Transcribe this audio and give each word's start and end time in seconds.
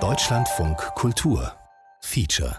Deutschlandfunk 0.00 0.78
Kultur 0.96 1.52
Feature 2.00 2.58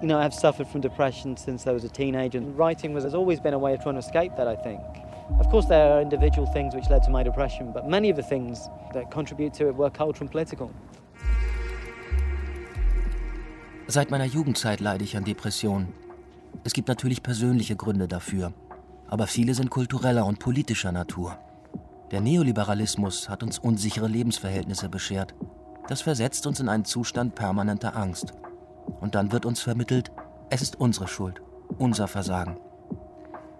You 0.00 0.06
know, 0.06 0.16
I've 0.16 0.32
suffered 0.32 0.68
from 0.68 0.80
depression 0.80 1.36
since 1.36 1.66
I 1.66 1.72
was 1.72 1.82
a 1.82 1.88
teenager, 1.88 2.38
and 2.38 2.56
writing 2.56 2.94
was, 2.94 3.02
has 3.02 3.14
always 3.16 3.40
been 3.40 3.54
a 3.54 3.58
way 3.58 3.74
of 3.74 3.82
trying 3.82 3.96
to 3.96 3.98
escape 3.98 4.36
that, 4.36 4.46
I 4.46 4.54
think. 4.54 4.80
Of 5.40 5.48
course, 5.48 5.66
there 5.66 5.94
are 5.94 6.00
individual 6.00 6.46
things 6.52 6.72
which 6.72 6.88
led 6.88 7.02
to 7.02 7.10
my 7.10 7.24
depression, 7.24 7.72
but 7.72 7.88
many 7.88 8.10
of 8.10 8.16
the 8.16 8.22
things 8.22 8.68
that 8.94 9.10
contribute 9.10 9.54
to 9.54 9.66
it 9.66 9.74
were 9.74 9.90
cultural 9.90 10.22
and 10.22 10.30
political. 10.30 10.70
Seit 13.88 14.10
meiner 14.10 14.26
Jugendzeit 14.26 14.80
leide 14.80 15.02
ich 15.02 15.16
an 15.16 15.24
Depressionen. 15.24 16.01
Es 16.64 16.72
gibt 16.72 16.88
natürlich 16.88 17.22
persönliche 17.22 17.74
Gründe 17.74 18.06
dafür, 18.06 18.52
aber 19.08 19.26
viele 19.26 19.54
sind 19.54 19.70
kultureller 19.70 20.24
und 20.24 20.38
politischer 20.38 20.92
Natur. 20.92 21.36
Der 22.12 22.20
Neoliberalismus 22.20 23.28
hat 23.28 23.42
uns 23.42 23.58
unsichere 23.58 24.06
Lebensverhältnisse 24.06 24.88
beschert. 24.88 25.34
Das 25.88 26.02
versetzt 26.02 26.46
uns 26.46 26.60
in 26.60 26.68
einen 26.68 26.84
Zustand 26.84 27.34
permanenter 27.34 27.96
Angst. 27.96 28.34
Und 29.00 29.16
dann 29.16 29.32
wird 29.32 29.44
uns 29.44 29.60
vermittelt, 29.60 30.12
es 30.50 30.62
ist 30.62 30.78
unsere 30.78 31.08
Schuld, 31.08 31.42
unser 31.78 32.06
Versagen. 32.06 32.56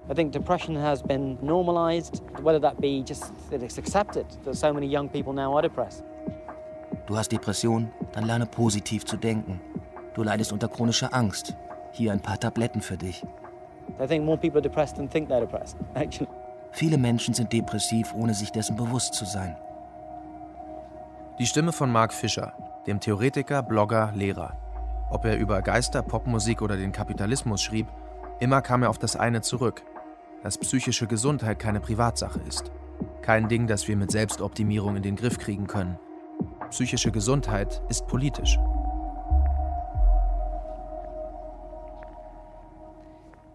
I 0.08 0.14
think 0.14 0.32
depression 0.32 0.76
has 0.76 1.02
been 1.02 1.38
normalized, 1.42 2.22
whether 2.42 2.60
that 2.60 2.80
be 2.80 3.02
just 3.06 3.32
that 3.50 3.62
it's 3.62 3.78
accepted 3.78 4.26
that 4.44 4.54
so 4.54 4.72
many 4.72 4.86
young 4.86 5.08
people 5.08 5.32
now 5.32 5.54
are 5.54 5.62
depressed. 5.62 6.04
Du 7.06 7.16
hast 7.16 7.32
Depression, 7.32 7.90
dann 8.12 8.26
lerne 8.26 8.46
positiv 8.46 9.04
zu 9.04 9.16
denken. 9.16 9.60
Du 10.14 10.22
leidest 10.22 10.52
unter 10.52 10.68
chronischer 10.68 11.12
Angst. 11.12 11.56
Hier 11.92 12.12
ein 12.12 12.20
paar 12.20 12.40
Tabletten 12.40 12.80
für 12.80 12.96
dich. 12.96 13.24
I 14.00 14.06
think 14.06 14.24
more 14.24 14.38
people 14.38 14.58
are 14.58 14.62
depressed 14.62 14.96
than 14.96 15.08
think 15.08 15.28
they're 15.28 15.40
depressed, 15.40 15.76
actually. 15.94 16.28
Viele 16.72 16.96
Menschen 16.96 17.34
sind 17.34 17.52
depressiv, 17.52 18.14
ohne 18.14 18.34
sich 18.34 18.50
dessen 18.50 18.76
bewusst 18.76 19.14
zu 19.14 19.26
sein. 19.26 19.56
Die 21.38 21.46
Stimme 21.46 21.72
von 21.72 21.90
Mark 21.90 22.12
Fischer, 22.12 22.54
dem 22.86 22.98
Theoretiker, 22.98 23.62
Blogger, 23.62 24.12
Lehrer. 24.14 24.56
Ob 25.10 25.26
er 25.26 25.36
über 25.36 25.60
Geister, 25.60 26.02
Popmusik 26.02 26.62
oder 26.62 26.76
den 26.76 26.92
Kapitalismus 26.92 27.62
schrieb, 27.62 27.86
immer 28.40 28.62
kam 28.62 28.82
er 28.82 28.90
auf 28.90 28.98
das 28.98 29.16
eine 29.16 29.42
zurück, 29.42 29.82
dass 30.42 30.56
psychische 30.56 31.06
Gesundheit 31.06 31.58
keine 31.58 31.80
Privatsache 31.80 32.40
ist. 32.48 32.72
Kein 33.20 33.48
Ding, 33.48 33.66
das 33.66 33.86
wir 33.86 33.96
mit 33.96 34.10
Selbstoptimierung 34.10 34.96
in 34.96 35.02
den 35.02 35.16
Griff 35.16 35.38
kriegen 35.38 35.66
können. 35.66 35.98
Psychische 36.70 37.12
Gesundheit 37.12 37.82
ist 37.88 38.06
politisch. 38.06 38.58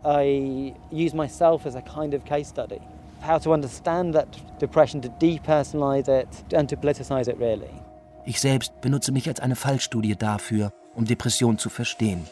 I 0.08 0.74
use 0.90 1.14
myself 1.14 1.66
as 1.66 1.76
a 1.76 1.82
kind 1.82 2.14
of 2.14 2.24
case 2.24 2.48
study. 2.48 2.80
How 3.22 3.40
to 3.40 3.52
understand 3.52 4.16
that 4.16 4.28
depression, 4.58 5.02
to 5.02 5.10
depersonalize 5.10 6.08
it 6.08 6.30
and 6.54 6.70
to 6.70 6.78
politicize 6.78 7.28
it 7.28 7.38
really. 7.40 7.70
Ich 8.26 8.40
selbst 8.40 8.80
benutze 8.80 9.12
mich 9.12 9.28
als 9.28 9.42
eine 9.42 9.58
Fallstudie 9.58 10.16
dafür, 10.16 10.72
um 10.96 11.04
Depression 11.04 11.58
zu 11.58 11.70
verstehen, 11.70 12.26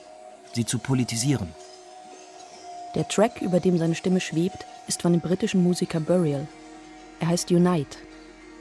sie 0.53 0.65
zu 0.65 0.79
politisieren. 0.79 1.49
Der 2.95 3.07
Track, 3.09 3.41
über 3.41 3.59
dem 3.59 3.77
seine 3.77 3.95
Stimme 3.95 4.21
schwebt, 4.21 4.65
ist 4.87 5.01
von 5.01 5.11
dem 5.11 5.19
britischen 5.19 5.61
Musiker 5.61 5.99
Burial. 5.99 6.47
Er 7.19 7.27
heißt 7.27 7.51
Unite. 7.51 7.97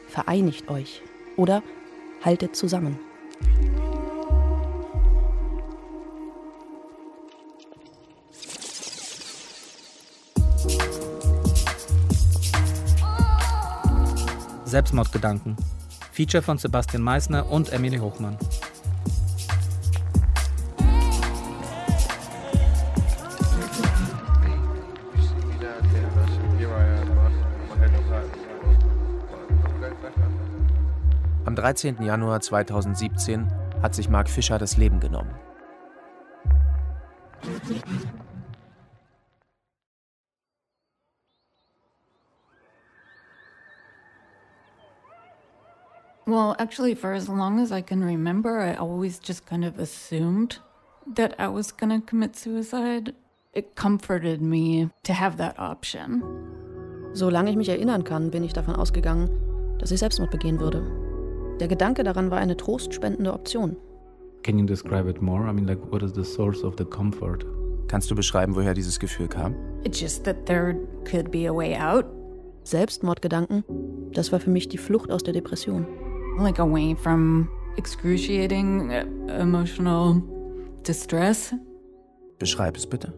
Vereinigt 0.09 0.69
euch. 0.69 1.03
Oder 1.37 1.63
haltet 2.25 2.57
zusammen. 2.57 2.99
Selbstmordgedanken. 14.75 15.55
Feature 16.11 16.43
von 16.43 16.59
Sebastian 16.59 17.01
Meissner 17.01 17.49
und 17.49 17.73
Emily 17.73 17.99
Hochmann. 17.99 18.37
Am 31.45 31.55
13. 31.55 32.03
Januar 32.03 32.41
2017 32.41 33.47
hat 33.81 33.95
sich 33.95 34.09
Mark 34.09 34.29
Fischer 34.29 34.59
das 34.59 34.77
Leben 34.77 34.99
genommen. 34.99 35.31
Well, 46.35 46.57
actually, 46.59 46.97
for 46.97 47.13
as 47.13 47.29
long 47.29 47.61
as 47.61 47.71
I 47.71 47.81
can 47.81 48.03
remember, 48.03 48.59
I 48.59 48.75
always 48.75 49.21
just 49.21 49.47
kind 49.47 49.65
of 49.65 49.79
assumed 49.79 50.59
that 51.15 51.37
I 51.39 51.47
was 51.47 51.71
going 51.71 51.91
to 51.91 52.05
commit 52.05 52.35
suicide. 52.35 53.15
It 53.53 53.77
comforted 53.77 54.43
me 54.43 54.91
to 55.05 55.13
have 55.13 55.37
that 55.37 55.57
option. 55.61 56.25
Solange 57.13 57.51
ich 57.51 57.57
mich 57.57 57.69
erinnern 57.69 58.03
kann, 58.03 58.33
bin 58.33 58.43
ich 58.43 58.53
davon 58.53 58.75
ausgegangen, 58.75 59.31
dass 59.79 59.93
ich 59.93 60.01
Selbstmord 60.01 60.33
begehen 60.33 60.59
würde. 60.59 60.83
Der 61.61 61.69
Gedanke 61.69 62.03
daran 62.03 62.33
war 62.33 62.39
eine 62.39 62.57
trostspendende 62.57 63.33
Option. 63.33 63.77
Can 64.43 64.59
you 64.59 64.67
describe 64.67 65.09
it 65.09 65.23
more? 65.23 65.49
I 65.49 65.53
mean, 65.53 65.69
like, 65.69 65.93
what 65.93 66.03
is 66.03 66.15
the 66.15 66.25
source 66.25 66.65
of 66.65 66.75
the 66.77 66.85
comfort? 66.85 67.47
Kannst 67.87 68.11
du 68.11 68.17
beschreiben, 68.17 68.57
woher 68.57 68.75
dieses 68.75 68.99
Gefühl 68.99 69.29
kam? 69.29 69.55
It's 69.85 70.01
just 70.01 70.25
that 70.25 70.47
there 70.47 70.75
could 71.09 71.31
be 71.31 71.47
a 71.47 71.55
way 71.55 71.77
out. 71.77 72.07
Selbstmordgedanken, 72.65 73.63
das 74.13 74.33
war 74.33 74.41
für 74.41 74.51
mich 74.51 74.69
die 74.69 74.79
Flucht 74.79 75.13
aus 75.13 75.23
der 75.23 75.33
Depression. 75.33 75.87
Like 76.39 76.59
away 76.59 76.95
from 76.95 77.49
excruciating 77.77 78.93
uh, 78.93 79.05
emotional 79.41 80.23
distress. 80.83 81.55
Beschreib 82.39 82.77
es 82.77 82.87
bitte. 82.87 83.13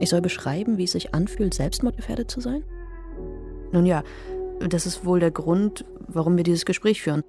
Ich 0.00 0.10
soll 0.10 0.20
beschreiben, 0.20 0.78
wie 0.78 0.84
es 0.84 0.92
sich 0.92 1.14
anfühlt, 1.14 1.54
selbstmordgefährdet 1.54 2.30
zu 2.30 2.40
sein? 2.40 2.62
Nun 3.72 3.86
ja, 3.86 4.02
das 4.60 4.86
ist 4.86 5.04
wohl 5.04 5.20
der 5.20 5.30
Grund, 5.30 5.84
warum 6.06 6.36
wir 6.36 6.44
dieses 6.44 6.64
Gespräch 6.64 7.02
führen. 7.02 7.22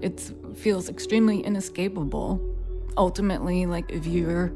It 0.00 0.34
feels 0.54 0.88
extremely 0.88 1.40
inescapable. 1.40 2.40
Ultimately, 2.96 3.66
like 3.66 3.90
if 3.92 4.06
you're 4.06 4.50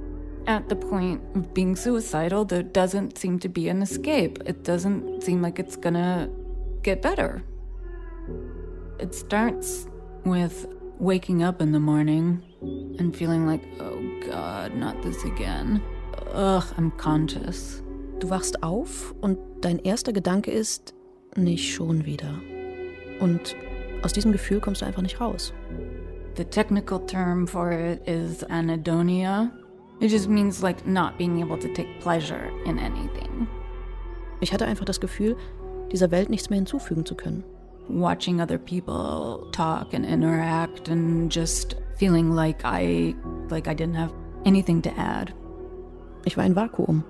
at 0.47 0.69
the 0.69 0.77
point 0.77 1.21
of 1.35 1.53
being 1.55 1.77
suicidal, 1.77 2.45
there 2.47 2.63
doesn't 2.63 3.19
seem 3.19 3.39
to 3.41 3.49
be 3.49 3.69
an 3.69 3.83
escape. 3.83 4.43
It 4.47 4.67
doesn't 4.67 5.23
seem 5.23 5.43
like 5.43 5.59
it's 5.59 5.77
gonna 5.77 6.29
get 6.83 7.03
better. 7.03 7.43
It 8.99 9.15
starts 9.15 9.87
with 10.25 10.67
waking 10.99 11.43
up 11.43 11.61
in 11.61 11.73
the 11.73 11.79
morning 11.79 12.43
and 12.99 13.15
feeling 13.15 13.47
like, 13.47 13.63
oh 13.81 14.01
God, 14.31 14.75
not 14.75 15.03
this 15.03 15.25
again. 15.25 15.83
Ugh, 16.33 16.65
I'm 16.77 16.91
conscious. 16.97 17.83
Du 18.21 18.31
wachst 18.31 18.63
auf 18.63 19.15
und 19.21 19.39
dein 19.61 19.79
erster 19.81 20.13
Gedanke 20.13 20.51
ist, 20.51 20.95
nicht 21.37 21.75
schon 21.75 22.05
wieder. 22.07 22.41
Und 23.21 23.57
aus 24.03 24.13
diesem 24.13 24.33
Gefühl 24.33 24.61
kommst 24.61 24.83
du 24.83 24.87
einfach 24.87 25.03
nicht 25.03 25.21
raus. 25.21 25.53
The 26.37 26.45
technical 26.45 26.99
term 27.07 27.47
for 27.47 27.71
it 27.71 28.07
is 28.09 28.43
anhedonia. 28.45 29.51
It 30.01 30.11
just 30.11 30.29
means 30.29 30.63
like 30.63 30.87
not 30.87 31.17
being 31.19 31.43
able 31.43 31.59
to 31.59 31.69
take 31.69 31.89
pleasure 32.01 32.51
in 32.67 32.79
anything. 32.79 33.47
Ich 34.41 34.53
hatte 34.53 34.67
einfach 34.67 34.85
das 34.85 35.01
Gefühl, 35.01 35.37
dieser 35.93 36.11
Welt 36.11 36.29
nichts 36.29 36.51
mehr 36.51 36.57
hinzufügen 36.57 37.07
zu 37.07 37.15
können. 37.15 37.45
Watching 37.89 38.41
other 38.41 38.59
people 38.59 39.49
talk 39.53 39.93
and 39.93 40.05
interact 40.07 40.89
and 40.89 41.31
just 41.31 41.77
feeling 41.99 42.33
like 42.33 42.65
I 42.65 43.15
like 43.51 43.69
I 43.69 43.75
didn't 43.75 43.97
have 43.97 44.13
anything 44.45 44.83
to 44.83 44.91
add. 44.99 45.33
Ich 46.25 46.37
war 46.37 46.45
ein 46.45 46.55
Vakuum. 46.55 47.05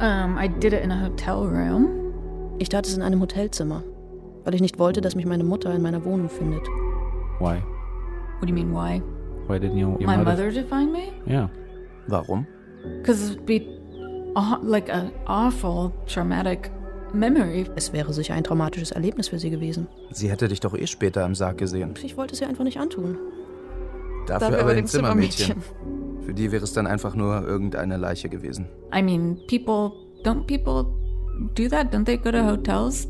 Um, 0.00 0.36
I 0.36 0.48
did 0.48 0.72
it 0.74 0.82
in 0.82 0.90
a 0.90 1.00
hotel 1.00 1.46
room. 1.46 2.56
Ich 2.58 2.68
tat 2.68 2.86
es 2.86 2.96
in 2.96 3.02
einem 3.02 3.20
Hotelzimmer, 3.20 3.82
weil 4.44 4.54
ich 4.54 4.60
nicht 4.60 4.78
wollte, 4.78 5.00
dass 5.00 5.14
mich 5.14 5.26
meine 5.26 5.44
Mutter 5.44 5.74
in 5.74 5.82
meiner 5.82 6.04
Wohnung 6.04 6.28
findet. 6.28 6.66
Why? 7.40 7.62
What 8.38 8.42
do 8.42 8.48
you 8.48 8.54
mean 8.54 8.72
why? 8.72 9.00
Why 9.48 9.58
didn't 9.58 9.78
you? 9.78 9.96
your 9.98 10.06
My 10.06 10.16
mother 10.16 10.50
define 10.50 10.92
me? 10.92 11.12
Yeah. 11.26 11.48
Warum? 12.08 12.46
Because 12.98 13.36
be 13.46 13.66
like 14.62 14.92
an 14.92 15.12
awful 15.26 15.92
traumatic 16.06 16.70
memory. 17.12 17.66
Es 17.76 17.92
wäre 17.92 18.12
sicher 18.12 18.34
ein 18.34 18.44
traumatisches 18.44 18.90
Erlebnis 18.90 19.28
für 19.28 19.38
sie 19.38 19.50
gewesen. 19.50 19.86
Sie 20.10 20.30
hätte 20.30 20.48
dich 20.48 20.60
doch 20.60 20.74
eh 20.76 20.86
später 20.86 21.24
im 21.24 21.34
Sarg 21.34 21.58
gesehen. 21.58 21.94
Ich 22.02 22.16
wollte 22.16 22.34
es 22.34 22.40
ihr 22.40 22.48
einfach 22.48 22.64
nicht 22.64 22.78
antun. 22.78 23.18
Dafür, 24.26 24.50
Dafür 24.50 24.60
aber 24.60 24.70
ein 24.70 24.76
dem 24.76 24.86
Zimmermädchen. 24.86 25.62
Für 26.24 26.34
die 26.34 26.50
wäre 26.50 26.64
es 26.64 26.72
dann 26.72 26.86
einfach 26.86 27.14
nur 27.14 27.46
irgendeine 27.46 27.96
Leiche 27.96 28.28
gewesen. 28.28 28.68
I 28.94 29.02
mean, 29.02 29.38
people 29.46 29.92
don't 30.24 30.46
people 30.46 30.86
do 31.54 31.68
that? 31.68 31.92
Don't 31.92 32.04
they 32.04 32.16
go 32.16 32.30
to 32.30 32.44
hotels? 32.44 33.08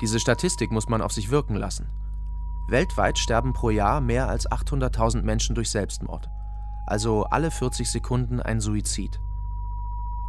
Diese 0.00 0.18
Statistik 0.18 0.70
muss 0.70 0.88
man 0.88 1.00
auf 1.00 1.12
sich 1.12 1.30
wirken 1.30 1.54
lassen. 1.54 1.86
Weltweit 2.66 3.18
sterben 3.18 3.52
pro 3.52 3.70
Jahr 3.70 4.00
mehr 4.00 4.28
als 4.28 4.50
800.000 4.50 5.22
Menschen 5.22 5.54
durch 5.54 5.70
Selbstmord. 5.70 6.28
Also 6.86 7.24
alle 7.24 7.50
40 7.50 7.90
Sekunden 7.90 8.40
ein 8.40 8.60
Suizid. 8.60 9.20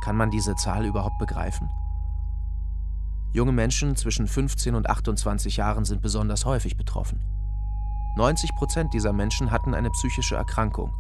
Kann 0.04 0.18
man 0.18 0.32
diese 0.32 0.56
Zahl 0.56 0.86
überhaupt 0.86 1.18
begreifen? 1.18 1.70
Junge 3.34 3.52
Menschen 3.52 3.96
zwischen 3.96 4.28
15 4.28 4.76
und 4.76 4.90
28 4.90 5.58
Jahren 5.58 5.84
sind 5.84 6.02
besonders 6.02 6.46
häufig 6.46 6.78
betroffen. 6.78 7.20
90 8.16 8.56
Prozent 8.56 8.94
dieser 8.94 9.12
Menschen 9.12 9.52
hatten 9.52 9.74
eine 9.74 9.90
psychische 9.92 10.36
Erkrankung 10.36 10.94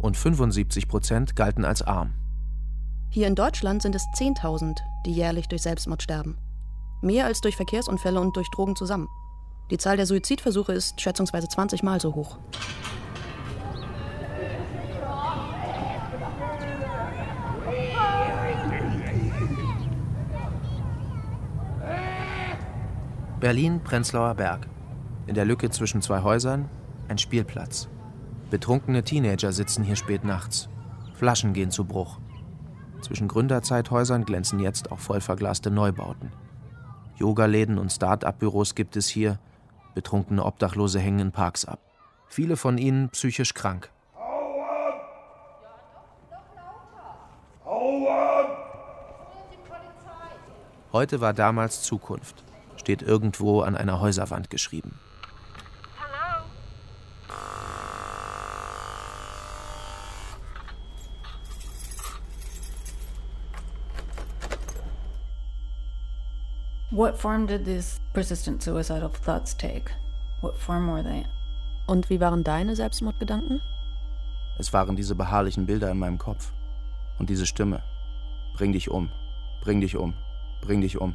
und 0.00 0.16
75 0.16 0.88
Prozent 0.88 1.36
galten 1.36 1.64
als 1.64 1.82
arm. 1.82 2.14
Hier 3.10 3.26
in 3.26 3.34
Deutschland 3.34 3.82
sind 3.82 3.94
es 3.94 4.02
10.000, 4.16 4.76
die 5.06 5.12
jährlich 5.12 5.48
durch 5.48 5.62
Selbstmord 5.62 6.02
sterben. 6.02 6.36
Mehr 7.00 7.26
als 7.26 7.40
durch 7.40 7.56
Verkehrsunfälle 7.56 8.20
und 8.20 8.36
durch 8.36 8.50
Drogen 8.50 8.76
zusammen. 8.76 9.08
Die 9.70 9.78
Zahl 9.78 9.96
der 9.96 10.06
Suizidversuche 10.06 10.72
ist 10.72 11.00
schätzungsweise 11.00 11.48
20 11.48 11.82
Mal 11.82 12.00
so 12.00 12.14
hoch. 12.14 12.38
Berlin, 23.40 23.80
Prenzlauer 23.84 24.34
Berg. 24.34 24.66
In 25.26 25.34
der 25.34 25.44
Lücke 25.44 25.70
zwischen 25.70 26.02
zwei 26.02 26.22
Häusern 26.22 26.68
ein 27.06 27.18
Spielplatz. 27.18 27.88
Betrunkene 28.50 29.04
Teenager 29.04 29.52
sitzen 29.52 29.84
hier 29.84 29.96
spät 29.96 30.24
nachts. 30.24 30.68
Flaschen 31.12 31.52
gehen 31.52 31.70
zu 31.70 31.84
Bruch. 31.84 32.18
Zwischen 33.00 33.28
Gründerzeithäusern 33.28 34.24
glänzen 34.24 34.58
jetzt 34.58 34.90
auch 34.90 34.98
vollverglaste 34.98 35.70
Neubauten. 35.70 36.32
Yogaläden 37.16 37.78
und 37.78 37.92
Start-up-Büros 37.92 38.74
gibt 38.74 38.96
es 38.96 39.08
hier. 39.08 39.38
Betrunkene 39.94 40.44
Obdachlose 40.44 41.00
hängen 41.00 41.20
in 41.20 41.32
Parks 41.32 41.64
ab. 41.64 41.80
Viele 42.28 42.56
von 42.56 42.78
ihnen 42.78 43.10
psychisch 43.10 43.54
krank. 43.54 43.90
Heute 50.92 51.20
war 51.20 51.34
damals 51.34 51.82
Zukunft 51.82 52.44
steht 52.88 53.02
irgendwo 53.02 53.60
an 53.60 53.76
einer 53.76 54.00
Häuserwand 54.00 54.48
geschrieben. 54.48 54.98
What 66.98 67.16
form 67.16 67.46
did 67.46 67.64
these 67.64 68.00
persistent 68.12 68.60
suicidal 68.60 69.08
thoughts 69.08 69.54
take? 69.54 69.92
What 70.40 70.56
form 70.56 70.88
were 70.88 71.04
they? 71.04 71.26
Und 71.86 72.10
wie 72.10 72.18
waren 72.18 72.42
deine 72.42 72.74
Selbstmordgedanken? 72.74 73.60
Es 74.58 74.72
waren 74.72 74.96
diese 74.96 75.14
beharrlichen 75.14 75.64
Bilder 75.64 75.92
in 75.92 75.98
meinem 76.00 76.18
Kopf. 76.18 76.52
Und 77.20 77.30
diese 77.30 77.46
Stimme. 77.46 77.84
Bring 78.56 78.72
dich 78.72 78.90
um, 78.90 79.10
bring 79.62 79.80
dich 79.80 79.96
um, 79.96 80.12
bring 80.60 80.80
dich 80.80 81.00
um. 81.00 81.14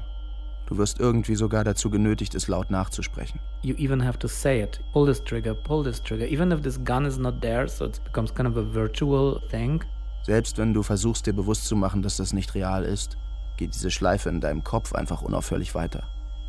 Du 0.67 0.77
wirst 0.77 1.01
irgendwie 1.01 1.35
sogar 1.35 1.65
dazu 1.65 1.89
genötigt, 1.89 2.33
es 2.33 2.47
laut 2.47 2.71
nachzusprechen. 2.71 3.41
You 3.61 3.75
even 3.75 4.05
have 4.05 4.17
to 4.19 4.29
say 4.29 4.63
it. 4.63 4.79
Pull 4.93 5.05
this 5.05 5.21
trigger, 5.21 5.53
pull 5.53 5.83
this 5.83 6.01
trigger. 6.01 6.25
Even 6.27 6.53
if 6.53 6.61
this 6.61 6.81
gun 6.81 7.05
is 7.05 7.17
not 7.17 7.41
there, 7.41 7.67
so 7.67 7.83
it 7.83 8.01
becomes 8.05 8.33
kind 8.33 8.47
of 8.47 8.55
a 8.55 8.63
virtual 8.73 9.41
thing. 9.49 9.83
Selbst 10.21 10.57
wenn 10.57 10.73
du 10.73 10.81
versuchst, 10.81 11.27
dir 11.27 11.33
bewusst 11.33 11.65
zu 11.65 11.75
machen, 11.75 12.01
dass 12.01 12.15
das 12.15 12.31
nicht 12.31 12.55
real 12.55 12.85
ist, 12.85 13.17
geht 13.63 13.75
diese 13.75 13.91
Schleife 13.91 14.29
in 14.29 14.41
deinem 14.41 14.63
Kopf 14.63 14.93
einfach 14.93 15.21
unaufhörlich 15.21 15.73
weiter. 15.73 16.03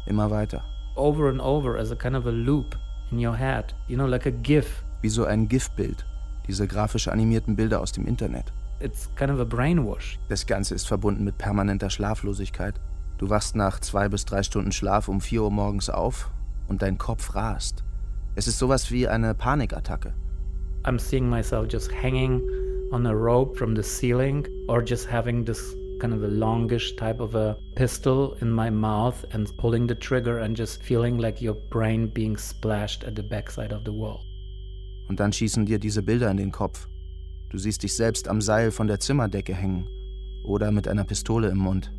Immer 0.06 0.30
weiter. 0.30 0.64
Over 0.96 1.28
and 1.28 1.40
over 1.40 1.78
as 1.78 1.92
a 1.92 1.94
kind 1.94 2.16
of 2.16 2.26
a 2.26 2.30
loop 2.30 2.76
in 3.12 3.24
your 3.24 3.36
head. 3.36 3.74
You 3.86 3.96
know, 3.96 4.06
like 4.06 4.26
a 4.26 4.30
GIF. 4.30 4.84
Wie 5.00 5.08
so 5.08 5.24
ein 5.24 5.48
GIF-Bild. 5.48 6.04
Diese 6.48 6.66
grafisch 6.66 7.08
animierten 7.08 7.54
Bilder 7.54 7.80
aus 7.80 7.92
dem 7.92 8.06
Internet. 8.06 8.52
It's 8.80 9.08
kind 9.14 9.30
of 9.30 9.38
a 9.38 9.44
brainwash. 9.44 10.18
Das 10.28 10.44
Ganze 10.44 10.74
ist 10.74 10.88
verbunden 10.88 11.22
mit 11.22 11.38
permanenter 11.38 11.88
Schlaflosigkeit 11.88 12.80
Du 13.18 13.30
wachst 13.30 13.54
nach 13.54 13.78
zwei 13.78 14.08
bis 14.08 14.24
drei 14.24 14.42
Stunden 14.42 14.72
Schlaf 14.72 15.06
um 15.08 15.20
vier 15.20 15.44
Uhr 15.44 15.50
morgens 15.52 15.88
auf 15.88 16.32
und 16.66 16.82
dein 16.82 16.98
Kopf 16.98 17.36
rast. 17.36 17.84
Es 18.34 18.48
ist 18.48 18.58
sowas 18.58 18.90
wie 18.90 19.06
eine 19.06 19.34
Panikattacke. 19.34 20.12
I'm 20.82 20.98
seeing 20.98 21.30
myself 21.30 21.68
just 21.70 21.92
hanging 21.92 22.42
on 22.90 23.06
a 23.06 23.12
rope 23.12 23.56
from 23.56 23.76
the 23.76 23.82
ceiling 23.82 24.46
or 24.66 24.82
just 24.84 25.08
having 25.08 25.44
this 25.44 25.76
kind 26.04 26.12
of 26.14 26.22
a 26.22 26.28
longish 26.28 26.96
type 26.96 27.18
of 27.18 27.34
a 27.34 27.56
pistol 27.74 28.36
in 28.42 28.50
my 28.50 28.70
mouth 28.70 29.24
and 29.32 29.50
pulling 29.56 29.88
the 29.88 29.94
trigger 29.94 30.40
and 30.40 30.54
just 30.54 30.82
feeling 30.82 31.16
like 31.16 31.40
your 31.40 31.54
brain 31.70 32.08
being 32.08 32.36
splashed 32.36 33.04
at 33.04 33.16
the 33.16 33.22
backside 33.22 33.72
of 33.72 33.84
the 33.86 33.90
wall. 33.90 34.20
Und 35.08 35.18
dann 35.18 35.32
schießen 35.32 35.64
dir 35.64 35.78
diese 35.78 36.02
Bilder 36.02 36.30
in 36.30 36.36
den 36.36 36.52
Kopf. 36.52 36.88
Du 37.48 37.56
siehst 37.56 37.82
dich 37.82 37.94
selbst 37.94 38.28
am 38.28 38.42
Seil 38.42 38.70
von 38.70 38.86
der 38.86 39.00
Zimmerdecke 39.00 39.54
hängen 39.54 39.88
oder 40.44 40.72
mit 40.72 40.88
einer 40.88 41.04
Pistole 41.04 41.48
im 41.48 41.58
Mund. 41.58 41.90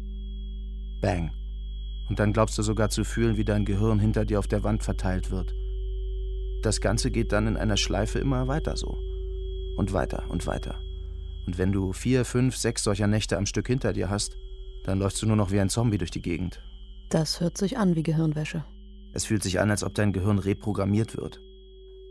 Bang. 1.01 1.31
Und 2.08 2.19
dann 2.19 2.31
glaubst 2.31 2.60
du 2.60 2.62
sogar 2.62 2.90
zu 2.90 3.04
fühlen, 3.04 3.38
wie 3.38 3.46
dein 3.46 3.66
Gehirn 3.66 3.98
hinter 3.98 4.25
dir 4.25 4.38
auf 4.38 4.48
der 4.48 4.63
Wand 4.63 4.84
verteilt 4.84 5.31
wird. 5.31 5.56
Das 6.62 6.80
Ganze 6.80 7.10
geht 7.10 7.31
dann 7.31 7.48
in 7.48 7.58
einer 7.58 7.78
Schleife 7.78 8.19
immer 8.19 8.48
weiter 8.48 8.78
so. 8.78 8.98
Und 9.78 9.94
weiter 9.94 10.25
und 10.30 10.46
weiter. 10.46 10.85
Und 11.46 11.58
wenn 11.58 11.72
du 11.72 11.94
vier, 11.94 12.26
fünf, 12.26 12.56
sechs 12.56 12.84
solcher 12.84 13.08
Nächte 13.08 13.38
am 13.38 13.46
Stück 13.46 13.68
hinter 13.68 13.94
dir 13.94 14.10
hast, 14.10 14.38
dann 14.84 15.00
läufst 15.00 15.22
du 15.22 15.28
nur 15.28 15.36
noch 15.36 15.52
wie 15.52 15.60
ein 15.60 15.70
Zombie 15.70 15.98
durch 15.98 16.12
die 16.12 16.22
Gegend. 16.22 16.62
Das 17.10 17.40
hört 17.40 17.58
sich 17.58 17.78
an 17.78 17.96
wie 17.96 18.04
Gehirnwäsche. 18.04 18.66
Es 19.14 19.26
fühlt 19.26 19.44
sich 19.44 19.60
an, 19.60 19.70
als 19.72 19.84
ob 19.84 19.94
dein 19.94 20.12
Gehirn 20.12 20.40
reprogrammiert 20.40 21.18
wird. 21.18 21.40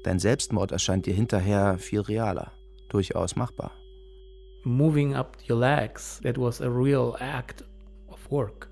Dein 0.05 0.19
Selbstmord 0.19 0.73
erscheint 0.73 1.07
dir 1.07 1.15
hinterher 1.15 1.79
viel 1.79 2.01
realer, 2.01 2.53
durchaus 2.89 3.37
machbar. 3.37 3.73
Moving 4.65 5.15
up 5.15 5.37
your 5.49 5.59
legs, 5.59 6.21
that 6.23 6.39
was 6.39 6.61
a 6.61 6.69
real 6.69 7.15
act 7.21 7.65
of 8.09 8.19
work. 8.31 8.71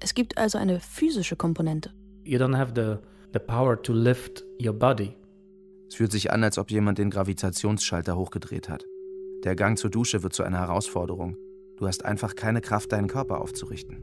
Es 0.00 0.14
gibt 0.14 0.36
also 0.38 0.58
eine 0.58 0.80
physische 0.80 1.36
Komponente. 1.36 1.90
You 2.24 2.38
don't 2.38 2.56
have 2.56 2.72
the, 2.74 2.96
the 3.32 3.38
power 3.38 3.80
to 3.82 3.92
lift 3.92 4.44
your 4.60 4.72
body. 4.72 5.14
Es 5.88 5.94
fühlt 5.94 6.12
sich 6.12 6.30
an, 6.30 6.44
als 6.44 6.58
ob 6.58 6.70
jemand 6.70 6.98
den 6.98 7.10
Gravitationsschalter 7.10 8.16
hochgedreht 8.16 8.68
hat. 8.68 8.84
Der 9.48 9.56
Gang 9.56 9.78
zur 9.78 9.88
Dusche 9.88 10.22
wird 10.22 10.34
zu 10.34 10.42
einer 10.42 10.58
Herausforderung. 10.58 11.38
Du 11.78 11.86
hast 11.86 12.04
einfach 12.04 12.36
keine 12.36 12.60
Kraft, 12.60 12.92
deinen 12.92 13.08
Körper 13.08 13.40
aufzurichten. 13.40 13.96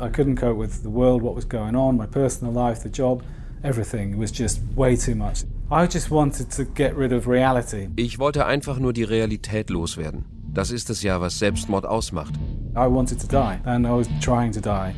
I 0.00 0.08
couldn't 0.08 0.34
cope 0.34 0.58
with 0.58 0.82
the 0.82 0.92
world, 0.92 1.22
what 1.22 1.36
was 1.36 1.48
going 1.48 1.76
on, 1.76 1.96
my 1.96 2.08
personal 2.08 2.52
life, 2.52 2.82
the 2.82 2.88
job. 2.88 3.22
Everything 3.62 4.18
was 4.18 4.36
just 4.36 4.60
way 4.74 4.96
too 4.96 5.14
much. 5.14 5.44
I 5.70 5.86
just 5.86 6.10
wanted 6.10 6.50
to 6.56 6.64
get 6.64 6.96
rid 6.98 7.12
of 7.12 7.28
reality. 7.28 7.88
Ich 7.94 8.18
wollte 8.18 8.46
einfach 8.46 8.80
nur 8.80 8.92
die 8.92 9.04
Realität 9.04 9.70
loswerden. 9.70 10.24
Das 10.52 10.72
ist 10.72 10.90
es 10.90 11.04
ja, 11.04 11.20
was 11.20 11.38
Selbstmord 11.38 11.86
ausmacht. 11.86 12.34
I 12.74 12.86
wanted 12.86 13.20
to 13.20 13.26
die 13.26 13.60
and 13.66 13.86
I 13.86 13.90
was 13.90 14.08
trying 14.20 14.50
to 14.52 14.60
die. 14.60 14.94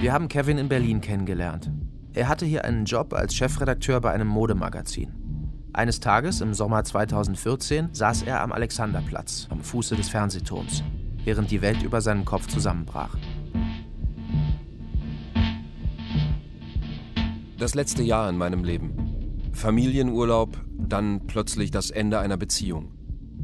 Wir 0.00 0.12
haben 0.12 0.26
Kevin 0.28 0.58
in 0.58 0.68
Berlin 0.68 1.00
kennengelernt. 1.00 1.70
Er 2.14 2.26
hatte 2.26 2.44
hier 2.46 2.64
einen 2.64 2.84
Job 2.84 3.12
als 3.14 3.32
Chefredakteur 3.34 4.00
bei 4.00 4.10
einem 4.10 4.26
Modemagazin. 4.26 5.12
Eines 5.72 6.00
Tages 6.00 6.40
im 6.40 6.52
Sommer 6.52 6.82
2014 6.82 7.90
saß 7.92 8.22
er 8.22 8.42
am 8.42 8.50
Alexanderplatz, 8.50 9.46
am 9.50 9.60
Fuße 9.60 9.94
des 9.94 10.08
Fernsehturms, 10.08 10.82
während 11.24 11.52
die 11.52 11.62
Welt 11.62 11.84
über 11.84 12.00
seinem 12.00 12.24
Kopf 12.24 12.48
zusammenbrach. 12.48 13.16
Das 17.56 17.76
letzte 17.76 18.02
Jahr 18.02 18.28
in 18.28 18.36
meinem 18.36 18.64
Leben. 18.64 19.50
Familienurlaub, 19.52 20.58
dann 20.76 21.28
plötzlich 21.28 21.70
das 21.70 21.90
Ende 21.90 22.18
einer 22.18 22.36
Beziehung. 22.36 22.90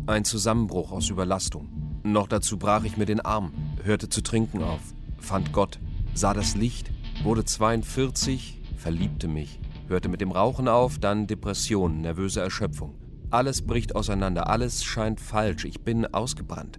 Ein 0.06 0.24
Zusammenbruch 0.24 0.90
aus 0.90 1.10
Überlastung. 1.10 1.73
Noch 2.06 2.28
dazu 2.28 2.58
brach 2.58 2.84
ich 2.84 2.98
mir 2.98 3.06
den 3.06 3.20
Arm, 3.20 3.50
hörte 3.82 4.10
zu 4.10 4.20
trinken 4.20 4.62
auf, 4.62 4.82
fand 5.16 5.54
Gott, 5.54 5.78
sah 6.12 6.34
das 6.34 6.54
Licht, 6.54 6.90
wurde 7.22 7.46
42, 7.46 8.60
verliebte 8.76 9.26
mich, 9.26 9.58
hörte 9.88 10.10
mit 10.10 10.20
dem 10.20 10.30
Rauchen 10.30 10.68
auf, 10.68 10.98
dann 10.98 11.26
Depression, 11.26 12.02
nervöse 12.02 12.42
Erschöpfung. 12.42 12.94
Alles 13.30 13.62
bricht 13.62 13.96
auseinander, 13.96 14.50
alles 14.50 14.84
scheint 14.84 15.18
falsch, 15.18 15.64
ich 15.64 15.80
bin 15.80 16.04
ausgebrannt. 16.04 16.78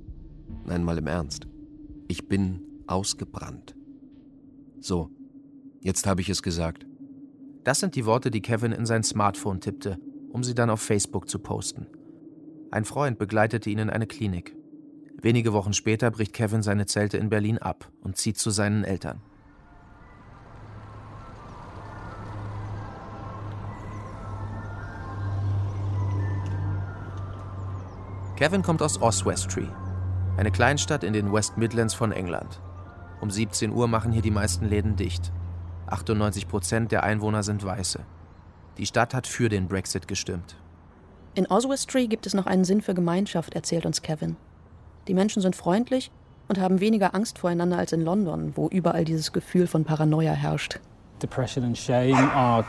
Nein, 0.63 0.84
mal 0.84 1.00
im 1.00 1.08
Ernst. 1.08 1.48
Ich 2.08 2.27
bin 2.27 2.62
ausgebrannt. 2.86 3.75
So, 4.79 5.10
jetzt 5.82 6.05
habe 6.05 6.22
ich 6.22 6.29
es 6.29 6.44
gesagt. 6.44 6.86
Das 7.63 7.79
sind 7.79 7.96
die 7.96 8.05
Worte, 8.05 8.29
die 8.29 8.44
Kevin 8.44 8.72
in 8.72 8.86
sein 8.86 9.01
Smartphone 9.01 9.60
tippte, 9.60 9.98
um 10.29 10.44
sie 10.44 10.53
dann 10.53 10.70
auf 10.70 10.82
Facebook 10.82 11.27
zu 11.27 11.39
posten. 11.39 11.88
Ein 12.70 12.86
Freund 12.86 13.17
begleitete 13.17 13.72
ihn 13.72 13.79
in 13.79 13.89
eine 13.89 14.05
Klinik. 14.05 14.55
Wenige 15.25 15.53
Wochen 15.53 15.74
später 15.74 16.12
bricht 16.12 16.34
Kevin 16.34 16.62
seine 16.62 16.86
Zelte 16.86 17.17
in 17.17 17.29
Berlin 17.29 17.58
ab 17.58 17.89
und 18.03 18.15
zieht 18.15 18.38
zu 18.38 18.51
seinen 18.51 18.84
Eltern. 18.84 19.24
Kevin 28.36 28.62
kommt 28.62 28.84
aus 28.84 29.01
Oswestry, 29.01 29.67
eine 30.38 30.51
Kleinstadt 30.51 31.03
in 31.03 31.13
den 31.13 31.34
West 31.34 31.58
Midlands 31.58 31.96
von 31.96 32.12
England. 32.12 32.62
Um 33.20 33.32
17 33.32 33.72
Uhr 33.72 33.88
machen 33.88 34.12
hier 34.12 34.22
die 34.22 34.29
meisten 34.29 34.65
Läden 34.65 34.96
dicht. 34.96 35.32
98 35.88 36.48
Prozent 36.48 36.91
der 36.91 37.01
Einwohner 37.01 37.41
sind 37.41 37.65
Weiße. 37.65 38.05
Die 38.77 38.86
Stadt 38.86 39.15
hat 39.15 39.25
für 39.25 39.50
den 39.50 39.67
Brexit 39.67 40.08
gestimmt. 40.08 40.55
In 41.34 41.48
Oswestry 41.48 42.05
gibt 42.08 42.27
es 42.27 42.36
noch 42.36 42.46
einen 42.46 42.63
Sinn 42.63 42.84
für 42.84 42.94
Gemeinschaft, 42.94 43.55
erzählt 43.55 43.88
uns 43.88 44.03
Kevin. 44.03 44.38
Die 45.07 45.13
Menschen 45.13 45.41
sind 45.41 45.55
freundlich 45.55 46.12
und 46.47 46.59
haben 46.59 46.79
weniger 46.79 47.13
Angst 47.13 47.38
voreinander 47.38 47.77
als 47.77 47.91
in 47.91 48.01
London, 48.01 48.53
wo 48.55 48.67
überall 48.67 49.05
dieses 49.05 49.31
Gefühl 49.31 49.67
von 49.67 49.83
Paranoia 49.83 50.33
herrscht. 50.33 50.79
Depression 51.21 51.63
and 51.63 51.77
shame 51.77 52.15
are 52.15 52.65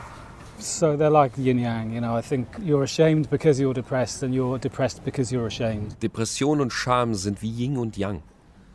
so 0.59 0.95
they're 0.95 1.09
like 1.09 1.37
yin 1.37 1.59
yang, 1.59 1.93
you 1.93 1.99
know. 1.99 2.17
I 2.17 2.21
think 2.21 2.47
you're 2.63 2.83
ashamed 2.83 3.29
because 3.29 3.61
you're 3.61 3.73
depressed 3.73 4.23
and 4.23 4.33
you're 4.33 4.57
depressed 4.59 5.03
because 5.03 5.31
you're 5.31 5.45
ashamed. 5.45 6.01
Depression 6.01 6.61
und 6.61 6.71
Scham 6.71 7.13
sind 7.13 7.41
wie 7.41 7.49
Yin 7.49 7.77
und 7.77 7.97
Yang. 7.97 8.23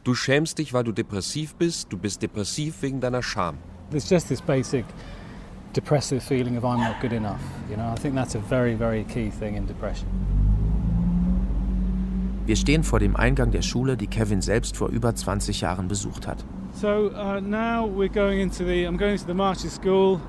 Du 0.04 0.14
schämst 0.14 0.58
dich, 0.58 0.72
weil 0.72 0.84
du 0.84 0.92
depressiv 0.92 1.54
bist, 1.54 1.92
du 1.92 1.96
bist 1.96 2.22
depressiv 2.22 2.82
wegen 2.82 3.00
deiner 3.00 3.22
Scham. 3.22 3.58
There's 3.90 4.08
just 4.08 4.28
this 4.28 4.40
basic 4.40 4.84
depressive 5.72 6.20
feeling 6.20 6.56
of 6.56 6.64
I'm 6.64 6.78
not 6.78 7.00
good 7.00 7.12
enough, 7.12 7.40
you 7.70 7.76
know. 7.76 7.92
I 7.92 7.96
think 7.96 8.14
that's 8.14 8.34
a 8.34 8.40
very 8.40 8.74
very 8.74 9.04
key 9.04 9.30
thing 9.30 9.56
in 9.56 9.66
depression. 9.66 10.06
Wir 12.44 12.56
stehen 12.56 12.82
vor 12.82 12.98
dem 12.98 13.14
Eingang 13.14 13.52
der 13.52 13.62
Schule, 13.62 13.96
die 13.96 14.08
Kevin 14.08 14.42
selbst 14.42 14.76
vor 14.76 14.88
über 14.88 15.14
20 15.14 15.60
Jahren 15.60 15.86
besucht 15.86 16.26
hat. 16.26 16.44
So 16.74 17.10
uh, 17.10 17.40
now 17.40 17.86
we're 17.86 18.12
going 18.12 18.40
into 18.40 18.64
the 18.64 18.84
I'm 18.84 18.96
going 18.96 19.16
to 19.16 19.26
the 19.26 19.34
Marches 19.34 19.76
School. 19.76 20.20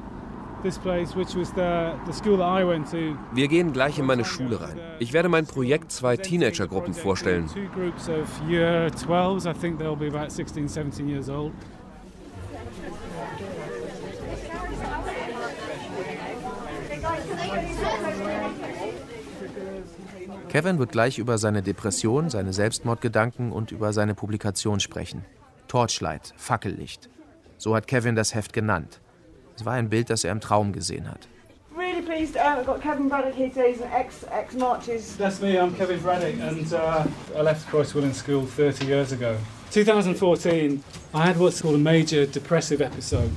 This 0.61 0.77
place, 0.77 1.15
which 1.15 1.35
was 1.35 1.51
the, 1.55 1.93
the 2.05 2.13
school 2.13 2.37
that 2.37 2.47
I 2.47 2.63
went 2.63 2.89
to. 2.91 3.17
Wir 3.33 3.47
gehen 3.47 3.73
gleich 3.73 3.97
in 3.97 4.05
meine 4.05 4.23
Schule 4.23 4.61
rein. 4.61 4.77
Ich 4.99 5.11
werde 5.11 5.27
mein 5.27 5.45
Projekt 5.45 5.91
zwei 5.91 6.15
Teenagergruppen 6.15 6.93
vorstellen. 6.93 7.47
Two 7.47 7.67
groups 7.73 8.07
of 8.07 8.29
year 8.47 8.89
12s. 8.91 9.49
I 9.49 9.53
think 9.53 9.79
they'll 9.79 9.97
be 9.97 10.07
about 10.07 10.31
16, 10.31 10.69
17 10.69 11.09
years 11.09 11.29
old. 11.29 11.51
Kevin 20.53 20.77
wird 20.77 20.91
gleich 20.91 21.17
über 21.17 21.39
seine 21.39 21.63
Depression, 21.63 22.29
seine 22.29 22.53
Selbstmordgedanken 22.53 23.51
und 23.51 23.71
über 23.71 23.91
seine 23.91 24.13
Publikation 24.13 24.79
sprechen. 24.79 25.25
Torchlight, 25.67 26.35
Fackellicht. 26.37 27.09
So 27.57 27.75
hat 27.75 27.87
Kevin 27.87 28.15
das 28.15 28.35
Heft 28.35 28.53
genannt. 28.53 29.01
Es 29.55 29.65
war 29.65 29.73
ein 29.73 29.89
Bild, 29.89 30.11
das 30.11 30.23
er 30.23 30.31
im 30.31 30.41
Traum 30.41 30.71
gesehen 30.71 31.09
hat. 31.09 31.27
Really 31.75 32.03
pleased. 32.03 32.35
Um, 32.35 32.59
I've 32.59 32.67
got 32.67 32.83
Kevin 32.83 33.09
Braddock 33.09 33.33
here 33.33 33.49
today. 33.49 33.71
He's 33.71 33.81
an 33.81 33.91
ex 33.91 34.25
ex 34.29 34.53
Marches. 34.53 35.17
That's 35.17 35.41
me. 35.41 35.57
I'm 35.57 35.75
Kevin 35.75 35.99
Braddock, 35.99 36.35
and 36.39 36.71
uh, 36.71 37.03
I 37.35 37.41
left 37.41 37.67
Crosswillen 37.71 38.13
School 38.13 38.45
30 38.45 38.85
years 38.85 39.11
ago. 39.11 39.35
2014, 39.71 40.83
I 41.15 41.25
had 41.25 41.39
what's 41.39 41.63
called 41.63 41.73
a 41.73 41.79
major 41.79 42.27
depressive 42.27 42.79
episode. 42.79 43.31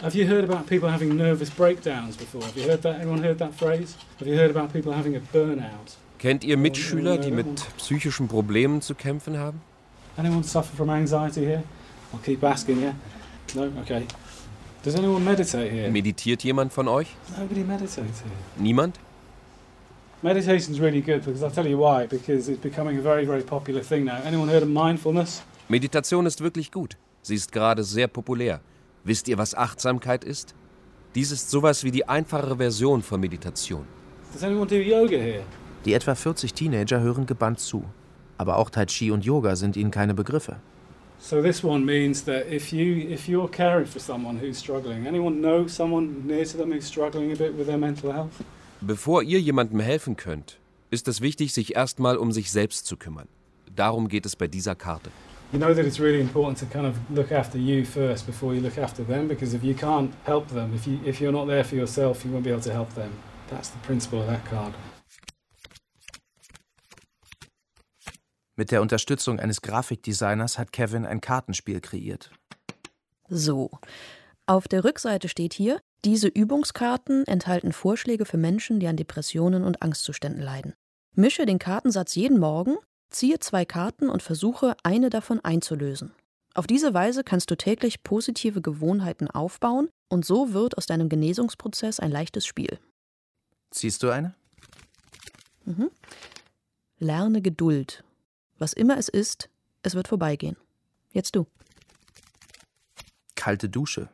Have 0.00 0.14
you 0.14 0.28
heard 0.28 0.44
about 0.44 0.68
people 0.68 0.88
having 0.88 1.16
nervous 1.16 1.50
breakdowns 1.50 2.16
before? 2.16 2.42
Have 2.42 2.56
you 2.56 2.68
heard 2.68 2.82
that? 2.82 3.00
Anyone 3.00 3.20
heard 3.20 3.38
that 3.38 3.52
phrase? 3.54 3.96
Have 4.20 4.28
you 4.28 4.36
heard 4.36 4.50
about 4.50 4.72
people 4.72 4.92
having 4.92 5.16
a 5.16 5.20
burnout? 5.32 5.96
Kennt 6.20 6.44
ihr 6.44 6.56
Mitschüler, 6.56 7.18
die 7.18 7.32
mit 7.32 7.66
psychischen 7.78 8.28
Problemen 8.28 8.80
zu 8.80 8.94
kämpfen 8.94 9.36
haben? 9.36 9.60
Anyone 10.16 10.44
suffer 10.44 10.76
from 10.76 10.90
anxiety 10.90 11.44
here? 11.44 11.64
I'll 12.12 12.20
keep 12.20 12.44
asking, 12.44 12.80
yeah? 12.80 12.94
No? 13.56 13.72
Okay. 13.82 14.06
Does 14.84 14.94
anyone 14.94 15.24
meditate 15.24 15.72
here? 15.72 15.90
Meditiert 15.90 16.44
jemand 16.44 16.72
von 16.72 16.86
euch? 16.86 17.08
Nobody 17.36 17.64
meditates 17.64 17.98
here. 18.22 18.30
Niemand? 18.56 18.94
Meditation's 20.22 20.80
really 20.80 21.00
good 21.00 21.24
because 21.24 21.42
I'll 21.42 21.50
tell 21.50 21.66
you 21.66 21.76
why. 21.76 22.06
Because 22.06 22.48
it's 22.48 22.62
becoming 22.62 22.98
a 22.98 23.02
very, 23.02 23.24
very 23.24 23.42
popular 23.42 23.82
thing 23.82 24.04
now. 24.04 24.20
Anyone 24.24 24.48
heard 24.48 24.62
of 24.62 24.68
mindfulness? 24.68 25.42
Meditation 25.68 26.24
ist 26.24 26.40
wirklich 26.40 26.70
gut. 26.70 26.96
Sie 27.22 27.34
ist 27.34 27.50
gerade 27.50 27.82
sehr 27.82 28.06
populär. 28.06 28.60
Wisst 29.04 29.28
ihr, 29.28 29.38
was 29.38 29.54
Achtsamkeit 29.54 30.24
ist? 30.24 30.54
Dies 31.14 31.30
ist 31.30 31.50
sowas 31.50 31.84
wie 31.84 31.90
die 31.90 32.08
einfachere 32.08 32.56
Version 32.56 33.02
von 33.02 33.20
Meditation. 33.20 33.84
Does 34.32 34.42
anyone 34.42 34.66
do 34.66 34.76
yoga 34.76 35.16
here? 35.16 35.42
Die 35.84 35.94
etwa 35.94 36.14
40 36.14 36.52
Teenager 36.52 37.00
hören 37.00 37.26
gebannt 37.26 37.60
zu. 37.60 37.84
Aber 38.36 38.56
auch 38.56 38.70
Tai 38.70 38.86
Chi 38.86 39.10
und 39.10 39.24
Yoga 39.24 39.56
sind 39.56 39.76
ihnen 39.76 39.90
keine 39.90 40.14
Begriffe. 40.14 40.56
So 41.20 41.42
this 41.42 41.64
one 41.64 41.84
means 41.84 42.24
that 42.24 42.46
if 42.50 42.72
you 42.72 42.96
if 43.10 43.26
you're 43.26 43.50
caring 43.50 43.86
for 43.86 44.00
someone 44.00 44.38
who's 44.40 44.58
struggling, 44.58 45.06
anyone 45.06 45.40
know 45.40 45.66
someone 45.66 46.26
near 46.26 46.44
to 46.44 46.56
them 46.56 46.70
who's 46.70 46.86
struggling 46.86 47.32
a 47.32 47.36
bit 47.36 47.56
with 47.58 47.66
their 47.66 47.78
mental 47.78 48.12
health? 48.12 48.44
Bevor 48.80 49.22
ihr 49.22 49.40
jemandem 49.40 49.80
helfen 49.80 50.16
könnt, 50.16 50.58
ist 50.90 51.08
es 51.08 51.20
wichtig, 51.20 51.52
sich 51.52 51.74
erstmal 51.74 52.16
um 52.16 52.30
sich 52.30 52.52
selbst 52.52 52.86
zu 52.86 52.96
kümmern. 52.96 53.26
Darum 53.74 54.08
geht 54.08 54.26
es 54.26 54.36
bei 54.36 54.46
dieser 54.46 54.76
Karte. 54.76 55.10
You 55.50 55.58
know 55.58 55.72
that 55.72 55.86
it's 55.86 55.98
really 55.98 56.20
important 56.20 56.58
to 56.58 56.66
kind 56.66 56.84
of 56.84 56.98
look 57.10 57.32
after 57.32 57.56
you 57.56 57.86
first 57.86 58.26
before 58.26 58.54
you 58.54 58.60
look 58.60 58.76
after 58.76 59.02
them 59.02 59.28
because 59.28 59.54
if 59.54 59.64
you 59.64 59.74
can't 59.74 60.12
help 60.24 60.48
them, 60.48 60.74
if 60.74 60.86
you 60.86 61.00
if 61.06 61.22
you're 61.22 61.32
not 61.32 61.46
there 61.46 61.64
for 61.64 61.74
yourself, 61.74 62.22
you 62.22 62.30
won't 62.30 62.44
be 62.44 62.50
able 62.50 62.60
to 62.62 62.72
help 62.72 62.92
them. 62.94 63.10
That's 63.48 63.70
the 63.70 63.78
principle 63.78 64.20
of 64.20 64.26
that 64.26 64.44
card. 64.44 64.74
Mit 68.56 68.72
der 68.72 68.82
Unterstützung 68.82 69.40
eines 69.40 69.62
Grafikdesigners 69.62 70.58
hat 70.58 70.72
Kevin 70.72 71.06
ein 71.06 71.22
Kartenspiel 71.22 71.80
kreiert. 71.80 72.30
So. 73.30 73.70
Auf 74.46 74.68
der 74.68 74.84
Rückseite 74.84 75.28
steht 75.28 75.54
hier, 75.54 75.80
diese 76.04 76.28
Übungskarten 76.28 77.26
enthalten 77.26 77.72
Vorschläge 77.72 78.26
für 78.26 78.36
Menschen, 78.36 78.80
die 78.80 78.88
an 78.88 78.96
Depressionen 78.96 79.64
und 79.64 79.80
Angstzuständen 79.80 80.42
leiden. 80.42 80.74
Mische 81.14 81.46
den 81.46 81.58
Kartensatz 81.58 82.16
jeden 82.16 82.38
Morgen, 82.38 82.76
ziehe 83.10 83.38
zwei 83.38 83.64
Karten 83.64 84.08
und 84.08 84.22
versuche, 84.22 84.76
eine 84.82 85.10
davon 85.10 85.40
einzulösen. 85.40 86.12
Auf 86.54 86.66
diese 86.66 86.92
Weise 86.94 87.24
kannst 87.24 87.50
du 87.50 87.56
täglich 87.56 88.02
positive 88.02 88.60
Gewohnheiten 88.60 89.30
aufbauen 89.30 89.88
und 90.08 90.24
so 90.24 90.52
wird 90.52 90.76
aus 90.76 90.86
deinem 90.86 91.08
Genesungsprozess 91.08 92.00
ein 92.00 92.10
leichtes 92.10 92.46
Spiel. 92.46 92.78
Ziehst 93.70 94.02
du 94.02 94.10
eine? 94.10 94.34
Mhm. 95.64 95.90
Lerne 96.98 97.42
Geduld. 97.42 98.02
Was 98.58 98.72
immer 98.72 98.98
es 98.98 99.08
ist, 99.08 99.48
es 99.82 99.94
wird 99.94 100.08
vorbeigehen. 100.08 100.56
Jetzt 101.12 101.36
du. 101.36 101.46
Kalte 103.36 103.68
Dusche. 103.68 104.08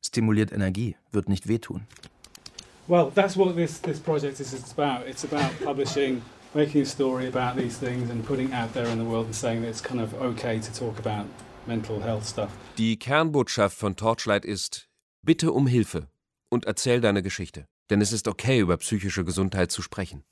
Stimuliert 0.00 0.52
Energie, 0.52 0.96
wird 1.12 1.28
nicht 1.28 1.48
wehtun. 1.48 1.86
Well, 2.88 3.12
that's 3.14 3.36
what 3.36 3.54
this 3.54 3.80
this 3.82 4.00
project 4.00 4.40
is 4.40 4.52
about. 4.76 5.06
It's 5.06 5.24
about 5.24 5.52
publishing, 5.64 6.22
making 6.54 6.82
a 6.82 6.86
story 6.86 7.28
about 7.28 7.56
these 7.56 7.78
things 7.78 8.10
and 8.10 8.24
putting 8.24 8.48
it 8.48 8.54
out 8.54 8.72
there 8.72 8.86
in 8.86 8.98
the 8.98 9.04
world 9.04 9.26
and 9.26 9.34
saying 9.34 9.62
that 9.62 9.68
it's 9.68 9.82
kind 9.82 10.00
of 10.00 10.14
okay 10.14 10.58
to 10.58 10.72
talk 10.72 10.98
about 10.98 11.26
mental 11.66 12.00
health 12.00 12.26
stuff. 12.26 12.50
Die 12.76 12.96
Kernbotschaft 12.96 13.76
von 13.76 13.96
Torchlight 13.96 14.44
ist: 14.44 14.88
Bitte 15.22 15.52
um 15.52 15.66
Hilfe 15.66 16.08
und 16.50 16.64
erzähl 16.64 17.00
deine 17.00 17.22
Geschichte. 17.22 17.66
Denn 17.90 18.00
es 18.00 18.12
ist 18.12 18.28
okay, 18.28 18.60
über 18.60 18.76
psychische 18.76 19.24
Gesundheit 19.24 19.72
zu 19.72 19.82
sprechen. 19.82 20.22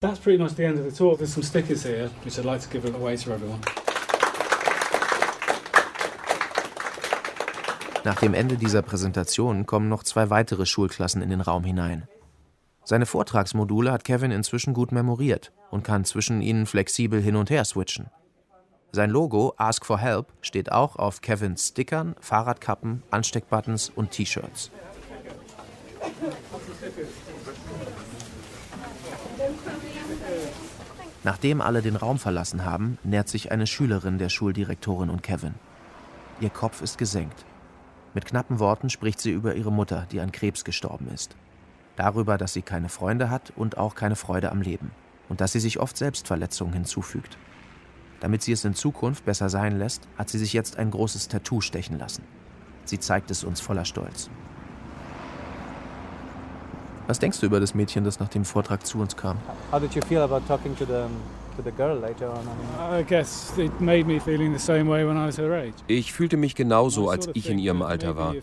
That's 0.00 0.18
pretty 0.18 0.42
much 0.42 0.52
the 0.56 0.64
end 0.64 0.78
of 0.78 0.84
the 0.84 0.96
talk. 0.96 1.18
There's 1.18 1.32
some 1.32 1.44
stickers 1.44 1.84
here, 1.84 2.10
which 2.24 2.38
I'd 2.38 2.44
like 2.44 2.60
to 2.62 2.68
give 2.68 2.86
away 2.88 3.16
to 3.16 3.32
everyone. 3.32 3.60
Nach 8.04 8.18
dem 8.18 8.34
Ende 8.34 8.56
dieser 8.56 8.82
Präsentation 8.82 9.64
kommen 9.64 9.88
noch 9.88 10.02
zwei 10.02 10.28
weitere 10.28 10.66
Schulklassen 10.66 11.22
in 11.22 11.30
den 11.30 11.40
Raum 11.40 11.62
hinein. 11.62 12.08
Seine 12.84 13.06
Vortragsmodule 13.06 13.92
hat 13.92 14.04
Kevin 14.04 14.32
inzwischen 14.32 14.74
gut 14.74 14.92
memoriert 14.92 15.52
und 15.70 15.84
kann 15.84 16.04
zwischen 16.04 16.42
ihnen 16.42 16.66
flexibel 16.66 17.20
hin 17.22 17.36
und 17.36 17.50
her 17.50 17.64
switchen. 17.64 18.08
Sein 18.90 19.10
Logo 19.10 19.54
Ask 19.56 19.86
for 19.86 19.98
Help 19.98 20.32
steht 20.42 20.70
auch 20.70 20.96
auf 20.96 21.20
Kevins 21.20 21.68
Stickern, 21.68 22.14
Fahrradkappen, 22.20 23.02
Ansteckbuttons 23.10 23.88
und 23.88 24.10
T-Shirts. 24.10 24.70
Nachdem 31.24 31.60
alle 31.60 31.82
den 31.82 31.96
Raum 31.96 32.18
verlassen 32.18 32.64
haben, 32.64 32.98
nähert 33.04 33.28
sich 33.28 33.52
eine 33.52 33.66
Schülerin 33.66 34.18
der 34.18 34.28
Schuldirektorin 34.28 35.08
und 35.08 35.22
Kevin. 35.22 35.54
Ihr 36.40 36.50
Kopf 36.50 36.82
ist 36.82 36.98
gesenkt. 36.98 37.44
Mit 38.12 38.26
knappen 38.26 38.58
Worten 38.58 38.90
spricht 38.90 39.20
sie 39.20 39.30
über 39.30 39.54
ihre 39.54 39.72
Mutter, 39.72 40.06
die 40.10 40.20
an 40.20 40.32
Krebs 40.32 40.64
gestorben 40.64 41.08
ist. 41.14 41.36
Darüber, 41.96 42.38
dass 42.38 42.52
sie 42.52 42.62
keine 42.62 42.88
Freunde 42.88 43.30
hat 43.30 43.52
und 43.56 43.78
auch 43.78 43.94
keine 43.94 44.16
Freude 44.16 44.50
am 44.50 44.62
Leben. 44.62 44.90
Und 45.28 45.40
dass 45.40 45.52
sie 45.52 45.60
sich 45.60 45.78
oft 45.78 45.96
Selbstverletzungen 45.96 46.74
hinzufügt. 46.74 47.38
Damit 48.20 48.42
sie 48.42 48.52
es 48.52 48.64
in 48.64 48.74
Zukunft 48.74 49.24
besser 49.24 49.48
sein 49.48 49.78
lässt, 49.78 50.06
hat 50.16 50.28
sie 50.28 50.38
sich 50.38 50.52
jetzt 50.52 50.78
ein 50.78 50.90
großes 50.90 51.28
Tattoo 51.28 51.60
stechen 51.60 51.98
lassen. 51.98 52.22
Sie 52.84 52.98
zeigt 52.98 53.30
es 53.30 53.44
uns 53.44 53.60
voller 53.60 53.84
Stolz. 53.84 54.30
Was 57.08 57.18
denkst 57.18 57.40
du 57.40 57.46
über 57.46 57.60
das 57.60 57.74
Mädchen, 57.74 58.04
das 58.04 58.20
nach 58.20 58.28
dem 58.28 58.44
Vortrag 58.44 58.86
zu 58.86 58.98
uns 58.98 59.16
kam? 59.16 59.36
How 59.72 59.80
did 59.80 59.94
you 59.94 60.02
feel 60.02 60.20
about 60.20 60.40
talking 60.46 60.76
to 60.76 60.84
the 60.84 61.06
to 61.56 61.62
the 61.62 61.72
girl 61.72 61.98
later 61.98 62.30
on? 62.30 62.40
I 62.40 62.94
mean, 62.94 63.00
I 63.00 63.04
guess 63.04 63.52
it 63.58 63.80
made 63.80 64.04
me 64.04 64.20
feeling 64.20 64.52
the 64.52 64.58
same 64.58 64.88
way 64.88 65.06
when 65.06 65.16
I 65.16 65.26
was 65.26 65.38
her 65.38 65.52
age. 65.52 65.74
Ich 65.88 66.12
fühlte 66.12 66.36
mich 66.36 66.54
genauso, 66.54 67.10
als 67.10 67.28
ich 67.34 67.50
in 67.50 67.58
ihrem 67.58 67.82
Alter 67.82 68.16
war. 68.16 68.34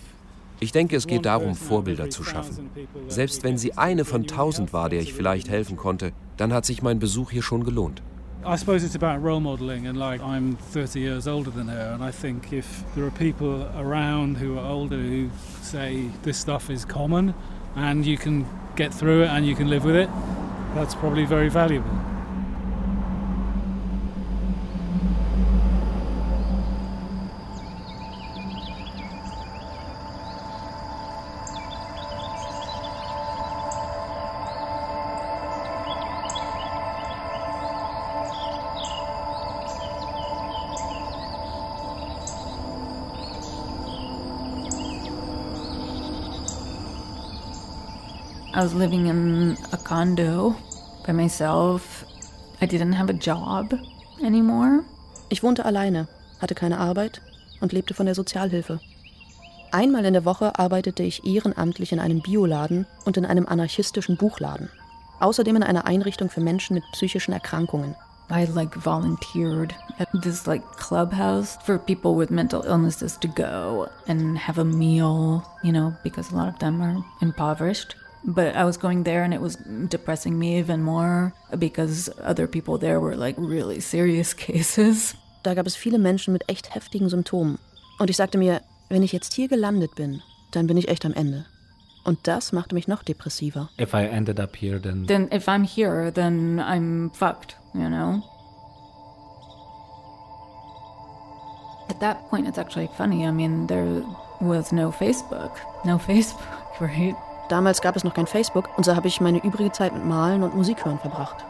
Ich 0.62 0.72
denke, 0.74 0.98
es 0.98 1.08
geht 1.08 1.26
darum, 1.26 1.56
Vorbilder 1.56 2.10
zu 2.10 2.24
schaffen. 2.24 2.70
Selbst 3.08 3.44
wenn 3.44 3.58
sie 3.58 3.78
eine 3.78 4.04
von 4.04 4.28
tausend 4.28 4.74
war, 4.74 4.90
der 4.90 5.02
ich 5.02 5.14
vielleicht 5.14 5.50
helfen 5.50 5.78
konnte, 5.78 6.12
dann 6.38 6.52
hat 6.54 6.66
sich 6.66 6.82
mein 6.82 7.00
Besuch 7.00 7.32
hier 7.32 7.44
schon 7.44 7.64
gelohnt. 7.64 8.02
I 8.46 8.56
suppose 8.56 8.86
it's 8.86 8.96
about 8.96 9.22
role 9.22 9.42
modeling, 9.42 9.88
and 9.88 9.98
like 9.98 10.22
I'm 10.22 10.56
30 10.74 11.00
years 11.00 11.28
older 11.28 11.52
than 11.52 11.68
her, 11.68 11.94
and 11.94 12.02
I 12.02 12.10
think 12.10 12.54
if 12.54 12.66
there 12.96 13.06
are 13.06 13.12
people 13.12 13.68
around 13.78 14.38
who 14.38 14.58
are 14.58 14.66
older 14.66 14.96
who 14.96 15.30
say 15.62 16.06
this 16.24 16.40
stuff 16.40 16.70
is 16.70 16.86
common 16.88 17.34
and 17.76 18.06
you 18.06 18.18
can 18.18 18.46
get 18.78 18.94
through 18.94 19.24
it 19.24 19.30
and 19.30 19.46
you 19.46 19.56
can 19.56 19.70
live 19.70 19.84
with 19.84 19.98
it, 19.98 20.10
that's 20.74 20.96
probably 20.96 21.26
very 21.26 21.50
valuable. 21.50 21.92
I 48.60 48.64
was 48.64 48.74
living 48.74 49.06
in 49.06 49.58
a 49.72 49.78
condo 49.78 50.54
by 51.08 51.14
myself. 51.14 52.04
I 52.60 52.66
didn't 52.66 52.92
have 52.92 53.10
a 53.10 53.14
job 53.14 53.74
anymore. 54.22 54.84
Ich 55.30 55.44
wohnte 55.44 55.64
alleine, 55.64 56.10
hatte 56.42 56.56
keine 56.56 56.78
Arbeit 56.78 57.22
und 57.62 57.72
lebte 57.72 57.94
von 57.94 58.06
der 58.06 58.16
Sozialhilfe. 58.16 58.82
Einmal 59.72 60.04
in 60.04 60.12
der 60.12 60.26
Woche 60.26 60.60
arbeitete 60.60 61.04
ich 61.04 61.26
ehrenamtlich 61.26 61.94
in 61.94 62.02
einem 62.02 62.22
Bioladen 62.22 62.86
und 63.06 63.16
in 63.16 63.26
einem 63.26 63.46
anarchistischen 63.48 64.18
Buchladen. 64.18 64.70
Außerdem 65.22 65.56
in 65.56 65.64
einer 65.64 65.88
Einrichtung 65.88 66.30
für 66.30 66.42
Menschen 66.42 66.74
mit 66.74 66.84
psychischen 66.92 67.32
Erkrankungen. 67.32 67.96
I 68.30 68.44
like 68.44 68.76
volunteered 68.76 69.74
at 70.00 70.10
this 70.22 70.48
like 70.48 70.64
clubhouse 70.76 71.58
for 71.64 71.78
people 71.78 72.14
with 72.14 72.30
mental 72.30 72.66
illnesses 72.66 73.18
to 73.22 73.30
go 73.30 73.88
and 74.10 74.38
have 74.38 74.60
a 74.60 74.66
meal, 74.66 75.44
you 75.64 75.72
know, 75.72 75.94
because 76.04 76.34
a 76.34 76.36
lot 76.36 76.50
of 76.50 76.60
them 76.60 76.82
are 76.82 77.02
impoverished. 77.22 77.96
But 78.24 78.56
I 78.56 78.66
was 78.66 78.78
going 78.78 79.04
there 79.04 79.24
and 79.24 79.34
it 79.34 79.42
was 79.42 79.58
depressing 79.88 80.38
me 80.38 80.60
even 80.60 80.84
more 80.84 81.34
because 81.58 82.10
other 82.22 82.48
people 82.48 82.78
there 82.78 83.00
were 83.00 83.16
like 83.16 83.36
really 83.38 83.80
serious 83.80 84.34
cases. 84.38 85.16
Da 85.44 85.54
gab 85.54 85.66
es 85.66 85.76
viele 85.76 85.98
Menschen 85.98 86.34
mit 86.34 86.44
echt 86.48 86.76
heftigen 86.76 87.10
Symptomen. 87.10 87.60
Und 87.98 88.10
ich 88.10 88.18
sagte 88.18 88.38
mir, 88.38 88.62
wenn 88.90 89.04
ich 89.04 89.14
jetzt 89.14 89.34
hier 89.34 89.48
gelandet 89.48 89.96
bin, 89.96 90.22
dann 90.52 90.68
bin 90.68 90.78
ich 90.78 90.90
echt 90.90 91.06
am 91.06 91.14
Ende. 91.14 91.46
Und 92.04 92.28
das 92.28 92.52
machte 92.52 92.76
mich 92.76 92.88
noch 92.88 93.04
depressiver. 93.04 93.70
If 93.80 93.94
I 93.94 94.06
ended 94.06 94.40
up 94.40 94.56
here, 94.56 94.80
then. 94.82 95.06
Then 95.06 95.30
if 95.32 95.48
I'm 95.48 95.64
here, 95.64 96.12
then 96.12 96.60
I'm 96.60 97.12
fucked, 97.12 97.56
you 97.74 97.88
know? 97.88 98.24
At 101.90 102.00
that 102.00 102.30
point, 102.30 102.48
it's 102.48 102.58
actually 102.58 102.90
funny. 102.98 103.26
I 103.26 103.32
mean, 103.32 103.68
there 103.68 104.04
was 104.40 104.72
no 104.72 104.92
Facebook. 104.92 105.52
No 105.86 105.98
Facebook, 106.08 106.80
right? 106.80 107.16
Damals 107.50 107.82
gab 107.82 107.96
es 107.96 108.04
noch 108.04 108.14
kein 108.14 108.28
Facebook 108.28 108.70
und 108.78 108.84
so 108.86 108.96
habe 108.96 109.08
ich 109.08 109.20
meine 109.22 109.44
übrige 109.44 109.72
Zeit 109.72 109.94
mit 109.94 110.06
Malen 110.06 110.44
und 110.44 110.56
Musik 110.56 110.86
hören 110.86 111.00
verbracht. 111.00 111.44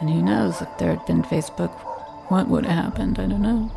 And 0.00 0.10
who 0.10 0.22
knows 0.22 0.62
if 0.62 0.68
there 0.78 0.90
had 0.90 1.04
been 1.06 1.22
Facebook, 1.22 1.70
what 2.30 2.48
would 2.48 2.66
have 2.66 2.76
happened? 2.76 3.18
I 3.18 3.26
don't 3.26 3.42
know. 3.42 3.70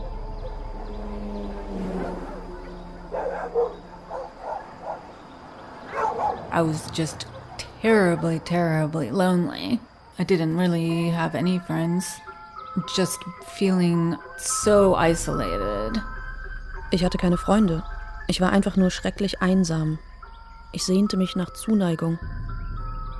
I 6.51 6.61
was 6.61 6.89
just 6.93 7.27
terribly, 7.81 8.39
terribly 8.39 9.11
lonely. 9.11 9.79
I 10.17 10.23
didn't 10.23 10.57
really 10.57 11.09
have 11.09 11.35
any 11.35 11.59
friends. 11.59 12.19
Just 12.95 13.19
feeling 13.57 14.17
so 14.37 14.95
isolated. 14.95 16.01
Ich 16.91 17.03
hatte 17.03 17.17
keine 17.17 17.37
Freunde. 17.37 17.83
Ich 18.27 18.41
war 18.41 18.51
einfach 18.51 18.77
nur 18.77 18.91
schrecklich 18.91 19.41
einsam. 19.41 19.99
Ich 20.71 20.85
sehnte 20.85 21.17
mich 21.17 21.35
nach 21.35 21.51
Zuneigung. 21.53 22.19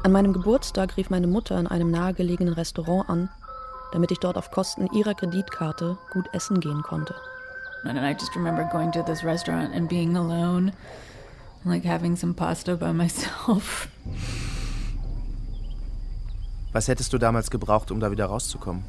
An 0.03 0.11
meinem 0.11 0.33
Geburtstag 0.33 0.97
rief 0.97 1.09
meine 1.09 1.27
Mutter 1.27 1.59
in 1.59 1.67
einem 1.67 1.89
nahegelegenen 1.89 2.53
Restaurant 2.53 3.09
an, 3.09 3.29
damit 3.91 4.11
ich 4.11 4.19
dort 4.19 4.37
auf 4.37 4.51
Kosten 4.51 4.87
ihrer 4.93 5.15
Kreditkarte 5.15 5.97
gut 6.13 6.29
essen 6.33 6.59
gehen 6.59 6.83
konnte. 6.83 7.15
And 7.85 7.97
I 7.97 8.11
just 8.11 8.35
remember 8.35 8.65
going 8.65 8.91
to 8.91 9.01
this 9.01 9.23
restaurant 9.23 9.73
and 9.73 9.89
being 9.89 10.15
alone, 10.15 10.73
like 11.63 11.85
having 11.85 12.15
some 12.15 12.33
pasta 12.33 12.75
by 12.75 12.93
myself. 12.93 13.87
Was 16.71 16.87
hättest 16.87 17.11
du 17.13 17.17
damals 17.17 17.49
gebraucht, 17.49 17.89
um 17.89 17.99
da 17.99 18.11
wieder 18.11 18.25
rauszukommen? 18.25 18.83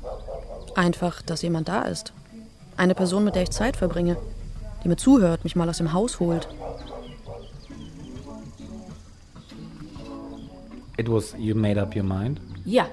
Einfach, 0.75 1.23
dass 1.23 1.43
jemand 1.43 1.69
da 1.69 1.83
ist. 1.83 2.13
Eine 2.77 2.95
Person, 2.95 3.25
mit 3.25 3.37
der 3.37 3.45
ich 3.45 3.51
Zeit 3.51 3.77
verbringe, 3.77 4.17
die 4.85 4.89
mir 4.89 4.97
zuhört, 4.97 5.45
mich 5.45 5.57
mal 5.57 5.69
aus 5.69 5.79
dem 5.79 5.93
Haus 5.93 6.21
holt. 6.21 6.49
It 11.01 11.09
was 11.09 11.35
you 11.39 11.55
made 11.55 11.81
up 11.81 11.97
your 11.97 12.05
mind. 12.05 12.43
Yeah, 12.67 12.89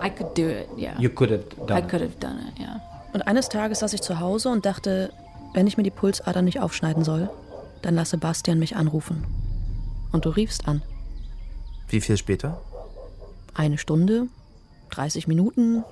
I 0.00 0.10
could 0.10 0.34
do 0.34 0.48
it. 0.48 0.68
Yeah, 0.76 0.98
You 0.98 1.08
could 1.08 1.30
have 1.30 1.44
done 1.68 1.78
I 1.78 1.82
could 1.82 2.00
have 2.00 2.18
done 2.18 2.36
it. 2.48 2.58
Yeah. 2.58 2.80
Und 3.12 3.28
eines 3.28 3.48
Tages 3.48 3.78
saß 3.78 3.92
ich 3.92 4.02
zu 4.02 4.18
Hause 4.18 4.48
und 4.48 4.66
dachte, 4.66 5.12
wenn 5.54 5.68
ich 5.68 5.76
mir 5.76 5.84
die 5.84 5.92
Pulsader 5.92 6.42
nicht 6.42 6.58
aufschneiden 6.58 7.04
soll, 7.04 7.30
dann 7.82 7.94
lass 7.94 8.10
Sebastian 8.10 8.58
mich 8.58 8.74
anrufen. 8.74 9.24
Und 10.10 10.24
du 10.24 10.30
riefst 10.30 10.66
an. 10.66 10.82
Wie 11.88 12.00
viel 12.00 12.16
später? 12.16 12.60
Eine 13.54 13.78
Stunde, 13.78 14.26
30 14.90 15.28
Minuten. 15.28 15.84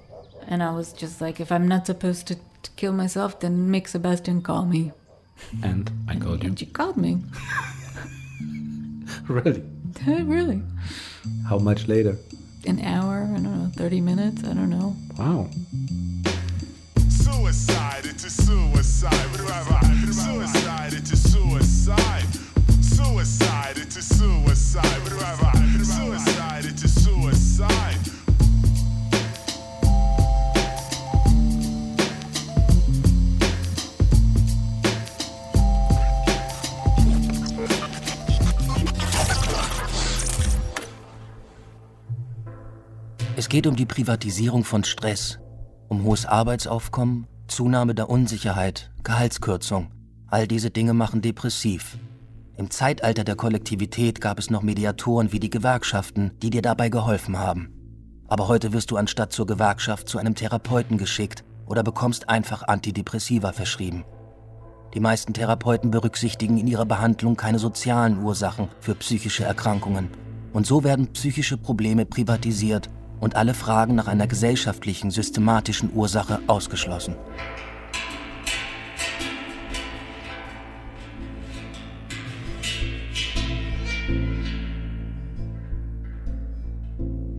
And 0.50 0.60
I 0.60 0.74
was 0.76 0.96
just 1.00 1.20
like, 1.20 1.38
if 1.38 1.52
I'm 1.52 1.68
not 1.68 1.86
supposed 1.86 2.26
to, 2.26 2.34
to 2.34 2.72
kill 2.74 2.90
myself, 2.90 3.38
then 3.38 3.70
make 3.70 3.86
Sebastian 3.86 4.42
call 4.42 4.64
me. 4.66 4.92
And 5.62 5.92
I 6.10 6.18
called 6.18 6.42
you. 6.42 6.48
And 6.48 6.60
you 6.60 6.66
called 6.72 6.96
me. 6.96 7.18
Really? 9.28 9.62
Really? 10.06 10.62
How 11.48 11.58
much 11.58 11.88
later? 11.88 12.16
An 12.66 12.80
hour? 12.80 13.22
I 13.30 13.34
don't 13.34 13.44
know. 13.44 13.70
30 13.76 14.00
minutes? 14.00 14.42
I 14.44 14.54
don't 14.54 14.70
know. 14.70 14.96
Wow. 15.18 15.48
Suicide, 17.08 18.06
it's 18.06 18.24
a 18.24 18.30
suicide. 18.30 19.12
Suicide, 20.12 20.92
it's 20.92 21.12
a 21.12 21.16
suicide. 21.16 22.26
Suicide, 22.80 23.78
it's 23.78 23.96
a 23.96 24.02
suicide. 24.02 24.86
Suicide, 25.84 26.64
it's 26.64 26.84
a 26.84 26.88
suicide. 26.88 28.05
Es 43.38 43.50
geht 43.50 43.66
um 43.66 43.76
die 43.76 43.84
Privatisierung 43.84 44.64
von 44.64 44.82
Stress, 44.82 45.38
um 45.88 46.04
hohes 46.04 46.24
Arbeitsaufkommen, 46.24 47.26
Zunahme 47.48 47.94
der 47.94 48.08
Unsicherheit, 48.08 48.90
Gehaltskürzung. 49.04 49.90
All 50.28 50.48
diese 50.48 50.70
Dinge 50.70 50.94
machen 50.94 51.20
depressiv. 51.20 51.98
Im 52.56 52.70
Zeitalter 52.70 53.24
der 53.24 53.36
Kollektivität 53.36 54.22
gab 54.22 54.38
es 54.38 54.48
noch 54.48 54.62
Mediatoren 54.62 55.32
wie 55.32 55.38
die 55.38 55.50
Gewerkschaften, 55.50 56.30
die 56.40 56.48
dir 56.48 56.62
dabei 56.62 56.88
geholfen 56.88 57.38
haben. 57.38 57.74
Aber 58.26 58.48
heute 58.48 58.72
wirst 58.72 58.90
du 58.90 58.96
anstatt 58.96 59.34
zur 59.34 59.46
Gewerkschaft 59.46 60.08
zu 60.08 60.16
einem 60.16 60.34
Therapeuten 60.34 60.96
geschickt 60.96 61.44
oder 61.66 61.82
bekommst 61.82 62.30
einfach 62.30 62.62
Antidepressiva 62.62 63.52
verschrieben. 63.52 64.06
Die 64.94 65.00
meisten 65.00 65.34
Therapeuten 65.34 65.90
berücksichtigen 65.90 66.56
in 66.56 66.68
ihrer 66.68 66.86
Behandlung 66.86 67.36
keine 67.36 67.58
sozialen 67.58 68.22
Ursachen 68.22 68.68
für 68.80 68.94
psychische 68.94 69.44
Erkrankungen. 69.44 70.08
Und 70.54 70.66
so 70.66 70.84
werden 70.84 71.12
psychische 71.12 71.58
Probleme 71.58 72.06
privatisiert 72.06 72.88
und 73.20 73.36
alle 73.36 73.54
Fragen 73.54 73.94
nach 73.94 74.06
einer 74.06 74.26
gesellschaftlichen, 74.26 75.10
systematischen 75.10 75.92
Ursache 75.94 76.40
ausgeschlossen. 76.46 77.16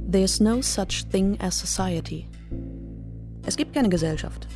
There's 0.09 0.39
no 0.39 0.61
such 0.61 1.09
thing 1.11 1.37
as 1.41 1.59
society. 1.59 2.27
Es 3.45 3.55
gibt 3.55 3.73
keine 3.73 3.89
Gesellschaft, 3.89 4.47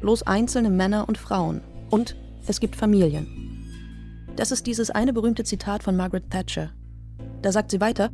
bloß 0.00 0.22
einzelne 0.22 0.70
Männer 0.70 1.08
und 1.08 1.18
Frauen. 1.18 1.60
Und 1.90 2.16
es 2.46 2.58
gibt 2.58 2.76
Familien. 2.76 3.26
Das 4.36 4.50
ist 4.52 4.66
dieses 4.66 4.90
eine 4.90 5.12
berühmte 5.12 5.44
Zitat 5.44 5.82
von 5.82 5.96
Margaret 5.96 6.30
Thatcher. 6.30 6.70
Da 7.42 7.52
sagt 7.52 7.70
sie 7.70 7.80
weiter, 7.80 8.10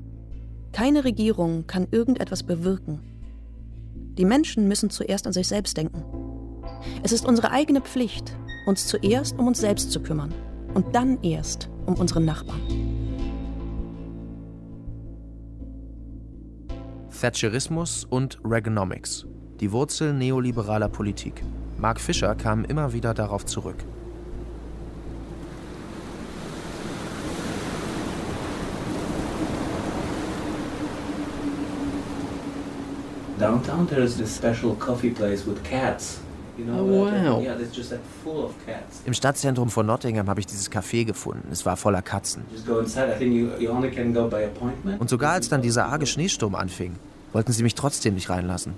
keine 0.77 1.05
Regierung 1.05 1.67
kann 1.67 1.89
irgendetwas 1.91 2.43
bewirken. 2.43 3.01
Die 4.19 4.27
Menschen 4.27 4.69
müssen 4.69 4.91
zuerst 4.91 5.27
an 5.27 5.33
sich 5.33 5.49
selbst 5.49 5.79
denken. 5.79 6.05
Es 7.03 7.13
ist 7.13 7.25
unsere 7.25 7.51
eigene 7.51 7.81
Pflicht, 7.81 8.37
uns 8.67 8.87
zuerst 8.87 9.39
um 9.39 9.47
uns 9.47 9.59
selbst 9.59 9.91
zu 9.91 10.03
kümmern 10.03 10.35
und 10.75 10.95
dann 10.95 11.23
erst 11.23 11.71
um 11.87 11.95
unseren 11.95 12.27
Nachbarn. 12.27 12.61
Thatcherismus 17.19 18.05
und 18.05 18.39
Reaganomics. 18.45 19.25
Die 19.61 19.73
Wurzel 19.73 20.13
neoliberaler 20.13 20.91
Politik. 20.91 21.43
Mark 21.79 21.99
Fischer 21.99 22.35
kam 22.35 22.67
immer 22.67 22.93
wieder 22.93 23.15
darauf 23.15 23.47
zurück. 23.47 23.83
Downtown, 33.39 33.87
there 33.89 34.03
is 34.03 34.17
this 34.17 34.35
special 34.35 34.75
coffee 34.77 35.11
place 35.11 35.47
with 35.47 35.63
cats. 35.65 36.21
You 36.59 36.65
know, 36.65 36.79
Oh, 36.81 37.05
wow. 37.05 37.41
Yeah, 37.43 37.59
it's 37.61 37.75
just 37.77 37.91
like 37.93 38.01
full 38.25 38.45
of 38.47 38.55
cats. 38.65 39.03
Im 39.05 39.13
Stadtzentrum 39.13 39.69
von 39.69 39.85
Nottingham 39.85 40.29
habe 40.29 40.41
ich 40.41 40.47
dieses 40.47 40.71
Café 40.71 41.05
gefunden. 41.05 41.49
Es 41.53 41.67
war 41.67 41.77
voller 41.77 42.01
Katzen. 42.01 42.45
Just 42.51 42.67
go 42.67 42.79
inside. 42.79 43.13
I 43.15 43.19
think 43.19 43.35
you, 43.35 43.51
you 43.59 43.71
only 43.71 43.91
can 43.91 44.15
go 44.15 44.27
by 44.27 44.45
appointment. 44.45 44.99
Und 45.01 45.11
sogar 45.11 45.33
als 45.33 45.51
dann 45.51 45.61
dieser 45.61 45.85
arge 45.87 46.07
Schneesturm 46.07 46.55
anfing, 46.55 46.97
wollten 47.35 47.53
sie 47.53 47.63
mich 47.63 47.75
trotzdem 47.75 48.15
nicht 48.15 48.31
reinlassen. 48.31 48.73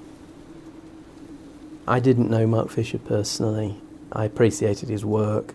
I 1.86 2.00
didn't 2.00 2.28
know 2.28 2.46
Mark 2.46 2.70
Fisher 2.70 2.98
personally. 2.98 3.76
I 4.14 4.24
appreciated 4.26 4.88
his 4.88 5.04
work. 5.04 5.54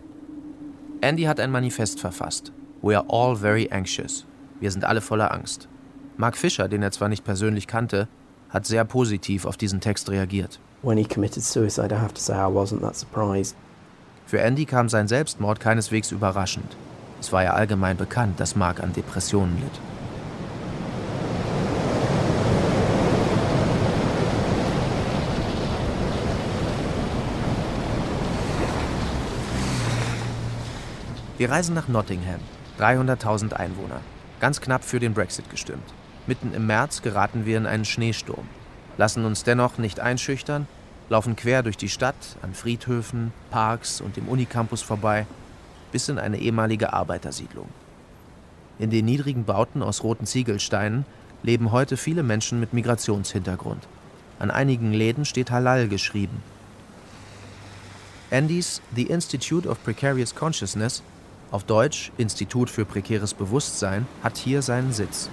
Andy 1.02 1.24
hat 1.24 1.38
ein 1.40 1.50
Manifest 1.50 2.00
verfasst. 2.00 2.52
We 2.80 2.96
are 2.96 3.04
all 3.08 3.36
very 3.36 3.68
anxious. 3.70 4.24
Wir 4.60 4.70
sind 4.70 4.84
alle 4.84 5.00
voller 5.02 5.30
Angst. 5.32 5.68
Mark 6.16 6.36
Fischer, 6.38 6.68
den 6.68 6.82
er 6.82 6.90
zwar 6.92 7.08
nicht 7.10 7.24
persönlich 7.24 7.66
kannte, 7.66 8.08
hat 8.54 8.66
sehr 8.66 8.84
positiv 8.84 9.44
auf 9.46 9.56
diesen 9.56 9.80
Text 9.80 10.08
reagiert. 10.08 10.60
Für 14.26 14.40
Andy 14.40 14.64
kam 14.64 14.88
sein 14.88 15.08
Selbstmord 15.08 15.58
keineswegs 15.58 16.12
überraschend. 16.12 16.76
Es 17.20 17.32
war 17.32 17.42
ja 17.42 17.54
allgemein 17.54 17.96
bekannt, 17.96 18.38
dass 18.38 18.54
Mark 18.54 18.80
an 18.80 18.92
Depressionen 18.92 19.56
litt. 19.56 19.80
Wir 31.38 31.50
reisen 31.50 31.74
nach 31.74 31.88
Nottingham, 31.88 32.40
300.000 32.78 33.54
Einwohner. 33.54 34.00
Ganz 34.38 34.60
knapp 34.60 34.84
für 34.84 35.00
den 35.00 35.12
Brexit 35.12 35.50
gestimmt. 35.50 35.92
Mitten 36.26 36.54
im 36.54 36.66
März 36.66 37.02
geraten 37.02 37.44
wir 37.44 37.58
in 37.58 37.66
einen 37.66 37.84
Schneesturm, 37.84 38.46
lassen 38.96 39.24
uns 39.24 39.44
dennoch 39.44 39.76
nicht 39.76 40.00
einschüchtern, 40.00 40.66
laufen 41.10 41.36
quer 41.36 41.62
durch 41.62 41.76
die 41.76 41.90
Stadt, 41.90 42.36
an 42.40 42.54
Friedhöfen, 42.54 43.32
Parks 43.50 44.00
und 44.00 44.16
dem 44.16 44.28
Unicampus 44.28 44.80
vorbei, 44.80 45.26
bis 45.92 46.08
in 46.08 46.18
eine 46.18 46.38
ehemalige 46.38 46.92
Arbeitersiedlung. 46.92 47.68
In 48.78 48.90
den 48.90 49.04
niedrigen 49.04 49.44
Bauten 49.44 49.82
aus 49.82 50.02
roten 50.02 50.26
Ziegelsteinen 50.26 51.04
leben 51.42 51.72
heute 51.72 51.96
viele 51.96 52.22
Menschen 52.22 52.58
mit 52.58 52.72
Migrationshintergrund. 52.72 53.86
An 54.38 54.50
einigen 54.50 54.92
Läden 54.92 55.26
steht 55.26 55.50
Halal 55.50 55.88
geschrieben. 55.88 56.42
Andys 58.30 58.80
The 58.96 59.04
Institute 59.04 59.68
of 59.68 59.82
Precarious 59.84 60.34
Consciousness, 60.34 61.02
auf 61.50 61.64
Deutsch 61.64 62.10
Institut 62.16 62.70
für 62.70 62.84
prekäres 62.84 63.34
Bewusstsein, 63.34 64.06
hat 64.24 64.38
hier 64.38 64.62
seinen 64.62 64.92
Sitz. 64.92 65.28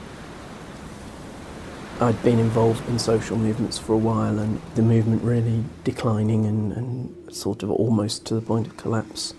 I'd 2.02 2.24
been 2.24 2.40
involved 2.40 2.82
in 2.90 2.98
social 2.98 3.38
movements 3.38 3.78
for 3.78 3.94
a 3.94 4.00
while 4.00 4.40
and 4.40 4.60
the 4.74 4.82
movement 4.82 5.24
really 5.24 5.64
declining 5.84 6.48
and, 6.48 6.74
and 6.74 7.10
sort 7.32 7.62
of 7.62 7.70
almost 7.70 8.26
to 8.26 8.40
the 8.40 8.42
point 8.42 8.66
of 8.66 8.76
collapse. 8.76 9.36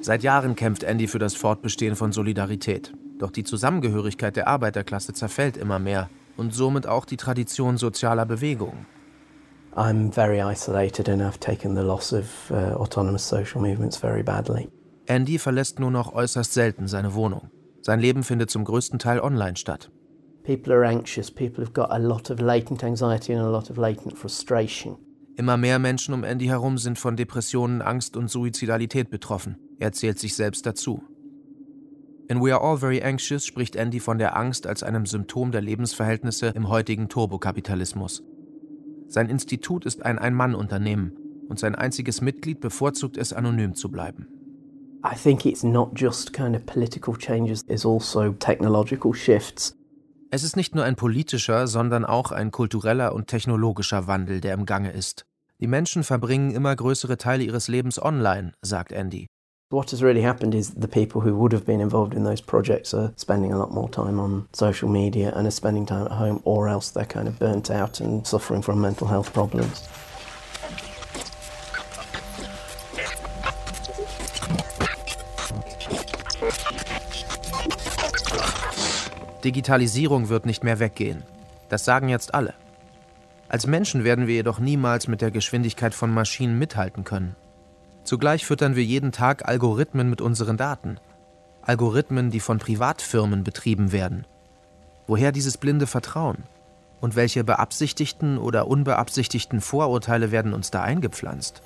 Seit 0.00 0.22
Jahren 0.22 0.54
kämpft 0.54 0.84
Andy 0.84 1.08
für 1.08 1.18
das 1.18 1.34
Fortbestehen 1.34 1.96
von 1.96 2.12
Solidarität. 2.12 2.92
Doch 3.18 3.32
die 3.32 3.42
Zusammengehörigkeit 3.42 4.36
der 4.36 4.46
Arbeiterklasse 4.46 5.12
zerfällt 5.12 5.56
immer 5.56 5.80
mehr 5.80 6.08
und 6.36 6.54
somit 6.54 6.86
auch 6.86 7.04
die 7.04 7.16
Tradition 7.16 7.78
sozialer 7.78 8.26
Bewegungen. 8.26 8.86
I'm 9.74 10.12
very 10.12 10.38
isolated 10.40 11.08
and 11.08 11.20
I've 11.20 11.40
taken 11.40 11.74
the 11.74 11.82
loss 11.82 12.12
of 12.12 12.26
uh, 12.52 12.76
autonomous 12.76 13.28
social 13.28 13.60
movements 13.60 13.96
very 13.96 14.22
badly. 14.22 14.68
Andy 15.06 15.38
verlässt 15.38 15.80
nur 15.80 15.90
noch 15.90 16.12
äußerst 16.12 16.54
selten 16.54 16.86
seine 16.86 17.14
Wohnung. 17.14 17.50
Sein 17.82 17.98
Leben 17.98 18.22
findet 18.22 18.50
zum 18.50 18.64
größten 18.64 19.00
Teil 19.00 19.18
online 19.18 19.56
statt. 19.56 19.90
People 20.50 20.72
are 20.72 20.84
anxious, 20.84 21.30
people 21.30 21.62
have 21.62 21.72
got 21.72 21.92
a 21.92 21.98
lot 21.98 22.28
of 22.28 22.40
latent 22.40 22.82
anxiety 22.82 23.32
and 23.32 23.40
a 23.40 23.48
lot 23.48 23.70
of 23.70 23.78
latent 23.78 24.18
frustration. 24.18 24.96
Immer 25.36 25.56
mehr 25.56 25.78
Menschen 25.78 26.12
um 26.12 26.24
Andy 26.24 26.46
herum 26.46 26.76
sind 26.76 26.98
von 26.98 27.14
Depressionen, 27.14 27.82
Angst 27.82 28.16
und 28.16 28.28
Suizidalität 28.28 29.10
betroffen. 29.10 29.58
Er 29.78 29.92
zählt 29.92 30.18
sich 30.18 30.34
selbst 30.34 30.66
dazu. 30.66 31.04
In 32.28 32.42
We 32.42 32.52
Are 32.52 32.68
All 32.68 32.78
Very 32.78 33.00
Anxious 33.00 33.46
spricht 33.46 33.76
Andy 33.76 34.00
von 34.00 34.18
der 34.18 34.36
Angst 34.36 34.66
als 34.66 34.82
einem 34.82 35.06
Symptom 35.06 35.52
der 35.52 35.60
Lebensverhältnisse 35.60 36.48
im 36.48 36.68
heutigen 36.68 37.08
Turbokapitalismus. 37.08 38.24
Sein 39.06 39.28
Institut 39.28 39.86
ist 39.86 40.04
ein 40.04 40.18
Ein-Mann-Unternehmen 40.18 41.12
und 41.48 41.60
sein 41.60 41.76
einziges 41.76 42.22
Mitglied 42.22 42.58
bevorzugt 42.58 43.16
es, 43.16 43.32
anonym 43.32 43.76
zu 43.76 43.88
bleiben. 43.88 44.26
I 45.04 45.14
think 45.14 45.46
it's 45.46 45.62
not 45.62 45.92
just 45.94 46.32
kind 46.32 46.56
of 46.56 46.66
political 46.66 47.16
changes, 47.16 47.64
it's 47.68 47.86
also 47.86 48.32
technological 48.32 49.14
shifts. 49.14 49.76
Es 50.32 50.44
ist 50.44 50.54
nicht 50.54 50.76
nur 50.76 50.84
ein 50.84 50.94
politischer, 50.94 51.66
sondern 51.66 52.04
auch 52.04 52.30
ein 52.30 52.52
kultureller 52.52 53.16
und 53.16 53.26
technologischer 53.26 54.06
Wandel, 54.06 54.40
der 54.40 54.54
im 54.54 54.64
Gange 54.64 54.92
ist. 54.92 55.26
Die 55.58 55.66
Menschen 55.66 56.04
verbringen 56.04 56.52
immer 56.52 56.74
größere 56.76 57.18
Teile 57.18 57.42
ihres 57.42 57.66
Lebens 57.66 58.00
online, 58.00 58.52
sagt 58.62 58.92
Andy. 58.92 59.26
What 59.72 59.90
has 59.90 60.02
really 60.02 60.22
happened 60.22 60.54
is 60.54 60.72
the 60.80 60.86
people 60.86 61.20
who 61.20 61.36
would 61.36 61.52
have 61.52 61.64
been 61.64 61.80
involved 61.80 62.14
in 62.14 62.22
those 62.22 62.40
projects 62.40 62.94
are 62.94 63.12
spending 63.16 63.52
a 63.52 63.58
lot 63.58 63.72
more 63.72 63.90
time 63.90 64.20
on 64.20 64.46
social 64.52 64.88
media 64.88 65.32
and 65.34 65.46
are 65.46 65.50
spending 65.50 65.84
time 65.84 66.06
at 66.06 66.12
home, 66.12 66.40
or 66.44 66.68
else 66.68 66.92
they're 66.92 67.04
kind 67.04 67.26
of 67.26 67.36
burnt 67.40 67.68
out 67.68 68.00
and 68.00 68.24
suffering 68.24 68.62
from 68.62 68.80
mental 68.80 69.08
health 69.08 69.32
problems. 69.32 69.88
Digitalisierung 79.44 80.28
wird 80.28 80.46
nicht 80.46 80.64
mehr 80.64 80.78
weggehen. 80.78 81.22
Das 81.68 81.84
sagen 81.84 82.08
jetzt 82.08 82.34
alle. 82.34 82.54
Als 83.48 83.66
Menschen 83.66 84.04
werden 84.04 84.26
wir 84.26 84.34
jedoch 84.34 84.58
niemals 84.58 85.08
mit 85.08 85.20
der 85.20 85.30
Geschwindigkeit 85.30 85.94
von 85.94 86.12
Maschinen 86.12 86.58
mithalten 86.58 87.04
können. 87.04 87.34
Zugleich 88.04 88.44
füttern 88.46 88.76
wir 88.76 88.84
jeden 88.84 89.12
Tag 89.12 89.48
Algorithmen 89.48 90.08
mit 90.08 90.20
unseren 90.20 90.56
Daten. 90.56 90.98
Algorithmen, 91.62 92.30
die 92.30 92.40
von 92.40 92.58
Privatfirmen 92.58 93.44
betrieben 93.44 93.92
werden. 93.92 94.26
Woher 95.06 95.32
dieses 95.32 95.58
blinde 95.58 95.86
Vertrauen? 95.86 96.44
Und 97.00 97.16
welche 97.16 97.44
beabsichtigten 97.44 98.38
oder 98.38 98.66
unbeabsichtigten 98.66 99.60
Vorurteile 99.60 100.30
werden 100.30 100.52
uns 100.52 100.70
da 100.70 100.82
eingepflanzt? 100.82 101.62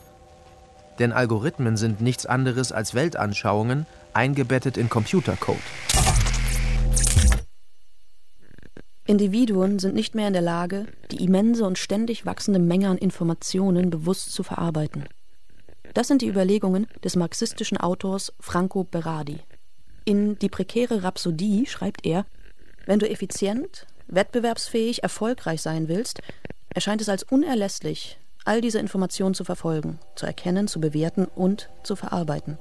Denn 0.98 1.12
Algorithmen 1.12 1.76
sind 1.76 2.00
nichts 2.00 2.24
anderes 2.24 2.72
als 2.72 2.94
Weltanschauungen, 2.94 3.87
eingebettet 4.12 4.76
in 4.76 4.88
Computercode. 4.88 5.58
Individuen 9.06 9.78
sind 9.78 9.94
nicht 9.94 10.14
mehr 10.14 10.28
in 10.28 10.32
der 10.32 10.42
Lage, 10.42 10.86
die 11.10 11.22
immense 11.22 11.64
und 11.66 11.78
ständig 11.78 12.24
wachsende 12.24 12.58
Menge 12.58 12.88
an 12.88 12.96
Informationen 12.96 13.90
bewusst 13.90 14.32
zu 14.32 14.42
verarbeiten. 14.42 15.04
Das 15.92 16.08
sind 16.08 16.22
die 16.22 16.28
Überlegungen 16.28 16.86
des 17.04 17.14
marxistischen 17.14 17.76
Autors 17.76 18.32
Franco 18.40 18.84
Berardi. 18.84 19.40
In 20.06 20.38
Die 20.38 20.48
prekäre 20.48 21.02
Rhapsodie 21.02 21.66
schreibt 21.66 22.06
er, 22.06 22.24
wenn 22.86 22.98
du 22.98 23.08
effizient, 23.08 23.86
wettbewerbsfähig, 24.08 25.02
erfolgreich 25.02 25.60
sein 25.60 25.88
willst, 25.88 26.20
erscheint 26.70 27.00
es 27.00 27.08
als 27.08 27.22
unerlässlich, 27.22 28.18
all 28.44 28.60
diese 28.60 28.78
Informationen 28.78 29.34
zu 29.34 29.44
verfolgen, 29.44 29.98
zu 30.16 30.26
erkennen, 30.26 30.66
zu 30.66 30.80
bewerten 30.80 31.26
und 31.26 31.68
zu 31.82 31.94
verarbeiten. 31.94 32.58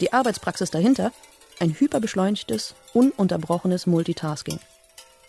Die 0.00 0.12
Arbeitspraxis 0.12 0.70
dahinter 0.70 1.12
ein 1.60 1.74
hyperbeschleunigtes, 1.78 2.74
ununterbrochenes 2.94 3.86
Multitasking. 3.86 4.60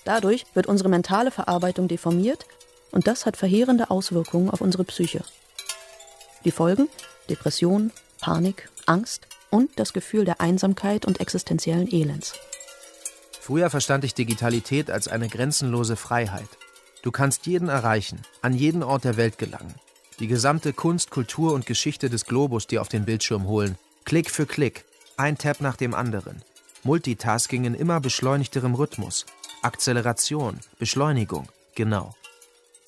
Dadurch 0.06 0.46
wird 0.54 0.68
unsere 0.68 0.90
mentale 0.90 1.32
Verarbeitung 1.32 1.88
deformiert 1.88 2.46
und 2.92 3.08
das 3.08 3.26
hat 3.26 3.38
verheerende 3.38 3.90
Auswirkungen 3.90 4.50
auf 4.50 4.62
unsere 4.62 4.84
Psyche. 4.84 5.24
Die 6.46 6.52
Folgen? 6.52 6.88
Depression, 7.30 7.92
Panik, 8.22 8.70
Angst 8.86 9.28
und 9.50 9.72
das 9.78 9.94
Gefühl 9.94 10.26
der 10.26 10.42
Einsamkeit 10.42 11.06
und 11.06 11.20
existenziellen 11.20 11.92
Elends. 11.92 12.34
Früher 13.40 13.70
verstand 13.70 14.04
ich 14.04 14.14
Digitalität 14.14 14.90
als 14.92 15.08
eine 15.08 15.28
grenzenlose 15.28 15.96
Freiheit. 15.96 16.50
Du 17.02 17.12
kannst 17.12 17.48
jeden 17.48 17.70
erreichen, 17.70 18.22
an 18.42 18.54
jeden 18.54 18.84
Ort 18.84 19.04
der 19.04 19.18
Welt 19.18 19.38
gelangen. 19.38 19.76
Die 20.20 20.28
gesamte 20.28 20.74
Kunst, 20.74 21.12
Kultur 21.12 21.54
und 21.54 21.66
Geschichte 21.66 22.10
des 22.10 22.26
Globus 22.26 22.68
dir 22.68 22.82
auf 22.82 22.90
den 22.90 23.06
Bildschirm 23.06 23.48
holen. 23.48 23.78
Klick 24.06 24.32
für 24.32 24.46
Klick, 24.46 24.86
ein 25.18 25.38
Tab 25.38 25.62
nach 25.62 25.76
dem 25.76 25.94
anderen. 25.94 26.42
Multitasking 26.84 27.66
in 27.66 27.76
immer 27.76 28.00
beschleunigterem 28.00 28.74
Rhythmus. 28.74 29.26
Akzeleration, 29.62 30.60
Beschleunigung, 30.80 31.48
genau. 31.76 32.16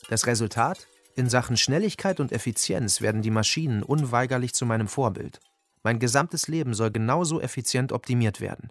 Das 0.10 0.26
Resultat? 0.26 0.88
In 1.16 1.30
Sachen 1.30 1.58
Schnelligkeit 1.58 2.20
und 2.20 2.32
Effizienz 2.32 3.02
werden 3.02 3.22
die 3.22 3.32
Maschinen 3.32 3.84
unweigerlich 3.84 4.54
zu 4.54 4.66
meinem 4.66 4.88
Vorbild. 4.88 5.40
Mein 5.84 6.00
gesamtes 6.00 6.48
Leben 6.48 6.74
soll 6.74 6.92
genauso 6.92 7.42
effizient 7.42 7.92
optimiert 7.92 8.40
werden. 8.40 8.70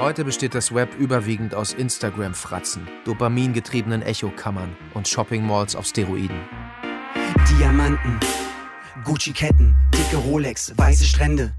Heute 0.00 0.24
besteht 0.24 0.54
das 0.54 0.74
Web 0.74 0.98
überwiegend 0.98 1.54
aus 1.54 1.74
Instagram-Fratzen, 1.74 2.88
dopamingetriebenen 3.04 4.00
Echokammern 4.00 4.74
und 4.94 5.06
Shopping-Malls 5.06 5.76
auf 5.76 5.84
Steroiden. 5.84 6.40
Diamanten, 7.50 8.18
Gucci-Ketten, 9.04 9.76
dicke 9.92 10.16
Rolex, 10.16 10.72
weiße 10.74 11.04
Strände. 11.04 11.52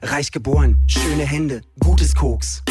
Reich 0.00 0.32
geboren, 0.32 0.82
schöne 0.86 1.24
Hände, 1.24 1.60
gutes 1.78 2.14
Koks. 2.14 2.62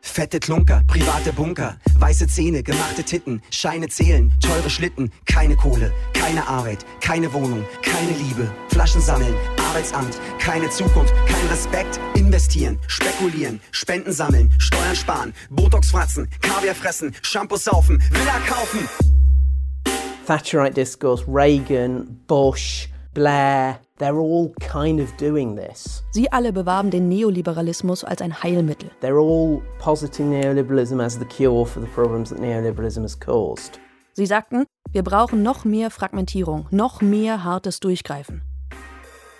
Fette 0.00 0.38
Klunker, 0.38 0.82
private 0.86 1.32
Bunker, 1.32 1.78
weiße 1.98 2.28
Zähne, 2.28 2.62
gemachte 2.62 3.02
Titten, 3.02 3.42
Scheine 3.50 3.88
zählen, 3.88 4.32
teure 4.40 4.70
Schlitten, 4.70 5.10
keine 5.26 5.56
Kohle, 5.56 5.92
keine 6.12 6.46
Arbeit, 6.46 6.86
keine 7.00 7.32
Wohnung, 7.32 7.64
keine 7.82 8.12
Liebe, 8.12 8.48
Flaschen 8.68 9.00
sammeln, 9.00 9.34
Arbeitsamt, 9.72 10.20
keine 10.38 10.68
Zukunft, 10.68 11.14
kein 11.26 11.46
Respekt, 11.48 11.98
investieren, 12.14 12.78
spekulieren, 12.88 13.58
Spenden 13.70 14.12
sammeln, 14.12 14.50
Steuern 14.58 14.94
sparen, 14.94 15.32
Botox 15.48 15.90
fratzen, 15.90 16.28
Kaviar 16.42 16.74
fressen, 16.74 17.14
Shampoo 17.22 17.56
saufen, 17.56 17.98
Villa 18.10 18.38
kaufen. 18.46 18.86
Thatcherite 20.26 20.74
discourse, 20.74 21.24
Reagan, 21.26 22.20
Bush, 22.26 22.88
Blair, 23.14 23.80
they're 23.98 24.20
all 24.20 24.52
kind 24.60 25.00
of 25.00 25.10
doing 25.16 25.56
this. 25.56 26.04
Sie 26.10 26.30
alle 26.30 26.52
bewarben 26.52 26.90
den 26.90 27.08
Neoliberalismus 27.08 28.04
als 28.04 28.20
ein 28.20 28.42
Heilmittel. 28.42 28.90
They're 29.00 29.22
all 29.22 29.62
positing 29.78 30.28
neoliberalism 30.28 31.02
as 31.02 31.18
the 31.18 31.24
cure 31.24 31.64
for 31.64 31.80
the 31.80 31.88
problems 31.94 32.28
that 32.28 32.40
neoliberalism 32.40 33.00
has 33.04 33.18
caused. 33.18 33.80
Sie 34.12 34.26
sagten, 34.26 34.66
wir 34.90 35.02
brauchen 35.02 35.42
noch 35.42 35.64
mehr 35.64 35.90
Fragmentierung, 35.90 36.66
noch 36.70 37.00
mehr 37.00 37.42
hartes 37.42 37.80
Durchgreifen. 37.80 38.42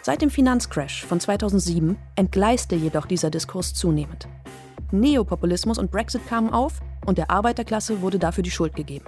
Seit 0.05 0.21
dem 0.21 0.31
Finanzcrash 0.31 1.05
von 1.07 1.21
2007 1.21 1.97
entgleiste 2.17 2.75
jedoch 2.75 3.07
dieser 3.07 3.31
Diskurs 3.31 3.73
zunehmend. 3.73 4.27
Neopopulismus 4.91 5.79
und 5.79 5.93
Brexit 5.93 6.27
kamen 6.27 6.53
auf 6.53 6.81
und 7.07 7.19
der 7.19 7.31
Arbeiterklasse 7.31 8.03
wurde 8.03 8.19
dafür 8.19 8.43
die 8.43 8.51
Schuld 8.51 8.75
gegeben. 8.75 9.05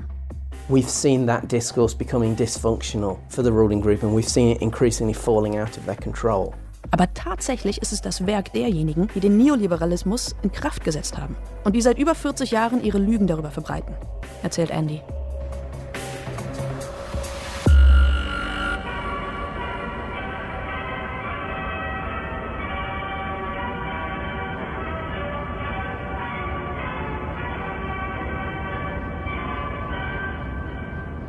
We've 0.68 0.88
seen 0.88 1.26
that 1.26 1.50
discourse 1.50 1.96
becoming 1.96 2.37
dysfunctional 2.37 3.16
for 3.28 3.42
the 3.42 3.50
ruling 3.50 3.80
group 3.83 4.04
and 4.04 4.16
we've 4.16 4.28
seen 4.28 4.54
it 4.54 4.62
increasingly 4.62 5.12
falling 5.12 5.59
out 5.59 5.76
of 5.76 5.85
their 5.85 5.96
control. 5.96 6.52
Aber 6.92 7.12
tatsächlich 7.12 7.83
ist 7.83 7.92
es 7.92 8.00
das 8.00 8.24
Werk 8.24 8.52
derjenigen, 8.52 9.09
die 9.16 9.20
den 9.20 9.37
Neoliberalismus 9.37 10.37
in 10.42 10.52
Kraft 10.52 10.85
gesetzt 10.85 11.18
haben 11.18 11.35
und 11.64 11.74
die 11.74 11.83
seit 11.83 11.98
über 11.98 12.14
40 12.14 12.52
Jahren 12.52 12.85
ihre 12.85 12.98
Lügen 12.98 13.26
darüber 13.26 13.50
verbreiten, 13.50 13.96
erzählt 14.44 14.70
Andy. 14.70 15.02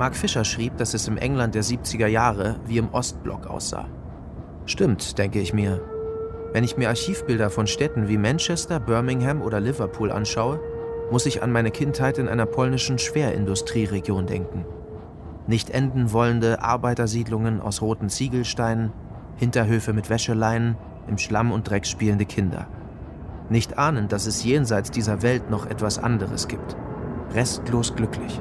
Mark 0.06 0.15
Fischer 0.15 0.46
schrieb, 0.46 0.78
dass 0.78 0.94
es 0.94 1.08
im 1.08 1.18
England 1.18 1.56
der 1.56 1.63
70er 1.63 2.06
Jahre 2.06 2.58
wie 2.68 2.78
im 2.78 2.94
Ostblock 2.94 3.48
aussah. 3.48 3.88
Stimmt, 4.68 5.18
denke 5.18 5.39
ich 5.39 5.52
mir. 5.52 5.82
Wenn 6.54 6.63
ich 6.63 6.78
mir 6.78 6.89
Archivbilder 6.89 7.50
von 7.50 7.65
Städten 7.65 8.08
wie 8.08 8.20
Manchester, 8.20 8.80
Birmingham 8.80 9.41
oder 9.41 9.60
Liverpool 9.60 10.12
anschaue, 10.12 10.60
muss 11.10 11.26
ich 11.26 11.41
an 11.41 11.52
meine 11.52 11.72
Kindheit 11.72 12.20
in 12.20 12.28
einer 12.28 12.46
polnischen 12.46 13.00
Schwerindustrieregion 13.00 14.28
denken. 14.28 14.68
Nicht 15.48 15.72
enden 15.72 16.13
wollende 16.13 16.62
Arbeitersiedlungen 16.62 17.60
aus 17.60 17.82
roten 17.82 18.10
Ziegelsteinen, 18.10 18.94
Hinterhöfe 19.38 19.91
mit 19.91 20.12
Wäscheleinen, 20.12 20.78
im 21.08 21.18
Schlamm 21.18 21.52
und 21.52 21.68
Dreck 21.68 21.88
spielende 21.88 22.26
Kinder. 22.26 22.68
Nicht 23.50 23.80
ahnend, 23.80 24.12
dass 24.12 24.28
es 24.28 24.44
jenseits 24.44 24.91
dieser 24.91 25.24
Welt 25.24 25.50
noch 25.50 25.65
etwas 25.65 25.98
anderes 25.98 26.48
gibt. 26.48 26.78
Restlos 27.34 27.96
glücklich. 27.96 28.39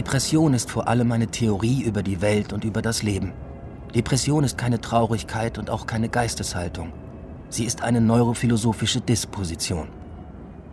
Depression 0.00 0.54
ist 0.54 0.70
vor 0.70 0.88
allem 0.88 1.12
eine 1.12 1.26
Theorie 1.26 1.82
über 1.82 2.02
die 2.02 2.22
Welt 2.22 2.54
und 2.54 2.64
über 2.64 2.80
das 2.80 3.02
Leben. 3.02 3.34
Depression 3.94 4.44
ist 4.44 4.56
keine 4.56 4.80
Traurigkeit 4.80 5.58
und 5.58 5.68
auch 5.68 5.86
keine 5.86 6.08
Geisteshaltung. 6.08 6.94
Sie 7.50 7.66
ist 7.66 7.82
eine 7.82 8.00
neurophilosophische 8.00 9.02
Disposition. 9.02 9.88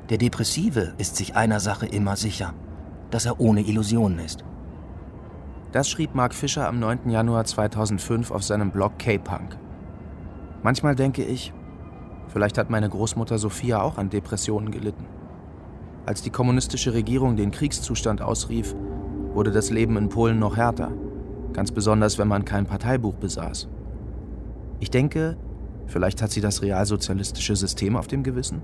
Der 0.10 0.18
Depressive 0.18 0.94
ist 0.98 1.18
sich 1.18 1.36
einer 1.36 1.60
Sache 1.60 1.88
immer 1.88 2.16
sicher, 2.16 2.54
dass 3.12 3.26
er 3.26 3.42
ohne 3.42 3.68
Illusionen 3.68 4.20
ist. 4.20 4.46
Das 5.74 5.90
schrieb 5.90 6.16
Mark 6.16 6.34
Fischer 6.34 6.66
am 6.66 6.80
9. 6.80 7.10
Januar 7.10 7.44
2005 7.44 8.32
auf 8.32 8.46
seinem 8.46 8.72
Blog 8.72 8.98
K-Punk. 8.98 9.58
Manchmal 10.64 10.96
denke 10.96 11.26
ich, 11.26 11.52
vielleicht 12.30 12.58
hat 12.58 12.70
meine 12.70 12.88
Großmutter 12.88 13.40
Sophia 13.40 13.82
auch 13.82 13.98
an 13.98 14.10
Depressionen 14.10 14.72
gelitten. 14.72 15.06
Als 16.06 16.22
die 16.22 16.30
kommunistische 16.30 16.94
Regierung 16.94 17.36
den 17.36 17.52
Kriegszustand 17.52 18.22
ausrief, 18.22 18.74
wurde 19.38 19.52
das 19.52 19.70
Leben 19.70 19.98
in 19.98 20.10
Polen 20.10 20.40
noch 20.40 20.58
härter, 20.58 20.92
ganz 21.54 21.72
besonders 21.72 22.18
wenn 22.18 22.28
man 22.28 22.44
kein 22.44 22.66
Parteibuch 22.66 23.14
besaß. 23.18 23.68
Ich 24.80 24.90
denke, 24.90 25.38
vielleicht 25.86 26.24
hat 26.24 26.32
sie 26.32 26.42
das 26.42 26.64
realsozialistische 26.64 27.56
System 27.56 27.96
auf 27.96 28.08
dem 28.08 28.24
Gewissen. 28.24 28.64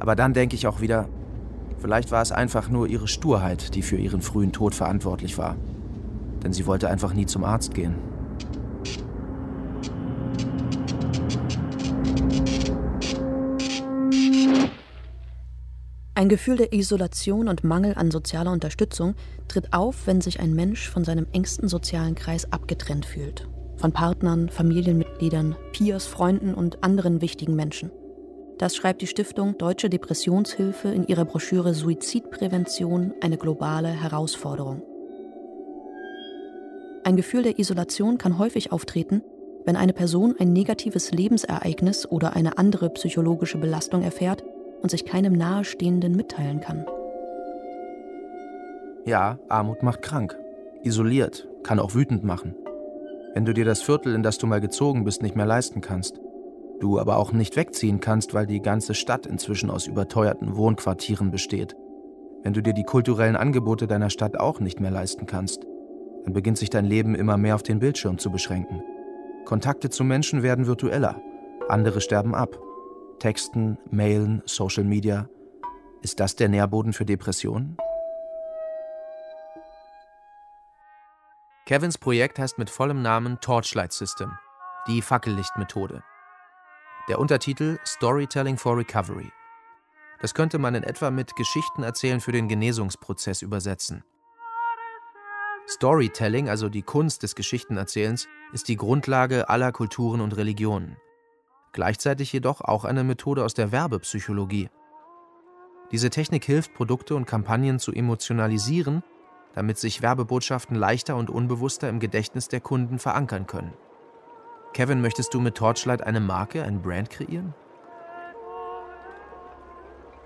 Aber 0.00 0.14
dann 0.14 0.34
denke 0.34 0.54
ich 0.54 0.66
auch 0.66 0.82
wieder, 0.82 1.08
vielleicht 1.78 2.10
war 2.12 2.20
es 2.20 2.30
einfach 2.30 2.68
nur 2.68 2.88
ihre 2.88 3.08
Sturheit, 3.08 3.74
die 3.74 3.80
für 3.80 3.96
ihren 3.96 4.20
frühen 4.20 4.52
Tod 4.52 4.74
verantwortlich 4.74 5.38
war. 5.38 5.56
Denn 6.44 6.52
sie 6.52 6.66
wollte 6.66 6.90
einfach 6.90 7.14
nie 7.14 7.24
zum 7.24 7.42
Arzt 7.42 7.72
gehen. 7.72 7.94
Ein 16.22 16.28
Gefühl 16.28 16.54
der 16.54 16.72
Isolation 16.72 17.48
und 17.48 17.64
Mangel 17.64 17.94
an 17.96 18.12
sozialer 18.12 18.52
Unterstützung 18.52 19.16
tritt 19.48 19.72
auf, 19.72 20.06
wenn 20.06 20.20
sich 20.20 20.38
ein 20.38 20.54
Mensch 20.54 20.88
von 20.88 21.02
seinem 21.02 21.26
engsten 21.32 21.66
sozialen 21.66 22.14
Kreis 22.14 22.52
abgetrennt 22.52 23.04
fühlt. 23.04 23.48
Von 23.74 23.90
Partnern, 23.90 24.48
Familienmitgliedern, 24.48 25.56
Peers, 25.72 26.06
Freunden 26.06 26.54
und 26.54 26.84
anderen 26.84 27.22
wichtigen 27.22 27.56
Menschen. 27.56 27.90
Das 28.56 28.76
schreibt 28.76 29.02
die 29.02 29.08
Stiftung 29.08 29.58
Deutsche 29.58 29.90
Depressionshilfe 29.90 30.90
in 30.90 31.08
ihrer 31.08 31.24
Broschüre 31.24 31.74
Suizidprävention 31.74 33.14
eine 33.20 33.36
globale 33.36 33.88
Herausforderung. 33.88 34.80
Ein 37.02 37.16
Gefühl 37.16 37.42
der 37.42 37.58
Isolation 37.58 38.18
kann 38.18 38.38
häufig 38.38 38.70
auftreten, 38.70 39.22
wenn 39.64 39.74
eine 39.74 39.92
Person 39.92 40.36
ein 40.38 40.52
negatives 40.52 41.10
Lebensereignis 41.10 42.08
oder 42.08 42.36
eine 42.36 42.58
andere 42.58 42.90
psychologische 42.90 43.58
Belastung 43.58 44.04
erfährt 44.04 44.44
und 44.82 44.90
sich 44.90 45.04
keinem 45.04 45.32
Nahestehenden 45.32 46.14
mitteilen 46.16 46.60
kann. 46.60 46.84
Ja, 49.04 49.38
Armut 49.48 49.82
macht 49.82 50.02
krank. 50.02 50.38
Isoliert, 50.82 51.48
kann 51.62 51.78
auch 51.78 51.94
wütend 51.94 52.24
machen. 52.24 52.54
Wenn 53.34 53.44
du 53.44 53.54
dir 53.54 53.64
das 53.64 53.82
Viertel, 53.82 54.14
in 54.14 54.22
das 54.22 54.38
du 54.38 54.46
mal 54.46 54.60
gezogen 54.60 55.04
bist, 55.04 55.22
nicht 55.22 55.36
mehr 55.36 55.46
leisten 55.46 55.80
kannst, 55.80 56.20
du 56.80 56.98
aber 56.98 57.16
auch 57.16 57.32
nicht 57.32 57.56
wegziehen 57.56 58.00
kannst, 58.00 58.34
weil 58.34 58.46
die 58.46 58.60
ganze 58.60 58.94
Stadt 58.94 59.26
inzwischen 59.26 59.70
aus 59.70 59.86
überteuerten 59.86 60.56
Wohnquartieren 60.56 61.30
besteht, 61.30 61.74
wenn 62.42 62.52
du 62.52 62.62
dir 62.62 62.74
die 62.74 62.84
kulturellen 62.84 63.36
Angebote 63.36 63.86
deiner 63.86 64.10
Stadt 64.10 64.38
auch 64.38 64.60
nicht 64.60 64.80
mehr 64.80 64.90
leisten 64.90 65.26
kannst, 65.26 65.64
dann 66.24 66.32
beginnt 66.32 66.58
sich 66.58 66.70
dein 66.70 66.84
Leben 66.84 67.14
immer 67.14 67.36
mehr 67.36 67.54
auf 67.54 67.62
den 67.62 67.78
Bildschirm 67.78 68.18
zu 68.18 68.30
beschränken. 68.30 68.82
Kontakte 69.44 69.90
zu 69.90 70.04
Menschen 70.04 70.42
werden 70.42 70.66
virtueller, 70.66 71.20
andere 71.68 72.00
sterben 72.00 72.34
ab. 72.34 72.58
Texten, 73.22 73.78
Mailen, 73.92 74.42
Social 74.46 74.82
Media. 74.82 75.28
Ist 76.02 76.18
das 76.18 76.34
der 76.34 76.48
Nährboden 76.48 76.92
für 76.92 77.04
Depressionen? 77.04 77.76
Kevins 81.64 81.98
Projekt 81.98 82.40
heißt 82.40 82.58
mit 82.58 82.68
vollem 82.68 83.00
Namen 83.00 83.38
Torchlight 83.40 83.92
System, 83.92 84.32
die 84.88 85.02
Fackellichtmethode. 85.02 86.02
Der 87.08 87.20
Untertitel 87.20 87.78
Storytelling 87.86 88.58
for 88.58 88.76
Recovery. 88.76 89.30
Das 90.20 90.34
könnte 90.34 90.58
man 90.58 90.74
in 90.74 90.82
etwa 90.82 91.12
mit 91.12 91.36
Geschichten 91.36 91.84
erzählen 91.84 92.20
für 92.20 92.32
den 92.32 92.48
Genesungsprozess 92.48 93.42
übersetzen. 93.42 94.02
Storytelling, 95.68 96.48
also 96.48 96.68
die 96.68 96.82
Kunst 96.82 97.22
des 97.22 97.36
Geschichtenerzählens, 97.36 98.26
ist 98.52 98.66
die 98.66 98.76
Grundlage 98.76 99.48
aller 99.48 99.70
Kulturen 99.70 100.20
und 100.20 100.36
Religionen 100.36 100.96
gleichzeitig 101.72 102.32
jedoch 102.32 102.60
auch 102.60 102.84
eine 102.84 103.04
Methode 103.04 103.44
aus 103.44 103.54
der 103.54 103.72
Werbepsychologie. 103.72 104.68
Diese 105.90 106.10
Technik 106.10 106.44
hilft, 106.44 106.74
Produkte 106.74 107.14
und 107.14 107.26
Kampagnen 107.26 107.78
zu 107.78 107.92
emotionalisieren, 107.92 109.02
damit 109.54 109.78
sich 109.78 110.00
Werbebotschaften 110.00 110.76
leichter 110.76 111.16
und 111.16 111.28
unbewusster 111.28 111.88
im 111.88 112.00
Gedächtnis 112.00 112.48
der 112.48 112.60
Kunden 112.60 112.98
verankern 112.98 113.46
können. 113.46 113.74
Kevin, 114.72 115.02
möchtest 115.02 115.34
du 115.34 115.40
mit 115.40 115.54
Torchlight 115.54 116.02
eine 116.02 116.20
Marke, 116.20 116.62
ein 116.62 116.80
Brand 116.80 117.10
kreieren? 117.10 117.54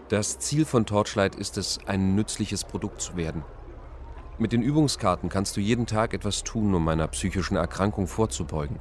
Das 0.08 0.38
Ziel 0.38 0.64
von 0.64 0.86
Torchlight 0.86 1.34
ist 1.34 1.58
es, 1.58 1.80
ein 1.86 2.14
nützliches 2.14 2.62
Produkt 2.62 3.00
zu 3.00 3.16
werden. 3.16 3.42
Mit 4.38 4.52
den 4.52 4.62
Übungskarten 4.62 5.28
kannst 5.28 5.56
du 5.56 5.60
jeden 5.60 5.86
Tag 5.86 6.14
etwas 6.14 6.44
tun, 6.44 6.74
um 6.74 6.86
einer 6.86 7.08
psychischen 7.08 7.56
Erkrankung 7.56 8.06
vorzubeugen. 8.06 8.78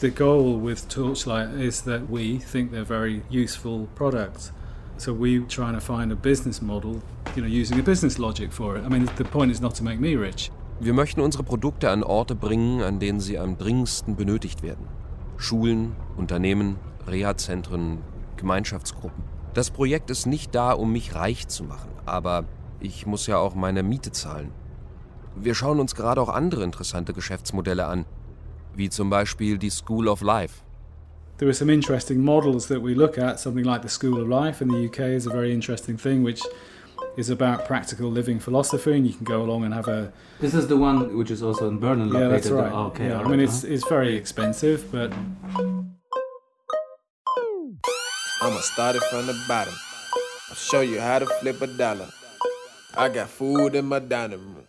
The 0.00 0.10
goal 0.10 0.56
with 0.56 0.88
Torchlight 0.88 1.60
is 1.60 1.82
that 1.82 2.10
we 2.10 2.38
think 2.38 2.72
they're 2.72 2.84
very 2.84 3.22
useful 3.30 3.86
products. 3.94 4.52
So 4.96 5.12
we're 5.12 5.46
trying 5.46 5.74
to 5.74 5.80
find 5.80 6.10
a 6.10 6.16
business 6.16 6.60
model, 6.60 7.02
you 7.36 7.42
know, 7.42 7.48
using 7.48 7.78
a 7.78 7.82
business 7.82 8.18
logic 8.18 8.52
for 8.52 8.76
it. 8.76 8.84
I 8.84 8.88
mean, 8.88 9.08
the 9.16 9.24
point 9.24 9.52
is 9.52 9.60
not 9.60 9.74
to 9.76 9.84
make 9.84 10.00
me 10.00 10.16
rich. 10.16 10.50
Wir 10.80 10.94
möchten 10.94 11.20
unsere 11.20 11.44
Produkte 11.44 11.90
an 11.90 12.02
Orte 12.02 12.34
bringen, 12.34 12.82
an 12.82 12.98
denen 12.98 13.20
sie 13.20 13.38
am 13.38 13.56
dringendsten 13.56 14.16
benötigt 14.16 14.62
werden. 14.62 14.88
Schulen, 15.36 15.94
Unternehmen, 16.16 16.78
Reha-Zentren, 17.06 17.98
Gemeinschaftsgruppen. 18.36 19.22
Das 19.54 19.70
Projekt 19.70 20.10
ist 20.10 20.26
nicht 20.26 20.54
da, 20.54 20.72
um 20.72 20.90
mich 20.92 21.14
reich 21.14 21.46
zu 21.46 21.62
machen, 21.62 21.90
aber 22.06 22.44
ich 22.80 23.06
muss 23.06 23.26
ja 23.28 23.36
auch 23.36 23.54
meine 23.54 23.82
Miete 23.82 24.10
zahlen. 24.10 24.50
Wir 25.36 25.54
schauen 25.54 25.78
uns 25.78 25.94
gerade 25.94 26.20
auch 26.20 26.28
andere 26.28 26.64
interessante 26.64 27.12
Geschäftsmodelle 27.12 27.86
an, 27.86 28.04
wie 28.76 28.88
zum 28.88 29.10
Beispiel 29.10 29.58
die 29.58 29.70
School 29.70 30.08
of 30.08 30.22
Life. 30.22 30.62
There 31.38 31.48
are 31.48 31.54
some 31.54 31.72
interesting 31.72 32.24
models 32.24 32.66
that 32.68 32.82
we 32.82 32.94
look 32.94 33.18
at, 33.18 33.40
something 33.40 33.64
like 33.64 33.82
the 33.82 33.88
School 33.88 34.20
of 34.20 34.28
Life 34.28 34.62
in 34.62 34.68
the 34.68 34.86
UK 34.86 35.16
is 35.16 35.26
a 35.26 35.30
very 35.30 35.52
interesting 35.52 35.96
thing, 35.96 36.22
which 36.22 36.42
is 37.16 37.30
about 37.30 37.66
practical 37.66 38.10
living 38.10 38.38
philosophy, 38.38 38.92
and 38.92 39.06
you 39.06 39.12
can 39.12 39.24
go 39.24 39.42
along 39.42 39.64
and 39.64 39.74
have 39.74 39.88
a. 39.88 40.12
This 40.40 40.54
is 40.54 40.68
the 40.68 40.76
one 40.76 41.16
which 41.16 41.30
is 41.30 41.42
also 41.42 41.68
in 41.68 41.78
Berlin 41.78 42.08
Yeah, 42.12 42.28
that's 42.28 42.50
right. 42.50 42.72
Oh, 42.72 42.86
okay. 42.86 43.08
yeah, 43.08 43.18
all 43.18 43.26
I 43.26 43.28
mean, 43.28 43.40
right, 43.40 43.48
it's 43.48 43.64
it's 43.64 43.88
very 43.88 44.14
expensive, 44.16 44.90
but 44.92 45.12
I'ma 48.40 48.60
start 48.60 48.96
it 48.96 49.02
from 49.04 49.26
the 49.26 49.34
bottom. 49.48 49.74
I'll 50.48 50.56
show 50.56 50.80
you 50.80 51.00
how 51.00 51.18
to 51.18 51.26
flip 51.26 51.60
a 51.62 51.66
dollar. 51.66 52.08
I 52.94 53.08
got 53.08 53.28
food 53.30 53.74
in 53.74 53.86
my 53.86 53.98
dining 53.98 54.38
room. 54.38 54.66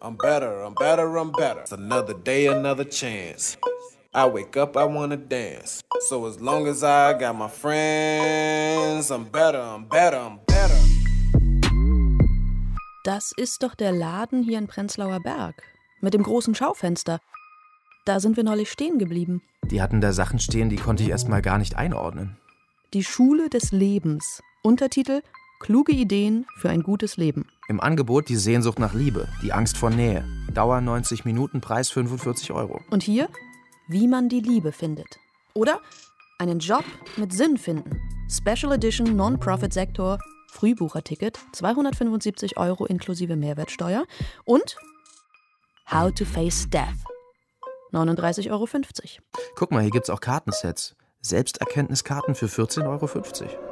I'm 0.00 0.16
better, 0.16 0.62
I'm 0.62 0.74
better, 0.74 1.18
I'm 1.18 1.32
better. 1.32 1.60
It's 1.62 1.72
another 1.72 2.14
day, 2.14 2.46
another 2.46 2.84
chance. 2.84 3.56
I 4.14 4.26
wake 4.26 4.56
up, 4.56 4.76
I 4.76 4.84
wanna 4.84 5.16
dance. 5.16 5.80
So 6.08 6.26
as 6.26 6.40
long 6.40 6.68
as 6.68 6.84
I 6.84 7.18
got 7.18 7.34
my 7.34 7.48
friends, 7.48 9.10
I'm 9.10 9.24
better, 9.24 9.60
I'm 9.60 9.88
better, 9.88 10.18
I'm 10.18 10.38
better. 10.46 10.78
Das 13.02 13.32
ist 13.36 13.64
doch 13.64 13.74
der 13.74 13.90
Laden 13.90 14.44
hier 14.44 14.58
in 14.58 14.68
Prenzlauer 14.68 15.18
Berg. 15.18 15.62
Mit 16.00 16.14
dem 16.14 16.22
großen 16.22 16.54
Schaufenster. 16.54 17.18
Da 18.04 18.20
sind 18.20 18.36
wir 18.36 18.44
neulich 18.44 18.70
stehen 18.70 18.98
geblieben. 18.98 19.42
Die 19.64 19.82
hatten 19.82 20.00
da 20.00 20.12
Sachen 20.12 20.38
stehen, 20.38 20.68
die 20.68 20.76
konnte 20.76 21.02
ich 21.02 21.08
erst 21.08 21.28
mal 21.28 21.42
gar 21.42 21.58
nicht 21.58 21.76
einordnen. 21.76 22.36
Die 22.94 23.02
Schule 23.02 23.50
des 23.50 23.72
Lebens. 23.72 24.42
Untertitel 24.62 25.22
Kluge 25.60 25.92
Ideen 25.92 26.46
für 26.56 26.70
ein 26.70 26.82
gutes 26.82 27.16
Leben. 27.16 27.46
Im 27.68 27.80
Angebot 27.80 28.28
die 28.28 28.36
Sehnsucht 28.36 28.78
nach 28.78 28.94
Liebe, 28.94 29.28
die 29.42 29.52
Angst 29.52 29.76
vor 29.76 29.90
Nähe. 29.90 30.24
Dauer 30.54 30.80
90 30.80 31.24
Minuten, 31.24 31.60
Preis 31.60 31.90
45 31.90 32.52
Euro. 32.52 32.80
Und 32.90 33.02
hier, 33.02 33.28
wie 33.88 34.06
man 34.06 34.28
die 34.28 34.40
Liebe 34.40 34.70
findet. 34.70 35.18
Oder 35.54 35.80
einen 36.38 36.60
Job 36.60 36.84
mit 37.16 37.32
Sinn 37.32 37.58
finden. 37.58 38.00
Special 38.30 38.72
Edition 38.72 39.16
Non-Profit-Sektor, 39.16 40.18
Frühbucherticket, 40.52 41.38
275 41.52 42.56
Euro 42.56 42.86
inklusive 42.86 43.34
Mehrwertsteuer. 43.34 44.06
Und 44.44 44.76
How 45.90 46.12
to 46.14 46.24
Face 46.24 46.70
Death, 46.70 47.04
39,50 47.92 48.50
Euro. 48.50 48.68
Guck 49.56 49.72
mal, 49.72 49.82
hier 49.82 49.90
gibt's 49.90 50.10
auch 50.10 50.20
Kartensets. 50.20 50.94
Selbsterkenntniskarten 51.20 52.36
für 52.36 52.46
14,50 52.46 52.84
Euro. 52.86 53.67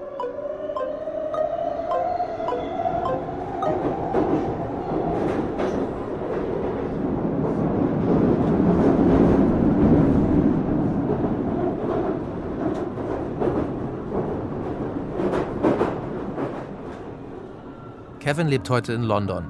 Kevin 18.26 18.48
lebt 18.48 18.68
heute 18.70 18.92
in 18.92 19.04
London, 19.04 19.44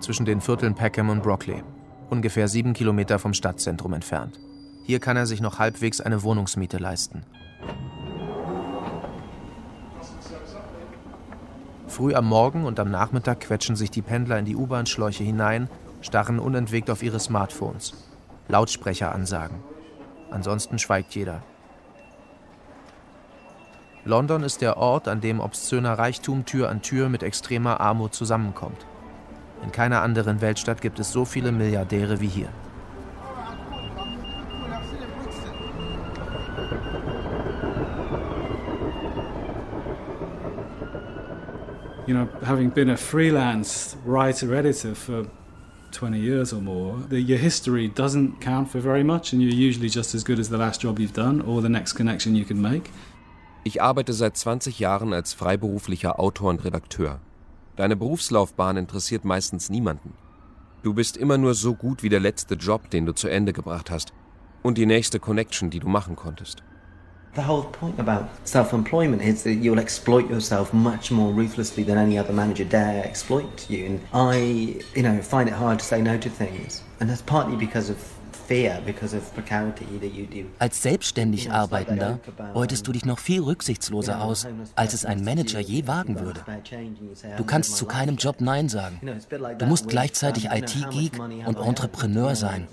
zwischen 0.00 0.24
den 0.24 0.40
Vierteln 0.40 0.74
Peckham 0.74 1.10
und 1.10 1.22
Brockley, 1.22 1.62
ungefähr 2.08 2.48
sieben 2.48 2.72
Kilometer 2.72 3.18
vom 3.18 3.34
Stadtzentrum 3.34 3.92
entfernt. 3.92 4.40
Hier 4.84 5.00
kann 5.00 5.18
er 5.18 5.26
sich 5.26 5.42
noch 5.42 5.58
halbwegs 5.58 6.00
eine 6.00 6.22
Wohnungsmiete 6.22 6.78
leisten. 6.78 7.26
Früh 11.88 12.14
am 12.14 12.24
Morgen 12.24 12.64
und 12.64 12.80
am 12.80 12.90
Nachmittag 12.90 13.40
quetschen 13.40 13.76
sich 13.76 13.90
die 13.90 14.00
Pendler 14.00 14.38
in 14.38 14.46
die 14.46 14.56
U-Bahn-Schläuche 14.56 15.24
hinein, 15.24 15.68
starren 16.00 16.38
unentwegt 16.38 16.88
auf 16.88 17.02
ihre 17.02 17.20
Smartphones. 17.20 17.92
Lautsprecheransagen. 18.48 19.58
Ansonsten 20.30 20.78
schweigt 20.78 21.14
jeder. 21.14 21.42
London 24.04 24.42
ist 24.42 24.60
der 24.60 24.78
Ort, 24.78 25.06
an 25.06 25.20
dem 25.20 25.38
obszöner 25.38 25.92
Reichtum 25.92 26.44
Tür 26.44 26.68
an 26.68 26.82
Tür 26.82 27.08
mit 27.08 27.22
extremer 27.22 27.80
Armut 27.80 28.14
zusammenkommt. 28.14 28.86
In 29.62 29.70
keiner 29.70 30.02
anderen 30.02 30.40
Weltstadt 30.40 30.80
gibt 30.80 30.98
es 30.98 31.12
so 31.12 31.24
viele 31.24 31.52
Milliardäre 31.52 32.20
wie 32.20 32.28
hier. 32.28 32.48
you 42.06 42.14
know, 42.14 42.28
having 42.44 42.68
been 42.68 42.90
a 42.90 42.96
freelance 42.96 43.96
writer 44.04 44.52
editor 44.54 44.94
for 44.94 45.24
20 45.92 46.18
years 46.18 46.52
or 46.52 46.60
more, 46.60 46.98
the, 47.08 47.20
your 47.20 47.38
history 47.38 47.88
doesn't 47.88 48.40
count 48.40 48.70
for 48.70 48.80
very 48.80 49.04
much, 49.04 49.32
and 49.32 49.42
you're 49.42 49.52
usually 49.52 49.88
just 49.88 50.14
as 50.14 50.24
good 50.24 50.38
as 50.38 50.48
the 50.48 50.58
last 50.58 50.80
job 50.80 50.98
you've 50.98 51.12
done 51.12 51.40
or 51.40 51.62
the 51.62 51.68
next 51.68 51.92
connection 51.92 52.34
you 52.34 52.44
can 52.44 52.60
make. 52.60 52.90
Ich 53.64 53.80
arbeite 53.80 54.12
seit 54.12 54.36
20 54.36 54.80
Jahren 54.80 55.12
als 55.12 55.34
freiberuflicher 55.34 56.18
Autor 56.18 56.50
und 56.50 56.64
Redakteur. 56.64 57.20
Deine 57.76 57.94
Berufslaufbahn 57.94 58.76
interessiert 58.76 59.24
meistens 59.24 59.70
niemanden. 59.70 60.14
Du 60.82 60.94
bist 60.94 61.16
immer 61.16 61.38
nur 61.38 61.54
so 61.54 61.74
gut 61.74 62.02
wie 62.02 62.08
der 62.08 62.18
letzte 62.18 62.56
Job, 62.56 62.90
den 62.90 63.06
du 63.06 63.12
zu 63.12 63.28
Ende 63.28 63.52
gebracht 63.52 63.88
hast 63.88 64.12
und 64.64 64.78
die 64.78 64.86
nächste 64.86 65.20
Connection, 65.20 65.70
die 65.70 65.78
du 65.78 65.88
machen 65.88 66.16
konntest. 66.16 66.64
The 67.34 67.46
whole 67.46 67.62
point 67.62 67.98
about 68.00 68.28
self 68.44 68.72
employment 68.72 69.22
is 69.22 69.44
that 69.44 69.54
you'll 69.62 69.80
exploit 69.80 70.28
yourself 70.28 70.72
much 70.72 71.10
more 71.10 71.32
ruthlessly 71.32 71.84
than 71.84 71.96
any 71.96 72.18
other 72.18 72.32
manager 72.32 72.64
dare 72.64 73.04
exploit 73.04 73.70
you. 73.70 73.86
And 73.86 74.00
I, 74.12 74.82
you 74.94 75.02
know, 75.02 75.22
find 75.22 75.48
it 75.48 75.54
hard 75.54 75.78
to 75.78 75.84
say 75.84 76.02
no 76.02 76.18
to 76.18 76.28
things. 76.28 76.82
And 77.00 77.08
that's 77.08 77.22
partly 77.22 77.56
because 77.56 77.88
of 77.90 77.96
Als 80.58 80.82
selbstständig 80.82 81.50
Arbeitender 81.50 82.20
beutest 82.54 82.86
du 82.86 82.92
dich 82.92 83.04
noch 83.04 83.18
viel 83.18 83.42
rücksichtsloser 83.42 84.22
aus, 84.22 84.46
als 84.74 84.94
es 84.94 85.04
ein 85.04 85.24
Manager 85.24 85.60
je 85.60 85.86
wagen 85.86 86.20
würde. 86.20 86.40
Du 87.36 87.44
kannst 87.44 87.76
zu 87.76 87.86
keinem 87.86 88.16
Job 88.16 88.40
Nein 88.40 88.68
sagen. 88.68 89.00
Du 89.58 89.66
musst 89.66 89.88
gleichzeitig 89.88 90.46
IT-Geek 90.46 91.18
und 91.46 91.58
Entrepreneur 91.58 92.34
sein. 92.34 92.68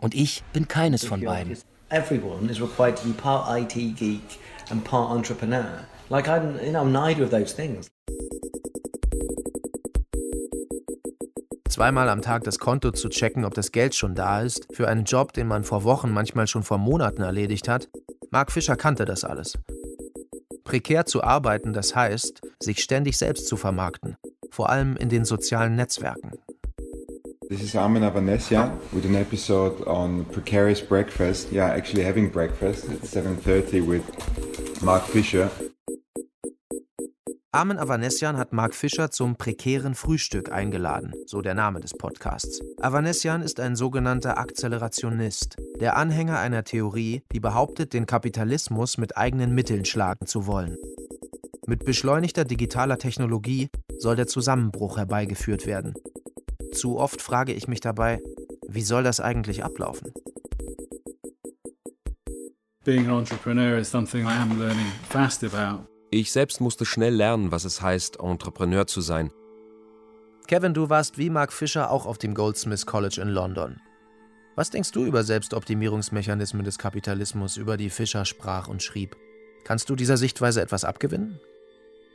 Und 0.00 0.14
ich 0.14 0.42
bin 0.52 0.68
keines 0.68 1.04
von 1.04 1.20
beiden. 1.20 1.56
Everyone 1.90 2.48
is 2.50 2.60
required 2.60 2.96
to 2.96 3.06
be 3.06 3.12
part 3.12 3.46
IT 3.48 3.74
geek 3.96 4.40
and 4.70 4.82
part 4.82 5.10
entrepreneur. 5.10 5.84
Like 6.08 6.26
I'm, 6.28 6.58
you 6.64 6.72
know, 6.72 6.80
I'm 6.80 6.92
neither 6.92 7.22
of 7.22 7.30
those 7.30 7.54
things. 7.54 7.88
Zweimal 11.68 12.08
am 12.08 12.22
Tag 12.22 12.44
das 12.44 12.58
Konto 12.58 12.90
zu 12.92 13.08
checken, 13.08 13.44
ob 13.44 13.54
das 13.54 13.72
Geld 13.72 13.94
schon 13.94 14.14
da 14.14 14.42
ist, 14.42 14.66
für 14.72 14.86
einen 14.86 15.04
Job, 15.04 15.32
den 15.32 15.48
man 15.48 15.64
vor 15.64 15.82
Wochen, 15.84 16.10
manchmal 16.10 16.46
schon 16.46 16.62
vor 16.62 16.78
Monaten 16.78 17.22
erledigt 17.22 17.68
hat, 17.68 17.88
Mark 18.30 18.52
Fischer 18.52 18.76
kannte 18.76 19.04
das 19.04 19.24
alles. 19.24 19.58
Prekär 20.64 21.06
zu 21.06 21.22
arbeiten, 21.22 21.72
das 21.72 21.94
heißt, 21.94 22.42
sich 22.60 22.82
ständig 22.82 23.16
selbst 23.16 23.46
zu 23.48 23.56
vermarkten, 23.56 24.16
vor 24.50 24.70
allem 24.70 24.96
in 24.96 25.08
den 25.08 25.24
sozialen 25.24 25.74
Netzwerken. 25.74 26.32
This 27.48 27.62
is 27.62 27.76
Amina 27.76 28.12
Vanessa 28.12 28.72
with 28.92 29.04
an 29.04 29.14
episode 29.16 29.86
on 29.86 30.24
precarious 30.32 30.80
breakfast. 30.80 31.52
Yeah, 31.52 31.74
actually 31.74 32.04
having 32.04 32.30
breakfast 32.30 32.88
at 32.88 33.04
7:30 33.04 33.86
with 33.86 34.02
Mark 34.80 35.04
Fisher. 35.04 35.50
Armin 37.54 37.78
Avanesian 37.78 38.36
hat 38.36 38.52
Mark 38.52 38.74
Fischer 38.74 39.12
zum 39.12 39.36
prekären 39.36 39.94
Frühstück 39.94 40.50
eingeladen, 40.50 41.12
so 41.24 41.40
der 41.40 41.54
Name 41.54 41.78
des 41.78 41.92
Podcasts. 41.92 42.60
Avanesian 42.80 43.42
ist 43.42 43.60
ein 43.60 43.76
sogenannter 43.76 44.38
Akzelerationist, 44.38 45.56
der 45.78 45.96
Anhänger 45.96 46.40
einer 46.40 46.64
Theorie, 46.64 47.22
die 47.30 47.38
behauptet, 47.38 47.92
den 47.92 48.06
Kapitalismus 48.06 48.98
mit 48.98 49.16
eigenen 49.16 49.54
Mitteln 49.54 49.84
schlagen 49.84 50.26
zu 50.26 50.48
wollen. 50.48 50.76
Mit 51.68 51.84
beschleunigter 51.84 52.44
digitaler 52.44 52.98
Technologie 52.98 53.68
soll 53.98 54.16
der 54.16 54.26
Zusammenbruch 54.26 54.96
herbeigeführt 54.96 55.64
werden. 55.64 55.94
Zu 56.72 56.98
oft 56.98 57.22
frage 57.22 57.52
ich 57.52 57.68
mich 57.68 57.78
dabei, 57.78 58.20
wie 58.66 58.82
soll 58.82 59.04
das 59.04 59.20
eigentlich 59.20 59.62
ablaufen? 59.62 60.12
Being 62.84 63.06
an 63.06 63.18
entrepreneur 63.18 63.78
is 63.78 63.88
something 63.88 64.24
I 64.24 64.42
am 64.42 64.58
learning 64.58 64.90
fast 65.08 65.44
about. 65.44 65.93
Ich 66.16 66.30
selbst 66.30 66.60
musste 66.60 66.84
schnell 66.84 67.12
lernen, 67.12 67.50
was 67.50 67.64
es 67.64 67.82
heißt, 67.82 68.20
Entrepreneur 68.20 68.86
zu 68.86 69.00
sein. 69.00 69.32
Kevin, 70.46 70.72
du 70.72 70.88
warst 70.88 71.18
wie 71.18 71.28
Mark 71.28 71.52
Fisher 71.52 71.90
auch 71.90 72.06
auf 72.06 72.18
dem 72.18 72.34
Goldsmiths 72.34 72.86
College 72.86 73.20
in 73.20 73.30
London. 73.30 73.80
Was 74.54 74.70
denkst 74.70 74.92
du 74.92 75.04
über 75.04 75.24
Selbstoptimierungsmechanismen 75.24 76.62
des 76.62 76.78
Kapitalismus, 76.78 77.56
über 77.56 77.76
die 77.76 77.90
Fischer 77.90 78.24
sprach 78.26 78.68
und 78.68 78.80
schrieb? 78.80 79.16
Kannst 79.64 79.90
du 79.90 79.96
dieser 79.96 80.16
Sichtweise 80.16 80.62
etwas 80.62 80.84
abgewinnen? 80.84 81.40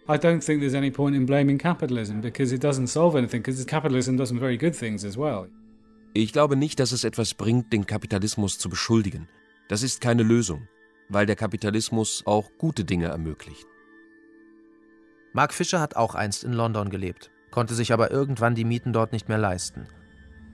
I 0.08 0.14
don't 0.14 0.46
think 0.46 0.62
there's 0.62 0.76
any 0.76 0.92
point 0.92 1.14
in 1.14 1.26
blaming 1.26 1.58
capitalism 1.58 2.22
because 2.22 2.56
it 2.56 2.64
doesn't 2.64 2.88
solve 2.88 3.18
anything, 3.18 3.44
because 3.44 3.66
capitalism 3.66 4.16
does 4.16 4.30
some 4.30 4.40
very 4.40 4.58
good 4.58 4.80
things 4.80 5.04
as 5.04 5.18
well. 5.18 5.50
Ich 6.14 6.32
glaube 6.32 6.56
nicht, 6.56 6.80
dass 6.80 6.94
es 6.94 7.04
etwas 7.04 7.34
bringt, 7.34 7.74
den 7.74 7.86
Kapitalismus 7.86 8.60
zu 8.60 8.70
beschuldigen. 8.70 9.28
Das 9.68 9.84
ist 9.84 10.00
keine 10.00 10.24
Lösung, 10.24 10.70
weil 11.10 11.26
der 11.26 11.36
Kapitalismus 11.36 12.24
auch 12.26 12.50
gute 12.58 12.86
Dinge 12.86 13.08
ermöglicht. 13.08 13.68
Mark 15.34 15.54
Fisher 15.54 15.80
hat 15.80 15.96
auch 15.96 16.16
einst 16.16 16.44
in 16.44 16.54
London 16.54 16.90
gelebt, 16.90 17.30
konnte 17.52 17.76
sich 17.76 17.94
aber 17.94 18.12
irgendwann 18.12 18.56
die 18.56 18.66
Mieten 18.66 18.94
dort 18.94 19.12
nicht 19.12 19.30
mehr 19.30 19.38
leisten. 19.38 19.88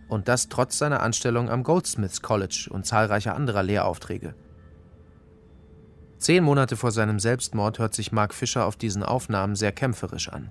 Und 0.08 0.28
das 0.28 0.50
trotz 0.50 0.78
seiner 0.78 1.02
Anstellung 1.02 1.50
am 1.50 1.64
Goldsmiths 1.64 2.22
College 2.22 2.68
und 2.70 2.86
zahlreicher 2.86 3.36
anderer 3.36 3.64
Lehraufträge. 3.64 4.36
Zehn 6.18 6.44
Monate 6.44 6.76
vor 6.76 6.92
seinem 6.92 7.20
Selbstmord 7.20 7.80
hört 7.80 7.94
sich 7.94 8.12
Mark 8.12 8.34
Fisher 8.34 8.66
auf 8.66 8.76
diesen 8.76 9.04
Aufnahmen 9.04 9.56
sehr 9.56 9.72
kämpferisch 9.72 10.30
an. 10.30 10.50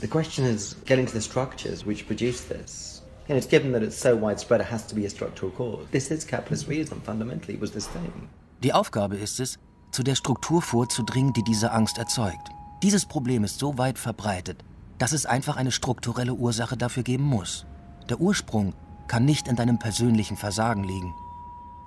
The 0.00 0.08
question 0.08 0.44
is 0.44 0.76
getting 0.84 1.06
to 1.06 1.12
the 1.12 1.22
structures 1.22 1.86
which 1.86 2.06
produce 2.06 2.46
this. 2.46 3.02
And 3.28 3.36
it's 3.36 3.48
given 3.48 3.72
that 3.72 3.82
it's 3.82 3.98
so 4.00 4.14
widespread, 4.14 4.60
it 4.60 4.70
has 4.70 4.86
to 4.86 4.94
be 4.94 5.04
a 5.06 5.10
structural 5.10 5.50
cause. 5.50 5.86
This 5.90 6.10
is 6.10 6.26
capitalist 6.26 6.68
reason, 6.68 7.00
fundamentally, 7.00 7.60
was 7.60 7.72
this 7.72 7.88
thing. 7.88 8.28
Die 8.62 8.72
Aufgabe 8.72 9.16
ist 9.16 9.40
es, 9.40 9.58
zu 9.96 10.02
der 10.02 10.14
Struktur 10.14 10.60
vorzudringen, 10.60 11.32
die 11.32 11.42
diese 11.42 11.72
Angst 11.72 11.96
erzeugt. 11.96 12.50
Dieses 12.82 13.06
Problem 13.06 13.44
ist 13.44 13.58
so 13.58 13.78
weit 13.78 13.98
verbreitet, 13.98 14.62
dass 14.98 15.12
es 15.12 15.24
einfach 15.24 15.56
eine 15.56 15.72
strukturelle 15.72 16.34
Ursache 16.34 16.76
dafür 16.76 17.02
geben 17.02 17.24
muss. 17.24 17.64
Der 18.10 18.20
Ursprung 18.20 18.74
kann 19.08 19.24
nicht 19.24 19.48
in 19.48 19.56
deinem 19.56 19.78
persönlichen 19.78 20.36
Versagen 20.36 20.84
liegen. 20.84 21.14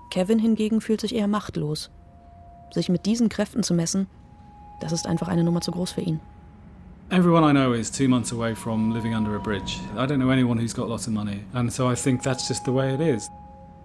Kevin 0.10 0.40
hingegen 0.40 0.82
fühlt 0.82 1.02
sich 1.02 1.14
eher 1.14 1.28
machtlos. 1.28 1.92
Sich 2.72 2.90
mit 2.90 3.06
diesen 3.06 3.30
Kräften 3.30 3.62
zu 3.62 3.76
messen, 3.76 4.08
das 4.80 4.92
ist 4.92 5.06
einfach 5.06 5.28
eine 5.28 5.44
Nummer 5.44 5.62
zu 5.62 5.70
groß 5.70 5.92
für 5.92 6.02
ihn. 6.02 6.20
Everyone 7.12 7.48
I 7.48 7.52
know 7.52 7.74
is 7.74 7.92
two 7.92 8.10
months 8.10 8.34
away 8.34 8.56
from 8.56 8.92
living 8.92 9.16
under 9.16 9.36
a 9.36 9.40
bridge. 9.40 9.78
I 9.96 10.08
don't 10.08 10.18
know 10.18 10.32
anyone 10.32 10.60
who's 10.60 10.74
got 10.74 10.90
lots 10.90 11.08
of 11.08 11.14
money. 11.14 11.44
And 11.54 11.72
so 11.72 11.92
I 11.92 11.96
think 11.96 12.24
that's 12.24 12.48
just 12.48 12.66
the 12.66 12.72
way 12.74 12.92
it 12.92 13.02
is. 13.02 13.30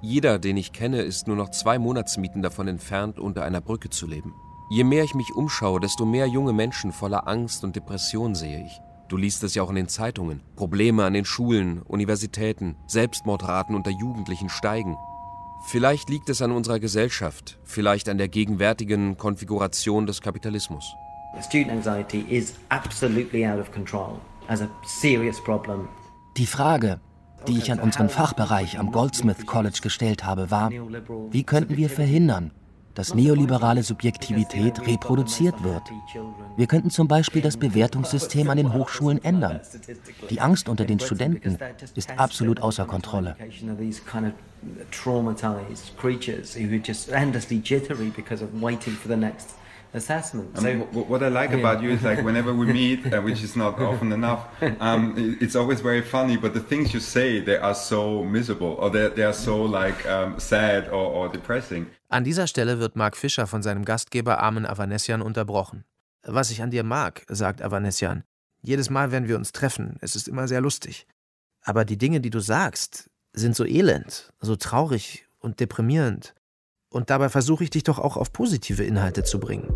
Jeder, 0.07 0.38
den 0.38 0.59
ich 0.59 0.74
kenne, 0.74 1.00
ist 1.00 1.28
nur 1.28 1.36
noch 1.36 1.48
zwei 1.48 1.78
Monatsmieten 1.78 2.42
davon 2.42 2.68
entfernt, 2.68 3.18
unter 3.18 3.42
einer 3.42 3.62
Brücke 3.62 3.88
zu 3.88 4.07
leben. 4.07 4.34
Je 4.68 4.84
mehr 4.84 5.02
ich 5.02 5.14
mich 5.14 5.32
umschaue, 5.34 5.80
desto 5.80 6.05
mehr 6.05 6.26
junge 6.26 6.52
Menschen 6.52 6.92
voller 6.92 7.26
Angst 7.26 7.64
und 7.64 7.74
Depression 7.74 8.34
sehe 8.34 8.62
ich. 8.66 8.82
Du 9.09 9.16
liest 9.16 9.42
es 9.44 9.55
ja 9.55 9.62
auch 9.62 9.70
in 9.70 9.76
den 9.76 9.88
Zeitungen. 9.88 10.42
Probleme 10.57 11.07
an 11.07 11.14
den 11.14 11.24
Schulen, 11.24 11.80
Universitäten, 11.80 12.76
Selbstmordraten 12.86 13.74
unter 13.74 13.92
Jugendlichen 13.92 14.50
steigen. 14.50 14.98
Vielleicht 15.68 16.11
liegt 16.11 16.28
es 16.28 16.42
an 16.42 16.52
unserer 16.52 16.80
Gesellschaft, 16.80 17.59
vielleicht 17.64 18.11
an 18.11 18.18
der 18.18 18.28
gegenwärtigen 18.28 19.16
Konfiguration 19.16 20.05
des 20.05 20.20
Kapitalismus. 20.20 20.84
Die 26.36 26.46
Frage, 26.46 27.00
die 27.49 27.59
ich 27.59 27.70
an 27.72 27.80
unseren 27.80 28.09
Fachbereich 28.09 28.78
am 28.78 28.92
Goldsmith 28.92 29.47
College 29.47 29.80
gestellt 29.82 30.24
habe, 30.24 30.51
war, 30.51 30.70
wie 31.30 31.45
könnten 31.45 31.76
wir 31.76 31.90
verhindern, 31.90 32.51
dass 32.95 33.14
neoliberale 33.14 33.82
Subjektivität 33.82 34.86
reproduziert 34.86 35.62
wird. 35.62 35.82
Wir 36.57 36.66
könnten 36.66 36.90
zum 36.90 37.09
Beispiel 37.09 37.42
das 37.42 37.57
Bewertungssystem 37.57 38.49
an 38.49 38.57
den 38.57 38.72
Hochschulen 38.72 39.22
ändern. 39.22 39.61
Die 40.30 40.40
Angst 40.40 40.68
unter 40.68 40.84
den 40.84 41.01
Studenten 41.01 41.59
ist 41.95 42.11
absolut 42.18 42.61
außer 42.61 42.84
Kontrolle. 42.84 43.36
Traumatized 44.90 45.95
creatures 45.99 46.57
who 46.57 46.68
are 46.68 46.80
just 46.82 47.11
endlessly 47.11 47.61
jittery 47.62 48.09
because 48.09 48.42
of 48.42 48.49
waiting 48.62 48.95
for 48.95 49.11
the 49.11 49.16
next 49.16 49.57
assessment. 49.95 50.59
I 50.59 50.61
mean, 50.62 50.80
wh- 50.92 51.09
what 51.09 51.22
I 51.22 51.28
like 51.28 51.53
about 51.55 51.82
you 51.82 51.90
is 51.90 52.03
like 52.03 52.22
whenever 52.28 52.53
we 52.53 52.66
meet, 52.66 53.07
uh, 53.07 53.20
which 53.22 53.42
is 53.42 53.57
not 53.57 53.78
often 53.80 54.12
enough, 54.12 54.40
um, 54.80 55.14
it- 55.16 55.42
it's 55.42 55.57
always 55.57 55.80
very 55.80 56.03
funny. 56.03 56.36
But 56.36 56.53
the 56.55 56.61
things 56.61 56.92
you 56.92 57.01
say, 57.01 57.40
they 57.40 57.57
are 57.59 57.74
so 57.74 58.24
miserable, 58.24 58.76
or 58.80 58.90
they 58.90 59.09
they 59.14 59.24
are 59.24 59.32
so 59.34 59.64
like 59.64 60.05
um, 60.07 60.38
sad 60.38 60.88
or, 60.88 61.07
or 61.14 61.28
depressing. 61.30 61.86
An 62.09 62.24
dieser 62.24 62.47
Stelle 62.47 62.78
wird 62.78 62.97
Mark 62.97 63.16
Fischer 63.16 63.47
von 63.47 63.62
seinem 63.62 63.84
Gastgeber 63.84 64.38
Armen 64.40 64.66
Avanesian 64.66 65.22
unterbrochen. 65.22 65.84
Was 66.26 66.51
ich 66.51 66.62
an 66.62 66.70
dir 66.70 66.84
mag, 66.84 67.22
sagt 67.28 67.61
Avanesian. 67.62 68.22
Jedes 68.62 68.88
Mal, 68.88 69.11
wenn 69.12 69.28
wir 69.28 69.36
uns 69.36 69.53
treffen, 69.53 69.97
es 70.01 70.16
ist 70.16 70.26
immer 70.28 70.49
sehr 70.49 70.61
lustig. 70.61 71.07
Aber 71.62 71.84
die 71.84 71.99
Dinge, 71.99 72.20
die 72.20 72.30
du 72.30 72.40
sagst, 72.40 73.11
sind 73.34 73.57
so 73.57 73.64
elend, 73.66 74.32
so 74.40 74.57
traurig 74.57 75.26
und 75.40 75.61
deprimierend. 75.61 76.34
Und 76.95 77.11
dabei 77.11 77.28
versuche 77.28 77.64
ich 77.64 77.70
dich 77.70 77.82
doch 77.82 77.99
auch 77.99 78.16
auf 78.16 78.32
positive 78.32 78.84
Inhalte 78.84 79.24
zu 79.24 79.40
bringen. 79.40 79.68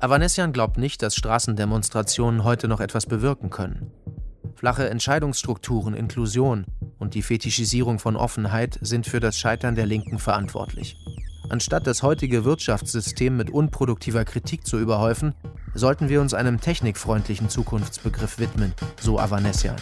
Avanesian 0.00 0.52
glaubt 0.52 0.76
nicht, 0.76 1.02
dass 1.02 1.14
Straßendemonstrationen 1.14 2.42
heute 2.42 2.66
noch 2.66 2.80
etwas 2.80 3.06
bewirken 3.06 3.50
können. 3.50 3.92
Flache 4.56 4.90
Entscheidungsstrukturen, 4.90 5.94
Inklusion 5.94 6.66
und 6.98 7.14
die 7.14 7.22
Fetischisierung 7.22 8.00
von 8.00 8.16
Offenheit 8.16 8.76
sind 8.80 9.06
für 9.06 9.20
das 9.20 9.38
Scheitern 9.38 9.76
der 9.76 9.86
Linken 9.86 10.18
verantwortlich. 10.18 10.96
Anstatt 11.48 11.86
das 11.86 12.02
heutige 12.02 12.44
Wirtschaftssystem 12.44 13.36
mit 13.36 13.50
unproduktiver 13.50 14.24
Kritik 14.24 14.66
zu 14.66 14.80
überhäufen, 14.80 15.36
sollten 15.74 16.08
wir 16.08 16.20
uns 16.20 16.34
einem 16.34 16.60
technikfreundlichen 16.60 17.48
Zukunftsbegriff 17.48 18.40
widmen, 18.40 18.74
so 19.00 19.20
Avanesian. 19.20 19.76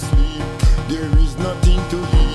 Sleep. 0.00 0.42
There 0.88 1.22
is 1.22 1.36
nothing 1.38 1.80
to 1.90 2.30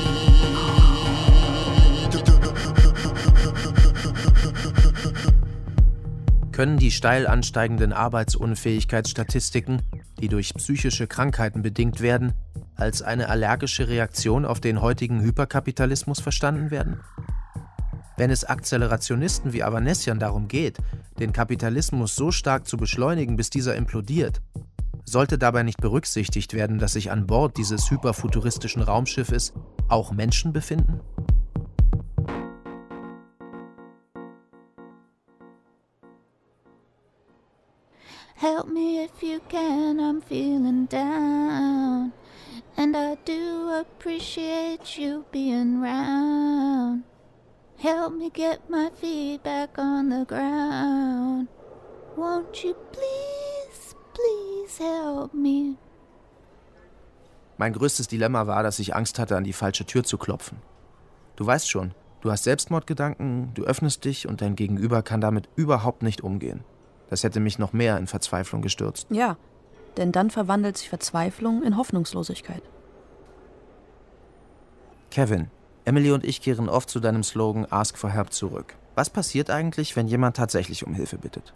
Können 6.55 6.77
die 6.77 6.91
steil 6.91 7.27
ansteigenden 7.27 7.91
Arbeitsunfähigkeitsstatistiken, 7.91 9.81
die 10.21 10.29
durch 10.29 10.53
psychische 10.53 11.05
Krankheiten 11.05 11.61
bedingt 11.61 11.99
werden, 11.99 12.31
als 12.77 13.01
eine 13.01 13.27
allergische 13.27 13.89
Reaktion 13.89 14.45
auf 14.45 14.61
den 14.61 14.81
heutigen 14.81 15.21
Hyperkapitalismus 15.21 16.21
verstanden 16.21 16.71
werden? 16.71 17.01
Wenn 18.15 18.31
es 18.31 18.45
Akzelerationisten 18.45 19.51
wie 19.51 19.63
Avanesian 19.63 20.17
darum 20.17 20.47
geht, 20.47 20.77
den 21.19 21.33
Kapitalismus 21.33 22.15
so 22.15 22.31
stark 22.31 22.65
zu 22.65 22.77
beschleunigen, 22.77 23.35
bis 23.35 23.49
dieser 23.49 23.75
implodiert, 23.75 24.41
sollte 25.05 25.37
dabei 25.37 25.63
nicht 25.63 25.79
berücksichtigt 25.79 26.53
werden, 26.53 26.79
dass 26.79 26.93
sich 26.93 27.11
an 27.11 27.27
Bord 27.27 27.57
dieses 27.57 27.89
hyperfuturistischen 27.89 28.81
Raumschiffes 28.81 29.53
auch 29.87 30.11
Menschen 30.11 30.51
befinden? 30.51 31.01
Help 38.37 38.67
me 38.67 38.99
if 38.99 39.23
you 39.23 39.39
can, 39.47 39.99
I'm 39.99 40.21
feeling 40.21 40.87
down. 40.87 42.11
And 42.75 42.95
I 42.95 43.15
do 43.23 43.69
appreciate 43.69 44.97
you 44.97 45.23
being 45.31 45.81
round. 45.81 47.03
Help 47.77 48.13
me 48.13 48.29
get 48.29 48.69
my 48.69 48.89
feet 48.89 49.43
back 49.43 49.77
on 49.77 50.09
the 50.09 50.25
ground. 50.25 51.47
Won't 52.17 52.63
you 52.63 52.75
please, 52.91 53.54
please 54.15 54.83
help 54.83 55.33
me? 55.33 55.75
Mein 57.57 57.73
größtes 57.73 58.07
Dilemma 58.07 58.47
war, 58.47 58.63
dass 58.63 58.79
ich 58.79 58.95
Angst 58.95 59.19
hatte, 59.19 59.37
an 59.37 59.43
die 59.43 59.53
falsche 59.53 59.85
Tür 59.85 60.03
zu 60.03 60.17
klopfen. 60.17 60.57
Du 61.35 61.45
weißt 61.45 61.69
schon, 61.69 61.93
du 62.21 62.31
hast 62.31 62.43
Selbstmordgedanken, 62.43 63.53
du 63.53 63.63
öffnest 63.63 64.03
dich 64.03 64.27
und 64.27 64.41
dein 64.41 64.55
Gegenüber 64.55 65.03
kann 65.03 65.21
damit 65.21 65.47
überhaupt 65.55 66.03
nicht 66.03 66.21
umgehen. 66.21 66.63
Das 67.09 67.23
hätte 67.23 67.39
mich 67.39 67.59
noch 67.59 67.71
mehr 67.71 67.97
in 67.97 68.07
Verzweiflung 68.07 68.61
gestürzt. 68.61 69.07
Ja, 69.09 69.37
denn 69.97 70.11
dann 70.11 70.31
verwandelt 70.31 70.77
sich 70.77 70.89
Verzweiflung 70.89 71.63
in 71.63 71.77
Hoffnungslosigkeit. 71.77 72.63
Kevin, 75.11 75.49
Emily 75.85 76.11
und 76.11 76.25
ich 76.25 76.41
kehren 76.41 76.67
oft 76.67 76.89
zu 76.89 76.99
deinem 76.99 77.23
Slogan 77.23 77.67
Ask 77.69 77.97
for 77.97 78.09
Help 78.09 78.33
zurück. 78.33 78.75
Was 78.95 79.09
passiert 79.09 79.49
eigentlich, 79.49 79.95
wenn 79.95 80.07
jemand 80.07 80.35
tatsächlich 80.35 80.85
um 80.85 80.93
Hilfe 80.93 81.17
bittet? 81.17 81.53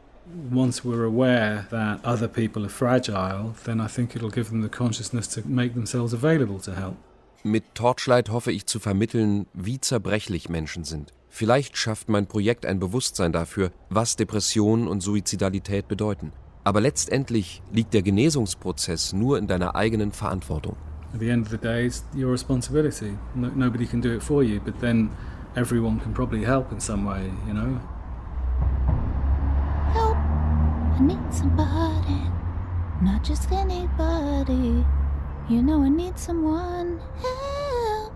Once 0.51 0.83
we're 0.85 1.05
aware 1.05 1.65
that 1.71 1.99
other 2.05 2.27
people 2.27 2.63
are 2.63 2.69
fragile, 2.69 3.55
then 3.65 3.81
I 3.81 3.87
think 3.87 4.15
it'll 4.15 4.29
give 4.29 4.49
them 4.49 4.61
the 4.61 4.69
consciousness 4.69 5.27
to 5.29 5.41
make 5.47 5.73
themselves 5.73 6.13
available 6.13 6.59
to 6.59 6.75
help. 6.75 6.97
Mit 7.43 7.73
Torchlight 7.73 8.29
hoffe 8.29 8.51
ich 8.51 8.65
zu 8.65 8.79
vermitteln, 8.79 9.47
wie 9.53 9.79
zerbrechlich 9.79 10.49
Menschen 10.49 10.83
sind. 10.83 11.13
Vielleicht 11.29 11.77
schafft 11.77 12.09
mein 12.09 12.27
Projekt 12.27 12.65
ein 12.65 12.79
Bewusstsein 12.79 13.31
dafür, 13.31 13.71
was 13.89 14.17
Depression 14.17 14.87
und 14.87 15.01
Suizidalität 15.01 15.87
bedeuten. 15.87 16.31
Aber 16.63 16.81
letztendlich 16.81 17.61
liegt 17.71 17.93
der 17.93 18.01
Genesungsprozess 18.01 19.13
nur 19.13 19.37
in 19.37 19.47
deiner 19.47 19.75
eigenen 19.75 20.11
Verantwortung. 20.11 20.75
At 21.13 21.21
the 21.21 21.29
end 21.29 21.45
of 21.45 21.51
the 21.51 21.57
day, 21.57 21.87
it's 21.87 22.03
your 22.15 22.31
responsibility. 22.31 23.17
No, 23.33 23.49
nobody 23.55 23.87
can 23.87 24.01
do 24.01 24.13
it 24.13 24.21
for 24.21 24.43
you, 24.43 24.59
but 24.59 24.79
then 24.79 25.09
everyone 25.55 25.99
can 25.99 26.13
probably 26.13 26.45
help 26.45 26.71
in 26.71 26.79
some 26.79 27.07
way, 27.07 27.31
you 27.47 27.53
know? 27.53 27.79
Help, 29.93 30.17
I 30.99 31.01
need 31.01 31.33
somebody, 31.33 32.29
not 33.01 33.23
just 33.23 33.49
anybody. 33.53 34.83
You 35.47 35.61
know 35.61 35.81
I 35.81 35.89
need 35.89 36.19
someone. 36.19 36.99
Help. 37.21 38.11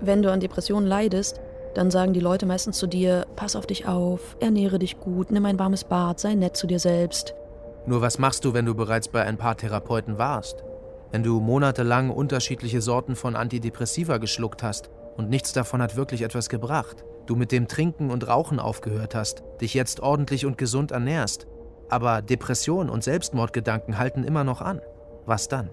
Wenn 0.00 0.22
du 0.22 0.32
an 0.32 0.40
Depressionen 0.40 0.86
leidest, 0.86 1.38
dann 1.74 1.90
sagen 1.90 2.14
die 2.14 2.20
Leute 2.20 2.46
meistens 2.46 2.78
zu 2.78 2.86
dir, 2.86 3.26
pass 3.36 3.56
auf 3.56 3.66
dich 3.66 3.86
auf, 3.86 4.38
ernähre 4.40 4.78
dich 4.78 4.98
gut, 4.98 5.30
nimm 5.30 5.44
ein 5.44 5.58
warmes 5.58 5.84
Bad, 5.84 6.18
sei 6.18 6.34
nett 6.34 6.56
zu 6.56 6.66
dir 6.66 6.78
selbst. 6.78 7.34
Nur 7.84 8.00
was 8.00 8.18
machst 8.18 8.46
du, 8.46 8.54
wenn 8.54 8.64
du 8.64 8.74
bereits 8.74 9.08
bei 9.08 9.22
ein 9.22 9.36
paar 9.36 9.58
Therapeuten 9.58 10.16
warst? 10.16 10.64
Wenn 11.10 11.22
du 11.22 11.40
monatelang 11.40 12.08
unterschiedliche 12.08 12.80
Sorten 12.80 13.16
von 13.16 13.36
Antidepressiva 13.36 14.16
geschluckt 14.16 14.62
hast 14.62 14.88
und 15.16 15.30
nichts 15.30 15.52
davon 15.52 15.82
hat 15.82 15.96
wirklich 15.96 16.22
etwas 16.22 16.48
gebracht, 16.48 17.04
du 17.26 17.36
mit 17.36 17.52
dem 17.52 17.68
Trinken 17.68 18.10
und 18.10 18.28
Rauchen 18.28 18.60
aufgehört 18.60 19.14
hast, 19.14 19.42
dich 19.60 19.74
jetzt 19.74 20.00
ordentlich 20.00 20.46
und 20.46 20.58
gesund 20.58 20.90
ernährst, 20.92 21.46
aber 21.88 22.22
Depression 22.22 22.90
und 22.90 23.04
Selbstmordgedanken 23.04 23.98
halten 23.98 24.24
immer 24.24 24.44
noch 24.44 24.60
an. 24.60 24.80
Was 25.24 25.48
dann? 25.48 25.70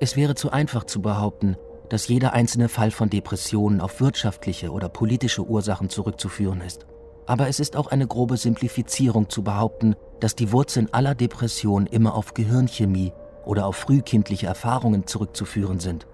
Es 0.00 0.16
wäre 0.16 0.34
zu 0.34 0.50
einfach 0.50 0.84
zu 0.84 1.00
behaupten, 1.00 1.56
dass 1.88 2.08
jeder 2.08 2.32
einzelne 2.32 2.68
Fall 2.68 2.90
von 2.90 3.10
Depressionen 3.10 3.80
auf 3.80 4.00
wirtschaftliche 4.00 4.70
oder 4.70 4.88
politische 4.88 5.44
Ursachen 5.44 5.90
zurückzuführen 5.90 6.60
ist. 6.60 6.86
Aber 7.26 7.48
es 7.48 7.60
ist 7.60 7.76
auch 7.76 7.88
eine 7.88 8.06
grobe 8.06 8.36
Simplifizierung 8.36 9.28
zu 9.28 9.44
behaupten, 9.44 9.94
dass 10.18 10.34
die 10.34 10.50
Wurzeln 10.52 10.92
aller 10.92 11.14
Depressionen 11.14 11.86
immer 11.86 12.14
auf 12.14 12.34
Gehirnchemie 12.34 13.12
oder 13.44 13.66
auf 13.66 13.76
frühkindliche 13.76 14.46
Erfahrungen 14.46 15.06
zurückzuführen 15.06 15.80
sind. 15.80 16.06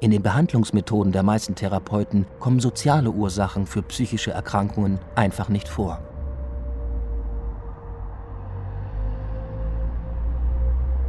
In 0.00 0.10
den 0.10 0.22
Behandlungsmethoden 0.22 1.12
der 1.12 1.22
meisten 1.22 1.54
Therapeuten 1.54 2.26
kommen 2.38 2.60
soziale 2.60 3.10
Ursachen 3.10 3.66
für 3.66 3.82
psychische 3.82 4.32
Erkrankungen 4.32 4.98
einfach 5.14 5.48
nicht 5.48 5.68
vor. 5.68 6.00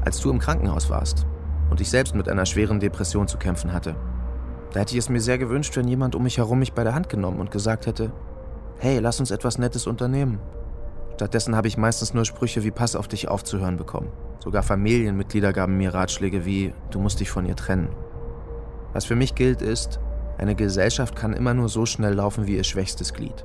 Als 0.06 0.20
du 0.20 0.30
im 0.30 0.40
Krankenhaus 0.40 0.90
warst 0.90 1.26
und 1.72 1.82
ich 1.82 1.90
selbst 1.90 2.14
mit 2.14 2.30
einer 2.30 2.46
schweren 2.46 2.80
Depression 2.80 3.28
zu 3.28 3.38
kämpfen 3.38 3.74
hatte, 3.74 3.96
da 4.72 4.82
hätte 4.82 4.94
ich 4.94 5.00
es 5.00 5.10
mir 5.10 5.22
sehr 5.22 5.40
gewünscht, 5.40 5.76
wenn 5.76 5.88
jemand 5.88 6.16
um 6.16 6.24
mich 6.24 6.38
herum 6.38 6.60
mich 6.60 6.74
bei 6.74 6.84
der 6.84 6.94
Hand 6.94 7.10
genommen 7.10 7.40
und 7.40 7.50
gesagt 7.50 7.88
hätte, 7.88 8.12
hey, 8.78 9.00
lass 9.00 9.20
uns 9.20 9.32
etwas 9.32 9.58
Nettes 9.58 9.88
unternehmen. 9.88 10.40
Stattdessen 11.16 11.56
habe 11.56 11.68
ich 11.68 11.78
meistens 11.78 12.14
nur 12.14 12.26
Sprüche 12.26 12.64
wie 12.64 12.72
Pass 12.72 12.96
auf 12.96 13.08
dich 13.08 13.30
aufzuhören 13.30 13.78
bekommen. 13.78 14.12
Sogar 14.44 14.64
Familienmitglieder 14.64 15.54
gaben 15.54 15.78
mir 15.78 15.94
Ratschläge 15.94 16.46
wie 16.46 16.74
Du 16.92 17.00
musst 17.00 17.20
dich 17.20 17.32
von 17.32 17.46
ihr 17.46 17.56
trennen. 17.56 17.90
Was 18.96 19.04
für 19.04 19.18
mich 19.18 19.36
gilt 19.36 19.62
ist, 19.62 20.00
eine 20.38 20.56
Gesellschaft 20.56 21.18
kann 21.18 21.34
immer 21.34 21.54
nur 21.54 21.68
so 21.68 21.86
schnell 21.86 22.14
laufen 22.14 22.48
wie 22.48 22.56
ihr 22.56 22.64
schwächstes 22.64 23.14
Glied. 23.14 23.44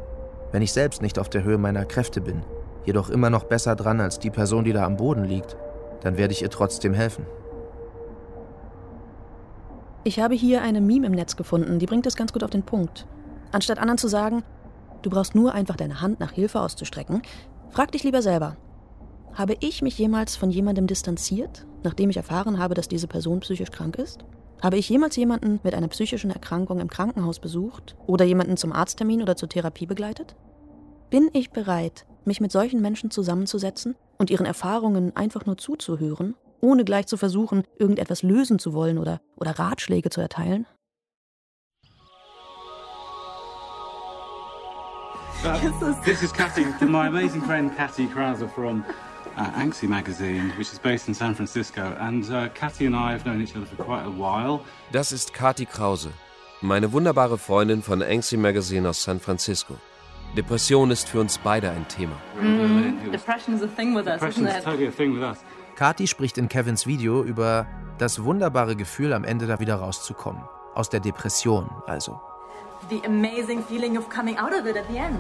Wenn 0.53 0.63
ich 0.63 0.73
selbst 0.73 1.03
nicht 1.03 1.19
auf 1.19 1.29
der 1.29 1.43
Höhe 1.43 1.59
meiner 1.59 1.85
Kräfte 1.85 2.21
bin, 2.21 2.45
jedoch 2.85 3.11
immer 3.11 3.31
noch 3.31 3.43
besser 3.43 3.75
dran 3.75 4.01
als 4.01 4.21
die 4.21 4.31
Person, 4.31 4.63
die 4.63 4.73
da 4.73 4.85
am 4.85 4.97
Boden 4.97 5.25
liegt, 5.25 5.57
dann 6.03 6.17
werde 6.17 6.33
ich 6.33 6.43
ihr 6.43 6.51
trotzdem 6.51 6.95
helfen. 6.95 7.27
Ich 10.05 10.21
habe 10.21 10.37
hier 10.37 10.63
eine 10.63 10.81
Meme 10.81 11.09
im 11.09 11.15
Netz 11.15 11.35
gefunden, 11.35 11.81
die 11.81 11.87
bringt 11.87 12.07
es 12.07 12.15
ganz 12.15 12.33
gut 12.33 12.45
auf 12.45 12.51
den 12.51 12.63
Punkt. 12.63 13.09
Anstatt 13.51 13.81
anderen 13.81 13.99
zu 13.99 14.07
sagen, 14.07 14.45
du 15.03 15.11
brauchst 15.11 15.35
nur 15.35 15.53
einfach 15.53 15.75
deine 15.75 16.01
Hand 16.01 16.21
nach 16.21 16.31
Hilfe 16.31 16.61
auszustrecken, 16.61 17.23
frag 17.71 17.91
dich 17.91 18.05
lieber 18.05 18.23
selber. 18.23 18.57
Habe 19.35 19.57
ich 19.59 19.83
mich 19.83 19.99
jemals 19.99 20.37
von 20.37 20.51
jemandem 20.51 20.87
distanziert, 20.87 21.67
nachdem 21.83 22.09
ich 22.09 22.17
erfahren 22.17 22.61
habe, 22.61 22.75
dass 22.75 22.87
diese 22.87 23.09
Person 23.09 23.41
psychisch 23.41 23.73
krank 23.73 23.97
ist? 23.99 24.25
Habe 24.63 24.77
ich 24.77 24.91
jemals 24.91 25.17
jemanden 25.17 25.59
mit 25.63 25.75
einer 25.75 25.89
psychischen 25.89 26.31
Erkrankung 26.31 26.81
im 26.81 26.91
Krankenhaus 26.91 27.41
besucht 27.41 27.97
oder 28.07 28.27
jemanden 28.27 28.59
zum 28.59 28.73
Arzttermin 28.73 29.23
oder 29.23 29.35
zur 29.35 29.49
Therapie 29.49 29.87
begleitet? 29.87 30.37
Bin 31.09 31.31
ich 31.33 31.51
bereit, 31.51 32.05
mich 32.27 32.43
mit 32.43 32.53
solchen 32.53 32.83
Menschen 32.83 33.11
zusammenzusetzen 33.11 33.97
und 34.19 34.29
ihren 34.29 34.45
Erfahrungen 34.45 35.17
einfach 35.17 35.47
nur 35.47 35.57
zuzuhören, 35.57 36.35
ohne 36.61 36.85
gleich 36.85 37.07
zu 37.07 37.17
versuchen, 37.17 37.65
irgendetwas 37.79 38.23
lösen 38.23 38.59
zu 38.59 38.75
wollen 38.75 38.99
oder, 38.99 39.23
oder 39.37 39.59
Ratschläge 39.59 40.11
zu 40.11 40.21
erteilen? 40.21 40.67
Uh, 45.43 45.59
this 46.05 46.23
is 46.23 46.31
Cathy, 46.35 46.67
my 46.85 47.07
amazing 47.07 47.41
friend 47.41 47.75
Cathy 47.75 48.07
Krauser 48.07 48.47
from 48.47 48.85
uh, 49.37 49.51
Anxie 49.59 49.89
magazine, 49.89 50.53
which 50.59 50.73
is 50.73 50.79
based 50.79 51.09
in 51.09 51.15
San 51.15 51.35
Francisco. 51.35 51.97
And 52.01 52.25
uh, 52.31 52.49
Cathy 52.55 52.87
and 52.87 52.97
I 52.97 53.13
have 53.13 53.25
known 53.25 53.41
each 53.41 53.57
other 53.57 53.67
for 53.67 53.83
quite 53.83 54.05
a 54.05 54.11
while. 54.11 54.61
Das 54.93 55.13
ist 55.13 55.33
Kati 55.33 55.67
Krause, 55.67 56.11
meine 56.61 56.93
wunderbare 56.93 57.39
Freundin 57.39 57.83
von 57.83 58.03
Anxie 58.03 58.37
Magazine 58.37 58.89
aus 58.89 59.03
San 59.03 59.21
Francisco. 59.21 59.75
Depression 60.37 60.91
ist 60.91 61.09
für 61.09 61.21
uns 61.21 61.39
beide 61.39 61.71
ein 61.71 61.87
Thema. 61.89 62.15
Mm, 62.41 63.11
depression 63.11 63.57
is 63.57 63.63
a 63.63 63.67
thing 63.67 63.97
with 63.97 64.07
us, 64.07 64.23
isn't 64.23 64.47
is 64.47 64.57
it? 64.57 64.65
totally 64.65 64.87
a 64.87 64.93
thing 64.93 65.15
with 65.15 65.23
us. 65.23 65.39
Kati 65.77 66.07
spricht 66.07 66.39
in 66.39 66.49
Kevins 66.49 66.87
Video 66.87 67.23
über 67.23 67.67
das 67.99 68.23
wunderbare 68.23 68.77
Gefühl, 68.77 69.13
am 69.13 69.25
Ende 69.25 69.47
da 69.47 69.61
wieder 69.61 69.77
rauszukommen. 69.77 70.43
Aus 70.75 70.89
der 70.89 71.01
Depression 71.01 71.69
also. 71.87 72.21
The 72.89 73.03
amazing 73.05 73.63
feeling 73.65 73.99
of 73.99 74.09
coming 74.09 74.39
out 74.39 74.53
of 74.53 74.67
it 74.67 74.77
at 74.77 74.85
the 74.89 74.99
end. 74.99 75.19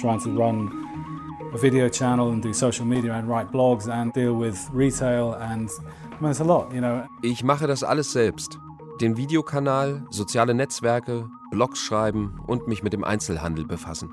Trying 0.00 0.20
to 0.20 0.30
run 0.30 0.70
a 1.52 1.58
video 1.58 1.88
channel 1.88 2.30
and 2.30 2.40
do 2.40 2.52
social 2.52 2.86
media 2.86 3.14
and 3.14 3.28
write 3.28 3.50
blogs 3.50 3.88
and 3.88 4.12
deal 4.12 4.34
with 4.34 4.56
retail 4.72 5.34
and 5.34 5.68
I 6.18 6.22
mean, 6.22 6.30
it's 6.30 6.40
a 6.40 6.44
lot, 6.44 6.72
you 6.72 6.80
know. 6.80 7.04
Ich 7.22 7.42
mache 7.42 7.66
das 7.66 7.82
alles 7.82 8.12
selbst. 8.12 8.58
Den 9.00 9.16
Videokanal, 9.16 10.04
soziale 10.10 10.54
Netzwerke, 10.54 11.28
Blogs 11.50 11.80
schreiben 11.80 12.40
und 12.46 12.68
mich 12.68 12.82
mit 12.82 12.92
dem 12.92 13.02
Einzelhandel 13.02 13.64
befassen. 13.66 14.10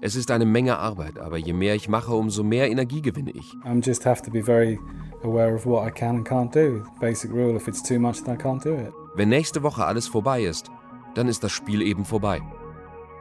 Es 0.00 0.16
ist 0.16 0.32
eine 0.32 0.44
Menge 0.44 0.78
Arbeit, 0.78 1.20
aber 1.20 1.36
je 1.36 1.52
mehr 1.52 1.76
ich 1.76 1.88
mache, 1.88 2.12
umso 2.14 2.42
mehr 2.42 2.68
Energie 2.68 3.02
gewinne 3.02 3.30
ich. 3.30 3.54
I 3.64 3.80
just 3.80 4.04
have 4.04 4.22
to 4.22 4.30
be 4.32 4.42
very 4.42 4.80
aware 5.22 5.54
of 5.54 5.64
what 5.64 5.86
I 5.86 5.90
can 5.92 6.16
and 6.16 6.28
can't 6.28 6.52
do. 6.52 6.82
Basic 7.00 7.30
rule, 7.30 7.54
if 7.54 7.68
it's 7.68 7.82
too 7.82 8.00
much, 8.00 8.24
then 8.24 8.34
I 8.34 8.36
can't 8.36 8.62
do 8.64 8.74
it. 8.74 8.92
Wenn 9.14 9.28
nächste 9.28 9.62
Woche 9.62 9.84
alles 9.84 10.08
vorbei 10.08 10.42
ist, 10.42 10.70
dann 11.14 11.28
ist 11.28 11.44
das 11.44 11.52
Spiel 11.52 11.82
eben 11.82 12.04
vorbei. 12.04 12.40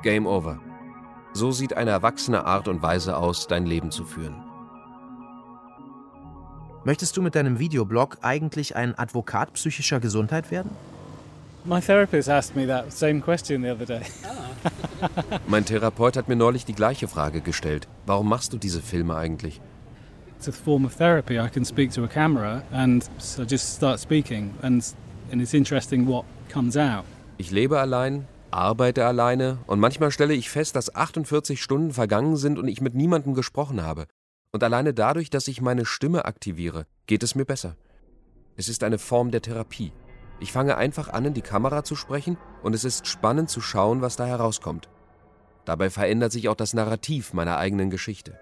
Game 0.02 0.26
over. 0.26 0.60
So 1.34 1.52
sieht 1.52 1.76
eine 1.78 1.92
erwachsene 1.92 2.46
Art 2.46 2.68
und 2.68 2.82
Weise 2.82 3.16
aus, 3.18 3.48
dein 3.48 3.66
Leben 3.66 3.92
zu 3.92 4.06
führen. 4.06 4.36
Möchtest 6.84 7.16
du 7.16 7.22
mit 7.22 7.36
deinem 7.36 7.60
Videoblog 7.60 8.18
eigentlich 8.22 8.76
ein 8.76 8.98
Advokat 8.98 9.54
psychischer 9.54 10.00
Gesundheit 10.00 10.50
werden? 10.52 10.72
My 11.64 11.80
therapist 11.80 12.28
asked 12.28 12.56
me 12.56 12.66
that 12.66 12.92
same 12.92 13.22
question 13.22 13.62
the 13.62 13.70
other 13.70 13.86
day. 13.86 14.02
Mein 15.48 15.64
Therapeut 15.64 16.18
hat 16.18 16.28
mir 16.28 16.36
neulich 16.36 16.66
die 16.66 16.74
gleiche 16.74 17.08
Frage 17.08 17.42
gestellt. 17.42 17.88
Warum 18.08 18.28
machst 18.28 18.52
du 18.52 18.58
diese 18.58 18.82
Filme 18.82 19.16
eigentlich? 19.16 19.62
It's 20.38 20.50
a 20.50 20.52
form 20.52 20.86
of 20.86 20.96
therapy. 20.96 21.40
I 21.40 21.50
can 21.50 21.64
speak 21.64 21.92
to 21.92 22.04
a 22.04 22.08
camera 22.08 22.64
and 22.72 23.08
so 23.20 23.44
just 23.44 23.76
start 23.76 24.00
speaking 24.00 24.52
and 24.64 24.84
and 25.32 25.40
it's 25.40 25.54
interesting 25.54 26.08
what 26.08 26.26
comes 26.52 26.76
out. 26.76 27.06
Ich 27.38 27.52
lebe 27.52 27.80
allein, 27.80 28.28
arbeite 28.54 29.06
alleine 29.06 29.60
und 29.68 29.80
manchmal 29.80 30.12
stelle 30.12 30.34
ich 30.34 30.50
fest, 30.50 30.76
dass 30.76 30.94
48 30.94 31.62
Stunden 31.62 31.92
vergangen 31.92 32.36
sind 32.36 32.60
und 32.60 32.68
ich 32.68 32.82
mit 32.82 32.96
niemandem 32.96 33.34
gesprochen 33.34 33.82
habe. 33.84 34.06
Und 34.52 34.64
alleine 34.64 34.94
dadurch, 34.94 35.30
dass 35.30 35.48
ich 35.48 35.62
meine 35.62 35.86
Stimme 35.86 36.26
aktiviere, 36.26 36.86
geht 37.08 37.24
es 37.24 37.36
mir 37.36 37.46
besser. 37.46 37.78
Es 38.58 38.68
ist 38.68 38.84
eine 38.84 38.98
Form 38.98 39.32
der 39.32 39.42
Therapie. 39.42 39.94
Ich 40.40 40.52
fange 40.52 40.76
einfach 40.76 41.10
an, 41.10 41.26
in 41.26 41.34
die 41.34 41.42
Kamera 41.42 41.84
zu 41.84 41.96
sprechen 41.96 42.38
und 42.64 42.74
es 42.74 42.84
ist 42.84 43.08
spannend 43.08 43.50
zu 43.50 43.62
schauen, 43.62 44.02
was 44.02 44.16
da 44.16 44.26
herauskommt. 44.26 44.90
Dabei 45.66 45.90
verändert 45.90 46.32
sich 46.32 46.50
auch 46.50 46.56
das 46.56 46.74
Narrativ 46.74 47.34
meiner 47.34 47.58
eigenen 47.58 47.90
Geschichte. 47.90 48.38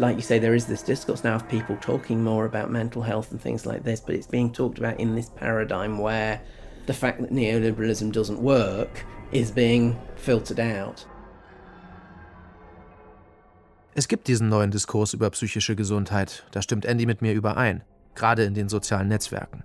Like 0.00 0.16
you 0.16 0.22
say, 0.22 0.38
there 0.38 0.54
is 0.54 0.66
this 0.66 0.82
discourse 0.82 1.22
now 1.22 1.34
of 1.34 1.48
people 1.48 1.76
talking 1.76 2.24
more 2.24 2.46
about 2.46 2.70
mental 2.70 3.02
health 3.02 3.30
and 3.30 3.40
things 3.40 3.66
like 3.66 3.84
this, 3.84 4.00
but 4.00 4.14
it's 4.14 4.26
being 4.26 4.50
talked 4.52 4.78
about 4.78 4.98
in 4.98 5.14
this 5.14 5.28
paradigm 5.28 5.98
where 5.98 6.40
the 6.86 6.94
fact 6.94 7.20
that 7.20 7.30
neoliberalism 7.30 8.10
doesn't 8.10 8.40
work 8.40 9.04
is 9.30 9.50
being 9.52 9.96
filtered 10.16 10.58
out. 10.58 11.06
Es 13.94 14.08
gibt 14.08 14.28
diesen 14.28 14.48
neuen 14.48 14.70
Diskurs 14.70 15.12
über 15.12 15.30
psychische 15.30 15.76
Gesundheit, 15.76 16.44
da 16.52 16.62
stimmt 16.62 16.86
Andy 16.86 17.06
mit 17.06 17.20
mir 17.20 17.34
überein, 17.34 17.82
gerade 18.14 18.44
in 18.44 18.54
den 18.54 18.68
sozialen 18.68 19.08
Netzwerken. 19.08 19.64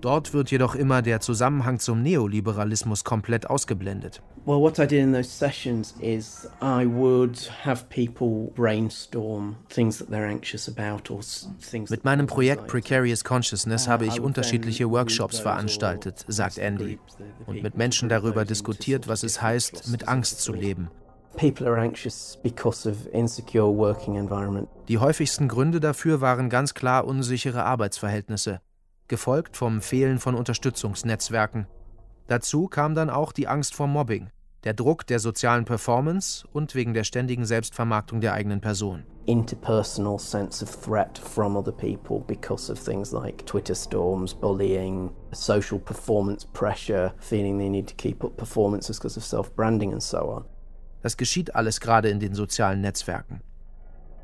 Dort 0.00 0.32
wird 0.32 0.50
jedoch 0.50 0.74
immer 0.74 1.02
der 1.02 1.20
Zusammenhang 1.20 1.78
zum 1.78 2.02
Neoliberalismus 2.02 3.04
komplett 3.04 3.50
ausgeblendet. 3.50 4.22
Well, 4.46 4.62
what 4.62 4.78
I 4.78 4.86
did 4.86 5.00
in 5.00 5.12
those 5.12 5.28
sessions 5.28 5.94
is 6.00 6.48
I 6.62 6.86
would 6.86 7.38
have 7.62 7.90
people 7.90 8.52
brainstorm 8.54 9.56
things 9.68 9.98
that 9.98 10.08
they're 10.08 10.26
anxious 10.26 10.66
about 10.66 11.10
or 11.10 11.20
things. 11.22 11.90
Mit 11.90 12.04
meinem 12.04 12.26
Projekt 12.26 12.66
Precarious 12.66 13.22
Consciousness 13.22 13.86
habe 13.86 14.06
ich 14.06 14.18
unterschiedliche 14.18 14.90
Workshops 14.90 15.40
veranstaltet, 15.40 16.24
sagt 16.26 16.58
Andy, 16.58 16.98
und 17.46 17.62
mit 17.62 17.76
Menschen 17.76 18.08
darüber 18.08 18.46
diskutiert, 18.46 19.08
was 19.08 19.24
es 19.24 19.42
heißt, 19.42 19.88
mit 19.90 20.08
Angst 20.08 20.40
zu 20.40 20.54
leben. 20.54 20.90
People 21.36 21.66
are 21.66 21.78
anxious 21.78 22.38
because 22.42 22.88
of 22.88 22.96
insecure 23.12 23.68
working 23.68 24.16
environment. 24.16 24.68
Die 24.88 24.98
häufigsten 24.98 25.48
Gründe 25.48 25.80
dafür 25.80 26.22
waren 26.22 26.48
ganz 26.48 26.72
klar 26.72 27.04
unsichere 27.04 27.64
Arbeitsverhältnisse, 27.64 28.62
gefolgt 29.06 29.58
vom 29.58 29.82
Fehlen 29.82 30.18
von 30.18 30.34
Unterstützungsnetzwerken 30.34 31.66
Dazu 32.30 32.68
kam 32.68 32.94
dann 32.94 33.10
auch 33.10 33.32
die 33.32 33.48
Angst 33.48 33.74
vor 33.74 33.88
Mobbing, 33.88 34.30
der 34.62 34.72
Druck 34.72 35.04
der 35.04 35.18
sozialen 35.18 35.64
Performance 35.64 36.46
und 36.52 36.76
wegen 36.76 36.94
der 36.94 37.02
ständigen 37.02 37.44
Selbstvermarktung 37.44 38.20
der 38.20 38.34
eigenen 38.34 38.60
Person. 38.60 39.02
Interpersonal 39.26 40.16
sense 40.16 40.64
of 40.64 40.80
threat 40.80 41.18
from 41.18 41.56
other 41.56 41.72
people 41.72 42.20
because 42.20 42.70
of 42.70 42.78
things 42.78 43.10
like 43.10 43.44
Twitter 43.46 43.74
storms, 43.74 44.32
bullying, 44.32 45.10
social 45.32 45.80
performance 45.80 46.46
pressure, 46.46 47.12
feeling 47.18 47.58
they 47.58 47.68
need 47.68 47.88
to 47.88 47.96
keep 47.96 48.22
up 48.22 48.36
performances 48.36 49.00
because 49.00 49.18
of 49.18 49.24
self-branding 49.24 49.92
and 49.92 50.00
so 50.00 50.18
on. 50.18 50.44
Das 51.02 51.16
geschieht 51.16 51.56
alles 51.56 51.80
gerade 51.80 52.10
in 52.10 52.20
den 52.20 52.34
sozialen 52.34 52.80
Netzwerken. 52.80 53.40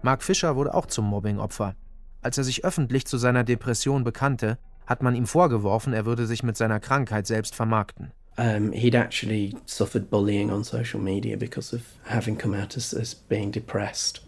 Mark 0.02 0.22
Fischer 0.22 0.54
wurde 0.54 0.74
auch 0.74 0.86
zum 0.86 1.06
Mobbing-Opfer. 1.06 1.74
Als 2.22 2.38
er 2.38 2.44
sich 2.44 2.64
öffentlich 2.64 3.04
zu 3.04 3.18
seiner 3.18 3.42
Depression 3.42 4.04
bekannte, 4.04 4.58
hat 4.86 5.02
man 5.02 5.14
ihm 5.14 5.26
vorgeworfen, 5.26 5.92
er 5.92 6.06
würde 6.06 6.26
sich 6.26 6.42
mit 6.42 6.56
seiner 6.56 6.80
Krankheit 6.80 7.26
selbst 7.26 7.54
vermarkten. 7.54 8.12
Um, 8.38 8.72
he'd 8.72 8.94
actually 8.94 9.56
suffered 9.64 10.10
bullying 10.10 10.52
on 10.52 10.62
social 10.62 11.00
media 11.00 11.36
because 11.36 11.74
of 11.74 11.82
having 12.04 12.36
come 12.36 12.54
out 12.54 12.76
as, 12.76 12.92
as 12.92 13.14
being 13.14 13.50
depressed. 13.50 14.20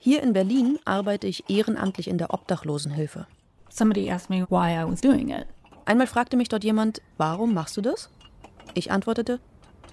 Hier 0.00 0.22
in 0.22 0.32
Berlin 0.32 0.78
arbeite 0.84 1.26
ich 1.26 1.48
ehrenamtlich 1.48 2.08
in 2.08 2.18
der 2.18 2.32
Obdachlosenhilfe. 2.32 3.26
Somebody 3.68 4.10
asked 4.10 4.30
me 4.30 4.44
why 4.48 4.72
I 4.72 4.84
was 4.84 5.00
doing 5.00 5.28
it. 5.28 5.46
Einmal 5.84 6.06
fragte 6.06 6.36
mich 6.36 6.48
dort 6.48 6.64
jemand, 6.64 7.00
warum 7.16 7.54
machst 7.54 7.76
du 7.76 7.80
das? 7.80 8.10
Ich 8.74 8.90
antwortete, 8.90 9.38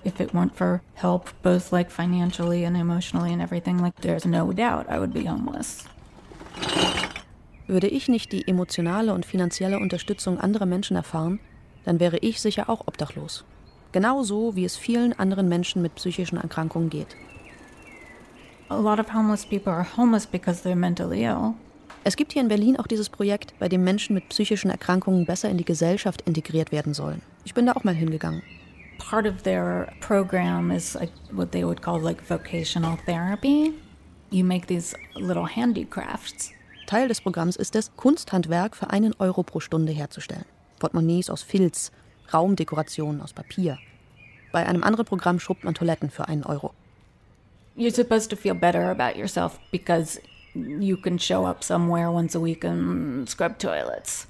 if 0.03 0.19
it 0.19 0.33
weren't 0.33 0.55
for 0.55 0.81
help 0.95 1.29
both 1.43 1.71
like 1.71 1.91
financially 1.91 2.65
and 2.65 2.75
emotionally 2.75 3.31
and 3.31 3.41
everything 3.41 3.77
like 3.79 3.95
there's 4.01 4.25
no 4.25 4.51
doubt 4.51 4.87
I 4.89 4.99
would 4.99 5.13
be 5.13 5.25
homeless. 5.25 5.85
Würde 7.67 7.87
ich 7.87 8.07
nicht 8.07 8.31
die 8.31 8.47
emotionale 8.47 9.13
und 9.13 9.25
finanzielle 9.25 9.79
Unterstützung 9.79 10.39
anderer 10.39 10.67
Menschen 10.67 10.95
erfahren, 10.95 11.39
dann 11.83 11.99
wäre 11.99 12.17
ich 12.17 12.39
sicher 12.39 12.69
auch 12.69 12.87
obdachlos. 12.87 13.43
Genauso 13.91 14.55
wie 14.55 14.65
es 14.65 14.77
vielen 14.77 15.13
anderen 15.13 15.49
Menschen 15.49 15.81
mit 15.81 15.95
psychischen 15.95 16.37
Erkrankungen 16.37 16.89
geht. 16.89 17.15
Es 22.03 22.15
gibt 22.15 22.33
hier 22.33 22.41
in 22.41 22.47
Berlin 22.47 22.77
auch 22.77 22.87
dieses 22.87 23.09
Projekt, 23.09 23.53
bei 23.57 23.67
dem 23.67 23.83
Menschen 23.83 24.13
mit 24.13 24.29
psychischen 24.29 24.69
Erkrankungen 24.69 25.25
besser 25.25 25.49
in 25.49 25.57
die 25.57 25.65
Gesellschaft 25.65 26.21
integriert 26.21 26.71
werden 26.71 26.93
sollen. 26.93 27.21
Ich 27.45 27.53
bin 27.53 27.65
da 27.65 27.73
auch 27.73 27.83
mal 27.83 27.95
hingegangen. 27.95 28.43
Part 28.99 29.27
of 29.27 29.41
their 29.43 29.87
program 30.01 30.71
is 30.71 30.93
like 30.93 31.11
what 31.31 31.51
they 31.51 31.65
would 31.65 31.81
call 31.81 31.99
like 32.01 32.21
vocational 32.29 32.97
therapy. 33.05 33.73
You 34.29 34.43
make 34.43 34.67
these 34.67 34.95
little 35.15 35.47
handicrafts 35.47 36.54
Teil 36.85 37.07
des 37.07 37.21
Programms 37.21 37.55
ist 37.55 37.75
es, 37.75 37.95
Kunsthandwerk 37.95 38.75
für 38.75 38.91
einen 38.91 39.13
Euro 39.19 39.43
pro 39.43 39.59
Stunde 39.59 39.91
herzustellen. 39.91 40.45
Portemonnaies 40.79 41.29
aus 41.29 41.41
Filz, 41.41 41.91
Raumdekorationen 42.33 43.21
aus 43.21 43.33
Papier. 43.33 43.77
Bei 44.51 44.65
einem 44.65 44.83
anderen 44.83 45.05
Programm 45.05 45.39
schrubbt 45.39 45.63
man 45.63 45.73
Toiletten 45.73 46.09
für 46.09 46.27
einen 46.27 46.43
Euro. 46.43 46.73
You're 47.75 47.93
supposed 47.93 48.29
to 48.29 48.35
feel 48.35 48.53
better 48.53 48.89
about 48.89 49.19
yourself 49.19 49.59
because 49.71 50.21
you 50.53 50.95
can 50.95 51.19
show 51.19 51.45
up 51.45 51.63
somewhere 51.63 52.09
once 52.09 52.37
a 52.37 52.41
week 52.41 52.63
and 52.63 53.29
scrub 53.29 53.59
toilets. 53.59 54.27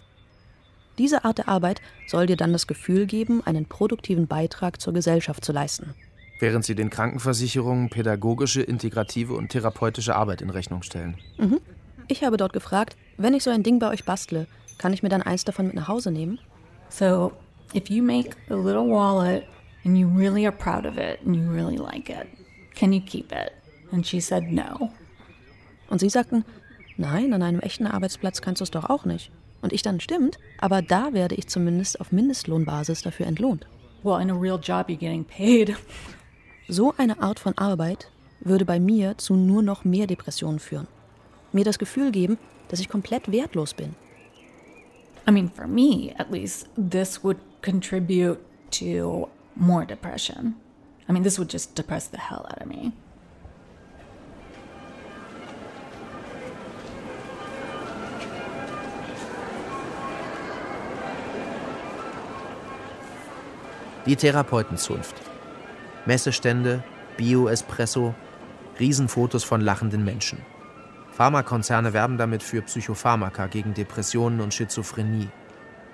Diese 0.98 1.26
Art 1.26 1.38
der 1.38 1.50
Arbeit 1.50 1.82
soll 2.08 2.26
dir 2.26 2.38
dann 2.38 2.54
das 2.54 2.68
Gefühl 2.68 3.06
geben, 3.06 3.46
einen 3.46 3.66
produktiven 3.66 4.28
Beitrag 4.28 4.80
zur 4.82 4.94
Gesellschaft 4.94 5.44
zu 5.44 5.52
leisten. 5.52 5.94
Während 6.40 6.66
sie 6.66 6.76
den 6.76 6.90
Krankenversicherungen 6.90 7.90
pädagogische, 7.90 8.62
integrative 8.62 9.34
und 9.34 9.50
therapeutische 9.50 10.16
Arbeit 10.16 10.42
in 10.42 10.50
Rechnung 10.50 10.84
stellen. 10.84 11.18
Mhm. 11.38 11.60
Ich 12.08 12.24
habe 12.24 12.38
dort 12.38 12.54
gefragt, 12.54 12.96
wenn 13.18 13.34
ich 13.34 13.44
so 13.44 13.50
ein 13.50 13.64
Ding 13.64 13.80
bei 13.80 13.90
euch 13.90 14.06
bastle, 14.06 14.46
kann 14.78 14.94
ich 14.94 15.02
mir 15.02 15.10
dann 15.10 15.24
eins 15.24 15.44
davon 15.44 15.68
mit 15.68 15.76
nach 15.76 15.88
Hause 15.88 16.12
nehmen? 16.12 16.40
So, 16.90 17.32
if 17.74 17.90
you 17.90 18.04
make 18.04 18.36
a 18.50 18.54
little 18.54 18.88
wallet 18.88 19.44
and 19.86 19.98
you 19.98 20.08
really 20.08 20.46
are 20.46 20.56
proud 20.56 20.86
of 20.86 20.98
it 20.98 21.20
and 21.26 21.36
you 21.36 21.52
really 21.52 21.78
like 21.78 22.10
it, 22.10 22.28
can 22.76 22.94
you 22.94 23.02
keep 23.02 23.32
it? 23.32 23.52
And 23.92 24.06
she 24.06 24.20
said 24.20 24.52
no. 24.52 24.92
Und 25.90 26.00
sie 26.00 26.10
sagten, 26.10 26.46
nein, 26.96 27.34
an 27.34 27.42
einem 27.42 27.60
echten 27.60 27.88
Arbeitsplatz 27.88 28.42
kannst 28.42 28.62
du 28.62 28.66
es 28.66 28.72
doch 28.72 28.88
auch 28.88 29.06
nicht. 29.06 29.32
Und 29.64 29.74
ich 29.74 29.82
dann, 29.82 30.00
stimmt, 30.00 30.38
aber 30.60 30.84
da 30.84 31.14
werde 31.14 31.34
ich 31.34 31.48
zumindest 31.48 32.00
auf 32.00 32.12
Mindestlohnbasis 32.12 33.02
dafür 33.02 33.26
entlohnt. 33.26 33.66
Well, 34.04 34.22
in 34.22 34.30
a 34.30 34.36
real 34.36 34.60
job 34.62 34.90
you're 34.90 34.98
getting 34.98 35.26
paid. 35.26 35.76
So 36.68 36.94
eine 36.98 37.20
Art 37.20 37.40
von 37.40 37.58
Arbeit 37.58 38.12
würde 38.42 38.66
bei 38.66 38.80
mir 38.80 39.18
zu 39.18 39.34
nur 39.36 39.64
noch 39.64 39.86
mehr 39.86 40.06
Depressionen 40.06 40.60
führen 40.60 40.88
mir 41.56 41.66
das 41.66 41.80
Gefühl 41.80 42.12
geben, 42.12 42.38
dass 42.68 42.80
ich 42.80 42.90
komplett 42.90 43.32
wertlos 43.32 43.74
bin. 43.74 43.96
I 45.28 45.32
mean, 45.32 45.50
for 45.50 45.66
me, 45.66 46.14
at 46.20 46.32
least, 46.32 46.68
this 46.76 47.24
would 47.24 47.38
contribute 47.64 48.38
to 48.72 49.30
more 49.56 49.86
depression. 49.86 50.56
I 51.10 51.14
mean, 51.14 51.24
this 51.24 51.40
would 51.40 51.52
just 51.52 51.76
depress 51.76 52.08
the 52.08 52.18
hell 52.18 52.46
out 52.48 52.62
of 52.62 52.68
me. 52.68 52.92
Die 64.06 64.16
Therapeutenzunft. 64.16 65.16
Messestände, 66.06 66.84
Bio-Espresso, 67.18 68.14
Riesenfotos 68.80 69.44
von 69.44 69.62
lachenden 69.62 70.04
Menschen. 70.06 70.38
Pharmakonzerne 71.16 71.94
werben 71.94 72.18
damit 72.18 72.44
für 72.44 72.62
Psychopharmaka 72.62 73.48
gegen 73.48 73.74
Depressionen 73.74 74.42
und 74.42 74.54
Schizophrenie. 74.54 75.30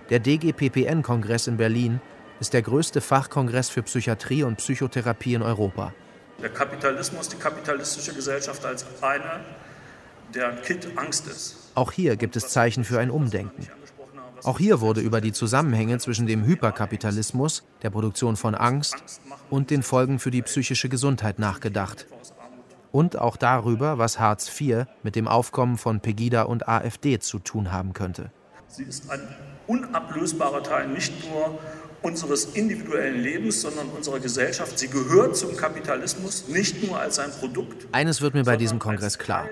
Der 0.09 0.17
DGPPN-Kongress 0.17 1.45
in 1.45 1.57
Berlin 1.57 2.01
ist 2.39 2.53
der 2.53 2.63
größte 2.63 3.01
Fachkongress 3.01 3.69
für 3.69 3.84
Psychiatrie 3.84 4.41
und 4.41 4.55
Psychotherapie 4.55 5.36
in 5.36 5.43
Europa. 5.43 5.93
Der 6.41 6.49
Kapitalismus, 6.49 7.30
die 7.30 7.36
kapitalistische 7.36 8.15
Gesellschaft 8.15 8.65
als 8.65 8.84
eine, 9.01 9.45
deren 10.34 10.59
Kit 10.63 10.88
Angst 10.95 11.28
ist. 11.28 11.69
Auch 11.76 11.91
hier 11.91 12.15
gibt 12.15 12.36
es 12.36 12.49
Zeichen 12.49 12.84
für 12.84 12.99
ein 12.99 13.11
Umdenken. 13.11 13.67
Auch 14.43 14.57
hier 14.57 14.82
wurde 14.82 15.01
über 15.01 15.22
die 15.22 15.34
Zusammenhänge 15.34 15.99
zwischen 15.99 16.26
dem 16.26 16.45
Hyperkapitalismus, 16.45 17.63
der 17.84 17.91
Produktion 17.91 18.38
von 18.38 18.55
Angst 18.55 18.95
und 19.51 19.69
den 19.69 19.84
Folgen 19.84 20.17
für 20.17 20.32
die 20.32 20.41
psychische 20.41 20.89
Gesundheit 20.89 21.38
nachgedacht 21.38 22.07
und 22.92 23.18
auch 23.18 23.38
darüber, 23.38 23.98
was 23.98 24.20
Hartz 24.20 24.50
IV 24.60 24.86
mit 25.04 25.16
dem 25.16 25.28
Aufkommen 25.28 25.78
von 25.78 26.00
Pegida 26.00 26.44
und 26.44 26.68
AfD 26.68 27.20
zu 27.20 27.39
tun 27.39 27.72
haben 27.72 27.94
könnte. 27.94 28.32
Sie 28.68 28.84
ist 28.84 29.10
ein 29.10 29.22
unablösbarer 29.68 30.64
Teil 30.64 30.88
nicht 30.88 31.14
nur 31.30 31.60
unseres 32.02 32.46
individuellen 32.46 33.22
Lebens, 33.22 33.62
sondern 33.62 33.88
unserer 33.89 34.20
Gesellschaft. 34.20 34.80
Sie 34.80 34.88
gehört 34.88 35.38
zum 35.38 35.56
Kapitalismus 35.56 36.48
nicht 36.48 36.84
nur 36.84 37.00
als 37.00 37.20
ein 37.20 37.32
Produkt. 37.32 37.88
Eines 37.92 38.22
wird 38.22 38.34
mir 38.34 38.44
bei 38.44 38.58
diesem 38.58 38.80
Kongress 38.80 39.20
klar. 39.20 39.48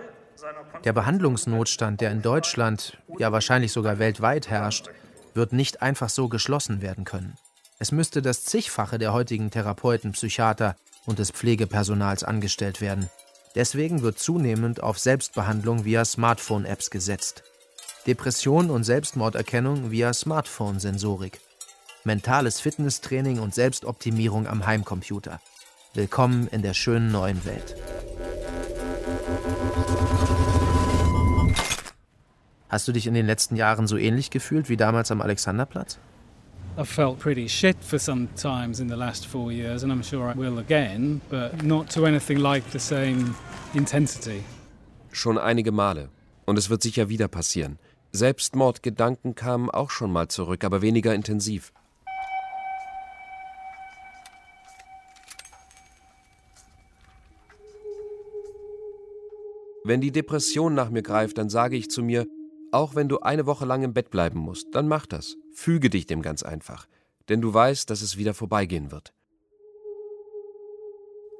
Der 0.84 0.94
Behandlungsnotstand, 0.94 2.02
der 2.02 2.12
in 2.12 2.22
Deutschland, 2.22 2.98
ja 3.18 3.32
wahrscheinlich 3.32 3.72
sogar 3.72 4.00
weltweit 4.00 4.50
herrscht, 4.50 4.90
wird 5.34 5.54
nicht 5.54 5.82
einfach 5.82 6.10
so 6.10 6.28
geschlossen 6.28 6.82
werden 6.82 7.04
können. 7.04 7.38
Es 7.78 7.92
müsste 7.92 8.22
das 8.22 8.44
zigfache 8.44 8.98
der 8.98 9.14
heutigen 9.14 9.52
Therapeuten, 9.52 10.14
Psychiater 10.14 10.76
und 11.06 11.20
des 11.20 11.32
Pflegepersonals 11.32 12.24
angestellt 12.24 12.82
werden. 12.82 13.10
Deswegen 13.60 14.04
wird 14.04 14.18
zunehmend 14.18 14.82
auf 14.82 14.98
Selbstbehandlung 15.00 15.84
via 15.84 16.06
Smartphone-Apps 16.06 16.92
gesetzt. 16.92 17.44
Depression 18.08 18.70
und 18.70 18.86
Selbstmorderkennung 18.86 19.92
via 19.92 20.14
Smartphone-Sensorik. 20.14 21.42
Mentales 22.06 22.62
Fitnesstraining 22.62 23.40
und 23.40 23.54
Selbstoptimierung 23.54 24.48
am 24.48 24.66
Heimcomputer. 24.66 25.42
Willkommen 25.94 26.48
in 26.48 26.62
der 26.62 26.74
schönen 26.74 27.12
neuen 27.12 27.44
Welt. 27.44 27.76
Hast 32.70 32.88
du 32.88 32.94
dich 32.94 33.08
in 33.08 33.14
den 33.14 33.26
letzten 33.26 33.58
Jahren 33.58 33.88
so 33.88 33.98
ähnlich 33.98 34.32
gefühlt 34.32 34.70
wie 34.70 34.78
damals 34.78 35.12
am 35.12 35.22
Alexanderplatz? 35.22 36.00
I've 36.80 36.88
felt 36.88 37.20
pretty 37.20 37.50
shit 37.50 37.76
for 37.82 38.00
some 38.00 38.30
times 38.38 38.80
in 38.80 38.88
the 38.88 38.96
last 38.96 39.28
four 39.28 39.52
years, 39.52 39.84
and 39.84 39.92
I'm 39.92 40.02
sure 40.02 40.30
I 40.30 40.34
will 40.34 40.60
again, 40.60 41.20
but 41.30 41.62
not 41.62 41.90
to 41.90 42.06
anything 42.06 42.38
like 42.38 42.64
the 42.72 42.80
same 42.80 43.36
intensity. 43.74 44.46
Schon 45.12 45.38
einige 45.38 45.74
Male. 45.74 46.08
Und 46.46 46.58
es 46.58 46.70
wird 46.70 46.82
sicher 46.82 47.10
wieder 47.10 47.28
passieren. 47.28 47.80
Selbstmordgedanken 48.14 49.36
kamen 49.36 49.70
auch 49.70 49.90
schon 49.90 50.10
mal 50.10 50.30
zurück, 50.30 50.64
aber 50.64 50.82
weniger 50.82 51.14
intensiv. 51.14 51.74
Wenn 59.84 60.00
die 60.00 60.12
Depression 60.12 60.76
nach 60.76 60.92
mir 60.92 61.02
greift, 61.02 61.38
dann 61.38 61.50
sage 61.50 61.76
ich 61.76 61.90
zu 61.90 62.04
mir, 62.04 62.26
auch 62.72 62.96
wenn 62.96 63.10
du 63.10 63.20
eine 63.20 63.46
Woche 63.46 63.66
lang 63.66 63.84
im 63.84 63.94
Bett 63.94 64.10
bleiben 64.10 64.40
musst, 64.40 64.68
dann 64.74 64.88
mach 64.88 65.06
das. 65.06 65.36
Füge 65.54 65.90
dich 65.90 66.06
dem 66.06 66.22
ganz 66.22 66.44
einfach. 66.44 66.88
Denn 67.28 67.42
du 67.42 67.54
weißt, 67.54 67.90
dass 67.90 68.02
es 68.02 68.18
wieder 68.18 68.34
vorbeigehen 68.34 68.92
wird. 68.92 69.14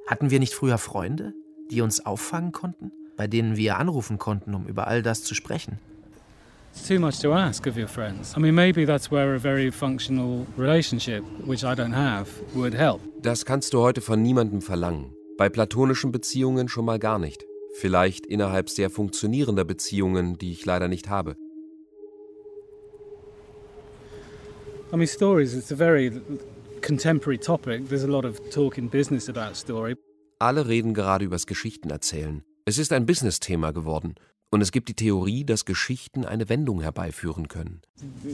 Hatten 0.06 0.30
wir 0.30 0.40
nicht 0.40 0.54
früher 0.54 0.78
Freunde, 0.78 1.34
die 1.70 1.82
uns 1.82 2.04
auffangen 2.04 2.52
konnten, 2.52 2.90
bei 3.16 3.26
denen 3.26 3.56
wir 3.56 3.78
anrufen 3.78 4.18
konnten, 4.18 4.54
um 4.54 4.66
über 4.66 4.88
all 4.88 5.02
das 5.02 5.22
zu 5.22 5.34
sprechen? 5.34 5.78
It's 6.72 6.86
too 6.86 7.00
much 7.00 7.18
to 7.20 7.32
ask 7.32 7.66
of 7.66 7.76
your 7.76 7.88
friends. 7.88 8.36
I 8.36 8.40
mean, 8.40 8.54
maybe 8.54 8.86
that's 8.86 9.10
where 9.10 9.34
a 9.34 9.38
very 9.38 9.72
functional 9.72 10.46
relationship, 10.56 11.24
which 11.44 11.62
I 11.64 11.74
don't 11.74 11.94
have, 11.94 12.28
would 12.54 12.74
help. 12.74 13.00
Das 13.22 13.44
kannst 13.44 13.74
du 13.74 13.80
heute 13.80 14.00
von 14.00 14.22
niemandem 14.22 14.62
verlangen. 14.62 15.12
Bei 15.36 15.48
platonischen 15.48 16.12
Beziehungen 16.12 16.68
schon 16.68 16.84
mal 16.84 16.98
gar 16.98 17.18
nicht. 17.18 17.44
Vielleicht 17.74 18.26
innerhalb 18.26 18.68
sehr 18.68 18.90
funktionierender 18.90 19.64
Beziehungen, 19.64 20.38
die 20.38 20.52
ich 20.52 20.64
leider 20.64 20.88
nicht 20.88 21.08
habe. 21.08 21.36
I 24.92 24.96
mean, 24.96 25.06
stories, 25.06 25.54
it's 25.54 25.70
a 25.70 25.76
very 25.76 26.20
contemporary 26.82 27.38
topic. 27.38 27.88
There's 27.88 28.02
a 28.02 28.08
lot 28.08 28.24
of 28.24 28.40
talk 28.50 28.76
in 28.76 28.88
business 28.88 29.28
about 29.28 29.54
story. 29.54 29.94
Alle 30.40 30.66
reden 30.66 30.94
gerade 30.94 31.24
übers 31.24 31.46
Geschichtenerzählen. 31.46 32.42
Es 32.64 32.78
ist 32.78 32.92
ein 32.92 33.06
Business-Thema 33.06 33.72
geworden. 33.72 34.14
Und 34.50 34.62
es 34.62 34.72
gibt 34.72 34.88
die 34.88 34.94
Theorie, 34.94 35.44
dass 35.44 35.64
Geschichten 35.64 36.24
eine 36.24 36.48
Wendung 36.48 36.80
herbeiführen 36.80 37.46
können. 37.46 37.82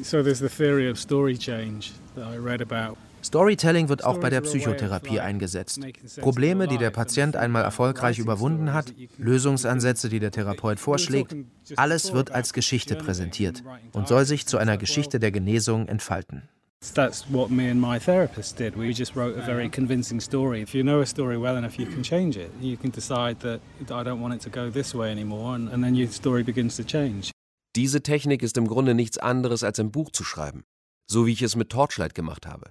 So 0.02 0.22
there's 0.22 0.38
the 0.38 0.48
theory 0.48 0.90
of 0.90 0.98
story 0.98 1.36
change 1.36 1.92
that 2.14 2.32
I 2.32 2.38
read 2.38 2.62
about. 2.62 2.96
Storytelling 3.26 3.88
wird 3.88 4.04
auch 4.04 4.18
bei 4.18 4.30
der 4.30 4.40
Psychotherapie 4.40 5.18
eingesetzt. 5.18 5.80
Probleme, 6.20 6.68
die 6.68 6.78
der 6.78 6.90
Patient 6.90 7.34
einmal 7.34 7.64
erfolgreich 7.64 8.20
überwunden 8.20 8.72
hat, 8.72 8.94
Lösungsansätze, 9.18 10.08
die 10.08 10.20
der 10.20 10.30
Therapeut 10.30 10.78
vorschlägt, 10.78 11.34
alles 11.74 12.12
wird 12.12 12.30
als 12.30 12.52
Geschichte 12.52 12.94
präsentiert 12.94 13.64
und 13.92 14.06
soll 14.06 14.24
sich 14.24 14.46
zu 14.46 14.58
einer 14.58 14.78
Geschichte 14.78 15.18
der 15.18 15.32
Genesung 15.32 15.88
entfalten. 15.88 16.48
That's 16.94 17.26
what 17.32 17.50
me 17.50 17.68
and 17.68 17.80
my 17.80 17.98
therapist 17.98 18.60
did. 18.60 18.76
We 18.76 18.90
just 18.90 19.16
wrote 19.16 19.36
a 19.36 19.44
very 19.44 19.68
convincing 19.68 20.20
story. 20.20 20.62
If 20.62 20.72
you 20.72 20.82
know 20.82 21.00
a 21.00 21.06
story 21.06 21.36
well 21.36 21.56
enough, 21.56 21.78
you 21.78 21.86
can 21.86 22.02
change 22.02 22.36
it. 22.36 22.50
You 22.60 22.76
can 22.76 22.92
decide 22.92 23.40
that 23.40 23.60
I 23.90 24.04
don't 24.04 24.20
want 24.20 24.34
it 24.34 24.42
to 24.42 24.50
go 24.50 24.70
this 24.70 24.94
way 24.94 25.10
anymore, 25.10 25.56
and, 25.56 25.68
and 25.72 25.82
then 25.82 25.96
your 25.96 26.08
story 26.12 26.44
begins 26.44 26.76
to 26.76 26.84
change. 26.84 27.32
Diese 27.74 28.02
Technik 28.02 28.42
ist 28.42 28.56
im 28.56 28.68
Grunde 28.68 28.94
nichts 28.94 29.18
anderes 29.18 29.64
als 29.64 29.80
ein 29.80 29.90
Buch 29.90 30.10
zu 30.10 30.22
schreiben, 30.22 30.64
so 31.06 31.26
wie 31.26 31.32
ich 31.32 31.42
es 31.42 31.56
mit 31.56 31.70
Torchlight 31.70 32.14
gemacht 32.14 32.46
habe. 32.46 32.70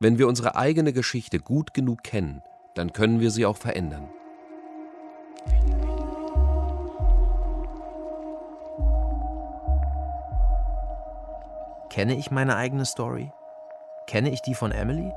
Wenn 0.00 0.16
wir 0.16 0.28
unsere 0.28 0.54
eigene 0.54 0.92
Geschichte 0.92 1.40
gut 1.40 1.74
genug 1.74 2.04
kennen, 2.04 2.40
dann 2.74 2.92
können 2.92 3.18
wir 3.18 3.32
sie 3.32 3.44
auch 3.44 3.56
verändern. 3.56 4.08
Kenne 11.90 12.16
ich 12.16 12.30
meine 12.30 12.54
eigene 12.54 12.84
Story? 12.84 13.32
Kenne 14.06 14.30
ich 14.30 14.40
die 14.40 14.54
von 14.54 14.70
Emily? 14.70 15.12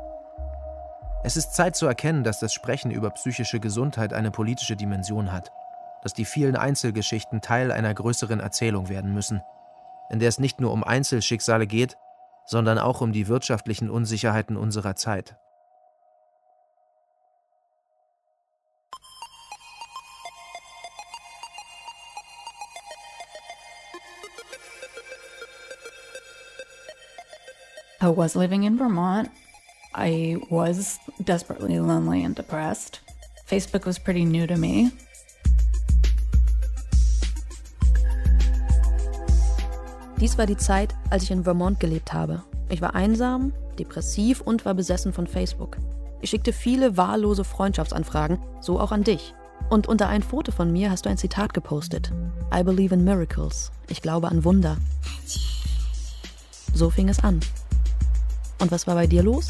Es 1.24 1.38
ist 1.38 1.54
Zeit 1.54 1.76
zu 1.76 1.86
erkennen, 1.86 2.24
dass 2.24 2.40
das 2.40 2.52
Sprechen 2.52 2.90
über 2.90 3.12
psychische 3.12 3.60
Gesundheit 3.60 4.14
eine 4.14 4.32
politische 4.32 4.76
Dimension 4.76 5.32
hat, 5.32 5.52
dass 6.02 6.16
die 6.16 6.26
vielen 6.26 6.56
Einzelgeschichten 6.56 7.42
Teil 7.42 7.72
einer 7.72 7.94
größeren 7.94 8.40
Erzählung 8.40 8.90
werden 8.90 9.14
müssen, 9.14 9.44
in 10.10 10.18
der 10.18 10.30
es 10.30 10.40
nicht 10.40 10.60
nur 10.60 10.72
um 10.72 10.84
Einzelschicksale 10.84 11.68
geht, 11.68 12.00
sondern 12.48 12.78
auch 12.78 13.02
um 13.02 13.12
die 13.12 13.28
wirtschaftlichen 13.28 13.90
Unsicherheiten 13.90 14.58
unserer 14.58 14.96
Zeit. 14.96 15.36
I 28.04 28.08
was 28.08 28.36
living 28.36 28.64
in 28.64 28.78
Vermont. 28.78 29.30
I 29.94 30.38
was 30.50 30.98
desperately 31.24 31.78
lonely 31.78 32.24
and 32.24 32.36
depressed. 32.36 33.00
Facebook 33.46 33.86
was 33.86 34.00
pretty 34.00 34.26
new 34.26 34.48
to 34.48 34.58
me. 34.58 34.92
Dies 40.22 40.38
war 40.38 40.46
die 40.46 40.56
Zeit, 40.56 40.94
als 41.10 41.24
ich 41.24 41.32
in 41.32 41.46
Vermont 41.46 41.80
gelebt 41.80 42.14
habe. 42.14 42.44
Ich 42.70 42.80
war 42.80 42.94
einsam, 42.94 43.54
depressiv 43.80 44.40
und 44.40 44.66
war 44.66 44.76
besessen 44.76 45.14
von 45.14 45.26
Facebook. 45.26 45.78
Ich 46.22 46.30
schickte 46.30 46.54
viele 46.54 46.96
wahllose 46.96 47.44
Freundschaftsanfragen, 47.44 48.38
so 48.60 48.80
auch 48.80 48.92
an 48.92 49.04
dich. 49.04 49.34
Und 49.72 49.88
unter 49.88 50.10
ein 50.10 50.22
Foto 50.22 50.52
von 50.52 50.72
mir 50.72 50.92
hast 50.92 51.06
du 51.06 51.10
ein 51.10 51.18
Zitat 51.18 51.56
gepostet. 51.56 52.14
I 52.56 52.62
believe 52.62 52.94
in 52.94 53.04
miracles. 53.04 53.72
Ich 53.88 54.04
glaube 54.04 54.28
an 54.28 54.44
Wunder. 54.44 54.78
So 56.72 56.92
fing 56.92 57.10
es 57.10 57.24
an. 57.24 57.40
Und 58.60 58.72
was 58.72 58.86
war 58.86 58.94
bei 58.94 59.08
dir 59.08 59.24
los? 59.24 59.48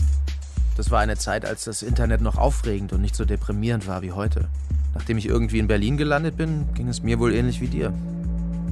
Das 0.78 0.90
war 0.90 1.02
eine 1.02 1.18
Zeit, 1.18 1.44
als 1.44 1.66
das 1.66 1.82
Internet 1.82 2.22
noch 2.22 2.38
aufregend 2.38 2.94
und 2.94 3.02
nicht 3.02 3.18
so 3.18 3.26
deprimierend 3.26 3.88
war 3.88 4.04
wie 4.04 4.14
heute. 4.14 4.48
Nachdem 4.94 5.18
ich 5.18 5.26
irgendwie 5.26 5.60
in 5.60 5.68
Berlin 5.68 5.98
gelandet 5.98 6.38
bin, 6.38 6.74
ging 6.76 6.88
es 6.88 7.04
mir 7.04 7.20
wohl 7.20 7.34
ähnlich 7.34 7.60
wie 7.60 7.68
dir. 7.68 7.94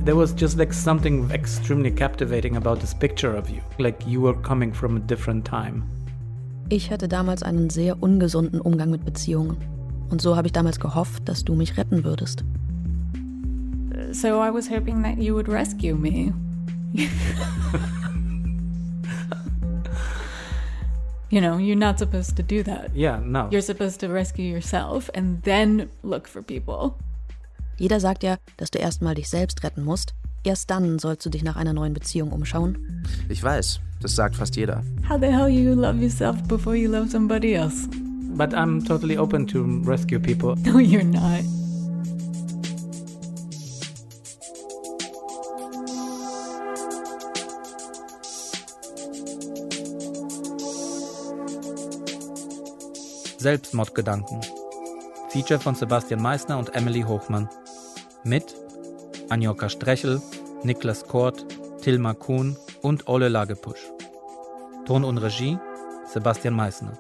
There 0.06 0.16
was 0.16 0.34
just 0.34 0.58
like 0.58 0.74
something 0.74 1.30
extremely 1.32 1.91
captivating 1.91 2.56
about 2.56 2.80
this 2.80 2.93
picture 2.93 3.36
of 3.36 3.50
you, 3.50 3.62
like 3.78 4.02
you 4.08 4.22
were 4.22 4.34
coming 4.34 4.74
from 4.74 4.95
a 4.95 5.00
different 5.00 5.45
time. 5.45 5.84
Ich 6.70 6.89
hatte 6.89 7.08
damals 7.08 7.43
einen 7.43 7.70
sehr 7.70 8.02
ungesunden 8.02 8.62
Umgang 8.62 8.91
mit 8.91 9.04
Beziehungen. 9.04 9.58
Und 10.10 10.22
so 10.22 10.36
habe 10.36 10.47
ich 10.47 10.54
damals 10.54 10.80
gehofft, 10.80 11.28
dass 11.28 11.43
du 11.43 11.54
mich 11.54 11.78
retten 11.78 12.04
würdest. 12.04 12.43
So 14.12 14.41
I 14.41 14.50
was 14.54 14.70
hoping 14.70 15.04
that 15.04 15.18
you 15.18 15.36
would 15.36 15.50
rescue 15.50 15.95
me. 15.95 16.34
you 21.30 21.41
know, 21.41 21.58
you're 21.58 21.76
not 21.76 22.00
supposed 22.00 22.36
to 22.38 22.43
do 22.43 22.64
that. 22.64 22.95
Yeah, 22.95 23.20
no. 23.24 23.50
You're 23.52 23.62
supposed 23.62 24.00
to 24.00 24.08
rescue 24.08 24.45
yourself 24.45 25.10
and 25.14 25.43
then 25.43 25.89
look 26.04 26.28
for 26.28 26.41
people. 26.41 26.97
Jeder 27.80 28.02
sagt 28.02 28.24
ja, 28.24 28.38
dass 28.58 28.72
du 28.72 28.78
erstmal 28.78 29.16
dich 29.16 29.30
selbst 29.30 29.64
retten 29.64 29.84
musst. 29.86 30.14
Erst 30.44 30.70
dann 30.70 31.00
sollst 31.00 31.26
du 31.26 31.30
dich 31.30 31.44
nach 31.44 31.56
einer 31.56 31.72
neuen 31.72 31.94
Beziehung 31.94 32.32
umschauen. 32.34 33.06
Ich 33.30 33.42
weiß, 33.42 33.80
das 34.02 34.16
sagt 34.16 34.36
fast 34.36 34.58
jeder. 34.58 34.84
How 35.10 35.18
the 35.20 35.28
hell 35.28 35.48
you 35.48 35.74
love 35.74 35.98
yourself 35.98 36.42
before 36.44 36.76
you 36.76 36.92
love 36.92 37.10
somebody 37.10 37.54
else? 37.54 37.88
But 38.36 38.54
I'm 38.54 38.86
totally 38.86 39.18
open 39.18 39.48
to 39.48 39.82
rescue 39.86 40.20
people. 40.20 40.56
No, 40.66 40.80
you're 40.80 41.04
not. 41.04 41.44
Selbstmordgedanken. 53.38 54.42
Feature 55.30 55.62
von 55.62 55.76
Sebastian 55.76 56.22
Meissner 56.22 56.58
und 56.58 56.76
Emily 56.76 57.04
Hochmann. 57.04 57.48
Mit 58.24 58.56
Anjoka 59.30 59.70
Strechel, 59.70 60.22
Niklas 60.64 61.08
Kort, 61.08 61.46
Tilma 61.82 62.14
Kuhn 62.14 62.58
und 62.82 63.08
Ole 63.08 63.30
Lagepusch. 63.30 63.80
Ton 64.86 65.04
und 65.04 65.18
Regie 65.20 65.58
Sebastian 66.06 66.54
Meissner. 66.54 66.98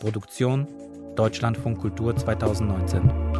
Produktion 0.00 0.66
Deutschlandfunk 1.14 1.80
Kultur 1.80 2.16
2019. 2.16 3.31